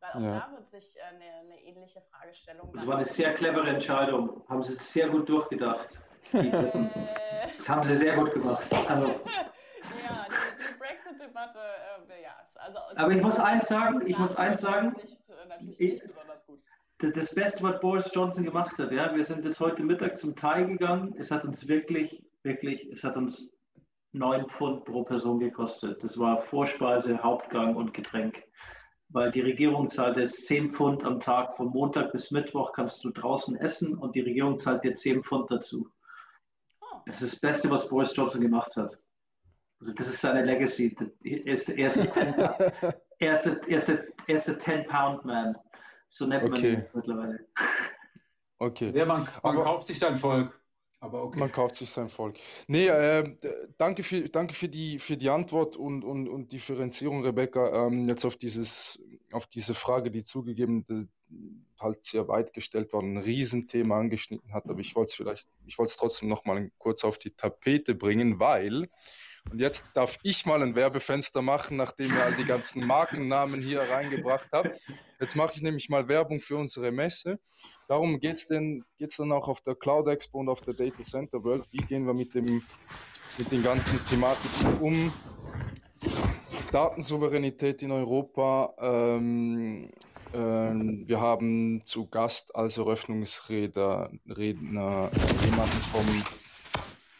[0.00, 0.38] Weil auch ja.
[0.38, 2.72] da wird sich äh, eine, eine, ähnliche Fragestellung.
[2.72, 4.44] Das war eine sehr clevere Entscheidung.
[4.48, 5.88] Haben Sie sehr gut durchgedacht.
[6.32, 6.50] Äh.
[7.56, 8.72] das haben Sie sehr gut gemacht.
[8.72, 9.06] Also.
[10.04, 11.58] ja, die, die Brexit-Debatte,
[12.08, 12.36] äh, ja.
[12.54, 14.94] Also, Aber ich muss eins sagen, ich muss eins sagen.
[15.00, 16.62] Sicht, äh, natürlich nicht besonders gut
[16.98, 18.90] das Beste, was Boris Johnson gemacht hat.
[18.90, 21.14] Ja, wir sind jetzt heute Mittag zum Thai gegangen.
[21.18, 23.52] Es hat uns wirklich, wirklich, es hat uns
[24.12, 26.02] 9 Pfund pro Person gekostet.
[26.02, 28.42] Das war Vorspeise, Hauptgang und Getränk.
[29.10, 33.10] Weil die Regierung zahlt jetzt 10 Pfund am Tag, von Montag bis Mittwoch kannst du
[33.10, 35.88] draußen essen und die Regierung zahlt dir 10 Pfund dazu.
[36.80, 37.00] Oh.
[37.06, 38.98] Das ist das Beste, was Boris Johnson gemacht hat.
[39.80, 40.94] Also das ist seine Legacy.
[41.22, 42.02] Er ist der erste,
[43.18, 45.56] erste, erste, erste 10-Pound-Man.
[46.08, 47.46] So nennt man ihn mittlerweile.
[48.58, 48.90] Okay.
[48.94, 50.57] Ja, man, man kauft sich sein Volk.
[51.00, 51.38] Aber okay.
[51.38, 52.38] Man kauft sich sein Volk.
[52.66, 53.24] Nee, äh,
[53.76, 57.86] danke, für, danke für, die, für die Antwort und, und, und Differenzierung, Rebecca.
[57.86, 59.00] Ähm, jetzt auf, dieses,
[59.32, 60.84] auf diese Frage, die zugegeben
[61.78, 64.68] halt sehr weit gestellt war, ein Riesenthema angeschnitten hat.
[64.68, 68.40] Aber ich wollte es vielleicht, ich wollte es trotzdem nochmal kurz auf die Tapete bringen,
[68.40, 68.88] weil
[69.50, 73.82] und jetzt darf ich mal ein Werbefenster machen, nachdem ihr all die ganzen Markennamen hier
[73.82, 74.80] reingebracht habt.
[75.20, 77.38] Jetzt mache ich nämlich mal Werbung für unsere Messe.
[77.88, 78.46] Darum geht es
[78.98, 81.64] geht's dann auch auf der Cloud Expo und auf der Data Center World.
[81.70, 82.62] Wie gehen wir mit, dem,
[83.38, 85.12] mit den ganzen Thematiken um?
[86.70, 88.74] Datensouveränität in Europa.
[88.78, 89.90] Ähm,
[90.34, 95.10] ähm, wir haben zu Gast als Eröffnungsredner Redner,
[95.44, 96.24] jemanden vom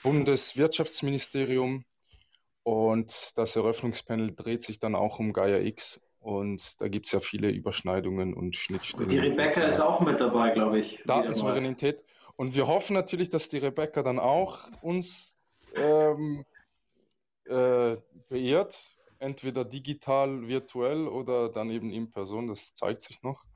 [0.03, 1.85] Bundeswirtschaftsministerium,
[2.69, 6.03] und das Eröffnungspanel dreht sich dann auch um Gaia X.
[6.21, 9.05] Und da gibt es ja viele Überschneidungen und Schnittstellen.
[9.05, 11.03] Und die Rebecca ist auch mit dabei, glaube ich.
[11.07, 12.05] Datensouveränität.
[12.37, 15.39] Und wir hoffen natürlich, dass die Rebecca dann auch uns
[15.75, 16.45] ähm,
[17.47, 17.97] äh,
[18.29, 23.47] beehrt, entweder digital, virtuell oder dann eben in Person, das zeigt sich noch.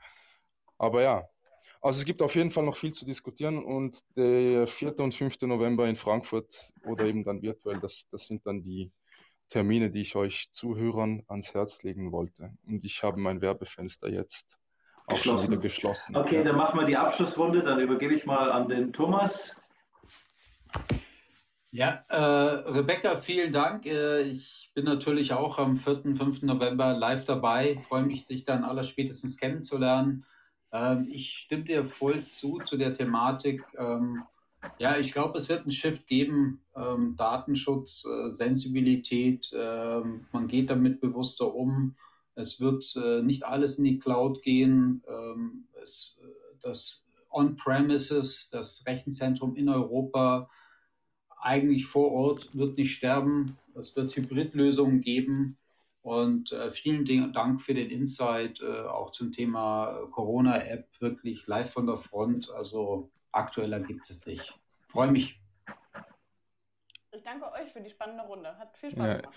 [0.78, 1.28] Aber ja,
[1.82, 4.98] also es gibt auf jeden Fall noch viel zu diskutieren und der 4.
[5.00, 5.42] und 5.
[5.42, 8.90] November in Frankfurt oder eben dann virtuell, das, das sind dann die
[9.52, 12.54] Termine, die ich euch Zuhörern ans Herz legen wollte.
[12.66, 14.58] Und ich habe mein Werbefenster jetzt
[15.06, 16.16] auch schon wieder geschlossen.
[16.16, 17.62] Okay, dann machen wir die Abschlussrunde.
[17.62, 19.54] Dann übergebe ich mal an den Thomas.
[21.70, 23.84] Ja, äh, Rebecca, vielen Dank.
[23.84, 26.06] Äh, ich bin natürlich auch am 4.
[26.06, 26.42] und 5.
[26.42, 27.78] November live dabei.
[27.88, 30.24] freue mich, dich dann allerspätestens kennenzulernen.
[30.72, 33.62] Ähm, ich stimme dir voll zu zu der Thematik.
[33.76, 34.22] Ähm,
[34.78, 36.60] ja, ich glaube, es wird einen Shift geben.
[36.76, 41.94] Ähm, Datenschutz, äh, Sensibilität, ähm, man geht damit bewusster um.
[42.34, 45.02] Es wird äh, nicht alles in die Cloud gehen.
[45.08, 46.26] Ähm, es, äh,
[46.62, 50.48] das On-Premises, das Rechenzentrum in Europa,
[51.40, 53.58] eigentlich vor Ort wird nicht sterben.
[53.74, 55.58] Es wird Hybridlösungen geben.
[56.02, 61.86] Und äh, vielen Dank für den Insight, äh, auch zum Thema Corona-App, wirklich live von
[61.86, 62.50] der Front.
[62.50, 64.58] Also aktueller gibt es nicht.
[64.88, 65.40] Freue mich.
[67.12, 68.56] Ich danke euch für die spannende Runde.
[68.58, 69.14] Hat viel Spaß ja.
[69.16, 69.34] gemacht.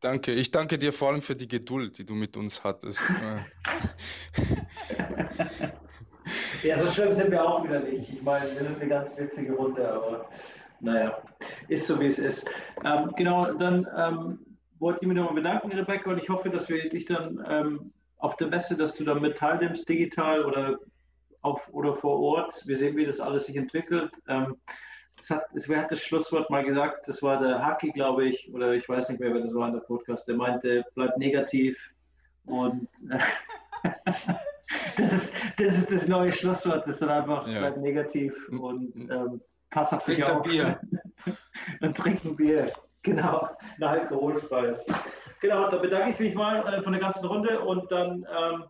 [0.00, 0.32] Danke.
[0.32, 3.04] Ich danke dir vor allem für die Geduld, die du mit uns hattest.
[6.62, 8.12] ja, so schlimm sind wir auch wieder nicht.
[8.14, 10.30] Ich meine, wir sind eine ganz witzige Runde, aber
[10.80, 11.22] naja,
[11.68, 12.48] ist so wie es ist.
[12.84, 14.38] Ähm, genau, dann ähm,
[14.78, 18.36] wollte ich mich nochmal bedanken, Rebecca, und ich hoffe, dass wir dich dann ähm, auf
[18.36, 20.78] der Messe, dass du dann mit teilnimmst, digital oder,
[21.42, 22.66] auf, oder vor Ort.
[22.66, 24.12] Wir sehen, wie das alles sich entwickelt.
[24.28, 24.56] Ähm,
[25.18, 27.06] es hat, es, wer hat das Schlusswort mal gesagt?
[27.06, 29.74] Das war der Haki, glaube ich, oder ich weiß nicht mehr, wer das war in
[29.74, 30.26] der Podcast.
[30.28, 31.92] Der meinte, bleib negativ
[32.46, 33.18] und äh,
[34.96, 36.86] das, ist, das ist das neue Schlusswort.
[36.86, 37.58] Das ist dann einfach, ja.
[37.58, 39.40] bleib negativ und ähm,
[39.70, 40.42] pass auf dich auf.
[40.42, 40.80] Bier.
[41.80, 42.70] und trinken Bier.
[43.02, 44.84] Genau, eine alkoholfreies.
[45.40, 48.64] Genau, da bedanke ich mich mal äh, von der ganzen Runde und dann ähm,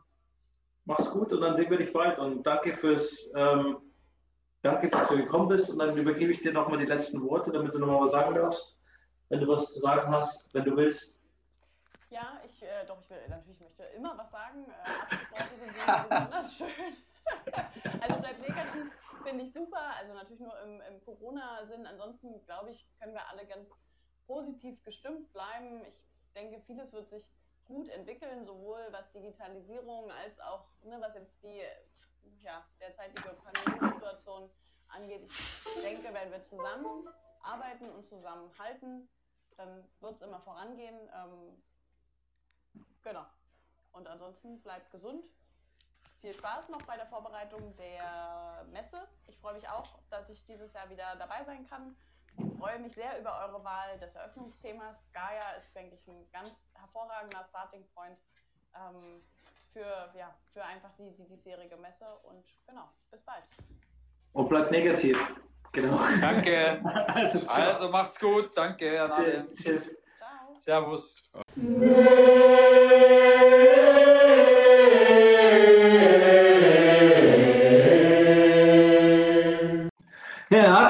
[0.84, 3.78] mach's gut und dann sehen wir dich bald und danke fürs, ähm,
[4.62, 7.74] danke, dass du gekommen bist und dann übergebe ich dir nochmal die letzten Worte, damit
[7.74, 8.82] du nochmal was sagen darfst,
[9.28, 11.20] wenn du was zu sagen hast, wenn du willst.
[12.10, 14.66] Ja, ich, äh, doch, ich will natürlich möchte immer was sagen.
[14.66, 16.96] Äh, Abschlussworte sind besonders schön.
[18.00, 18.92] also bleib negativ,
[19.22, 19.94] finde ich super.
[19.96, 21.86] Also natürlich nur im, im Corona-Sinn.
[21.86, 23.70] Ansonsten glaube ich, können wir alle ganz
[24.26, 25.84] positiv gestimmt bleiben.
[25.86, 27.24] Ich denke, vieles wird sich
[27.70, 31.62] gut entwickeln, sowohl was Digitalisierung als auch ne, was jetzt die
[32.42, 34.50] ja, derzeitige Pandemiesituation
[34.88, 35.24] angeht.
[35.30, 37.08] Ich denke, wenn wir zusammen
[37.42, 39.08] arbeiten und zusammenhalten,
[39.56, 40.98] dann wird es immer vorangehen.
[41.14, 41.62] Ähm,
[43.02, 43.24] genau.
[43.92, 45.24] Und ansonsten bleibt gesund.
[46.20, 49.08] Viel Spaß noch bei der Vorbereitung der Messe.
[49.26, 51.96] Ich freue mich auch, dass ich dieses Jahr wieder dabei sein kann.
[52.46, 55.10] Ich freue mich sehr über eure Wahl des Eröffnungsthemas.
[55.12, 58.18] Gaia ist, denke ich, ein ganz hervorragender Starting Point
[58.74, 59.22] ähm,
[59.72, 62.06] für, ja, für einfach die, die diesjährige Messe.
[62.24, 63.44] Und genau, bis bald.
[64.32, 65.18] Und bleibt negativ.
[65.72, 65.98] Genau.
[66.20, 66.80] Danke.
[67.14, 68.56] also, also, macht's gut.
[68.56, 69.46] Danke.
[69.54, 69.96] Tschüss.
[70.18, 70.56] Ciao.
[70.58, 71.22] Servus.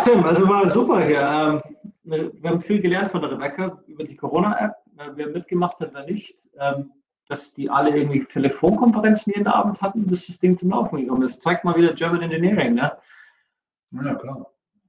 [0.04, 1.20] Tim, also war super hier.
[1.20, 4.74] Ähm, wir haben viel gelernt von der Rebecca über die Corona-App.
[4.98, 6.48] Äh, wer mitgemacht hat, wer nicht.
[6.58, 6.90] Ähm,
[7.30, 11.40] dass die alle irgendwie Telefonkonferenzen jeden Abend hatten, bis das Ding zum Laufen gekommen ist.
[11.40, 12.92] Zeigt mal wieder German Engineering, ne?
[13.92, 14.46] Ja, klar.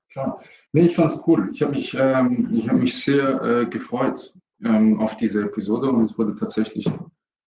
[0.10, 0.42] klar.
[0.74, 1.50] Nee, ich fand's cool.
[1.54, 4.34] Ich habe mich, ähm, hab mich sehr äh, gefreut
[4.64, 6.90] ähm, auf diese Episode und es wurde tatsächlich,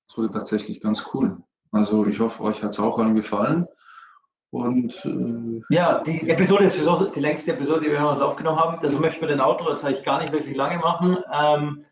[0.09, 1.37] es wurde tatsächlich ganz cool.
[1.71, 3.67] Also ich hoffe, euch hat es auch allen gefallen.
[4.51, 8.79] Und äh, ja, die Episode ist die längste Episode, die wir uns aufgenommen haben.
[8.81, 11.17] Das möchten wir den Outro jetzt eigentlich gar nicht wirklich lange machen.
[11.33, 11.85] Ähm,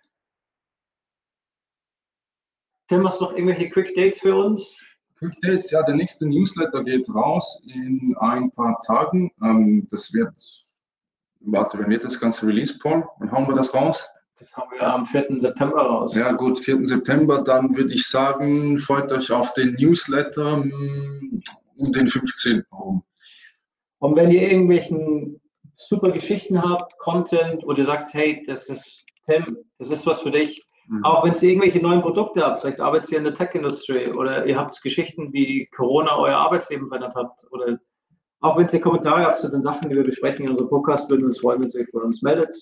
[2.90, 4.84] Tim, hast du noch irgendwelche Quick Dates für uns?
[5.20, 9.32] Quick Dates, ja, der nächste Newsletter geht raus in ein paar Tagen.
[9.42, 10.34] Ähm, das wird,
[11.40, 13.08] warte, wenn wird das ganze Release, Paul?
[13.20, 14.06] Wann hauen wir das raus?
[14.38, 15.40] Das haben wir am 4.
[15.40, 16.16] September raus.
[16.16, 16.86] Ja, gut, 4.
[16.86, 21.42] September, dann würde ich sagen, freut euch auf den Newsletter mm,
[21.80, 22.64] um den 15.
[22.72, 23.04] herum.
[24.00, 25.42] Und wenn ihr irgendwelchen
[25.76, 30.32] super Geschichten habt, Content, oder ihr sagt, hey, das ist Tim, das ist was für
[30.32, 31.04] dich, mhm.
[31.04, 34.58] auch wenn ihr irgendwelche neuen Produkte habt, vielleicht arbeitet ihr in der Tech-Industrie oder ihr
[34.58, 37.80] habt Geschichten, wie Corona euer Arbeitsleben verändert hat oder
[38.42, 41.22] auch wenn ihr Kommentare habt zu den Sachen, die wir besprechen in unserem Podcast, würden
[41.22, 42.54] wir uns freuen, wenn ihr euch von uns meldet.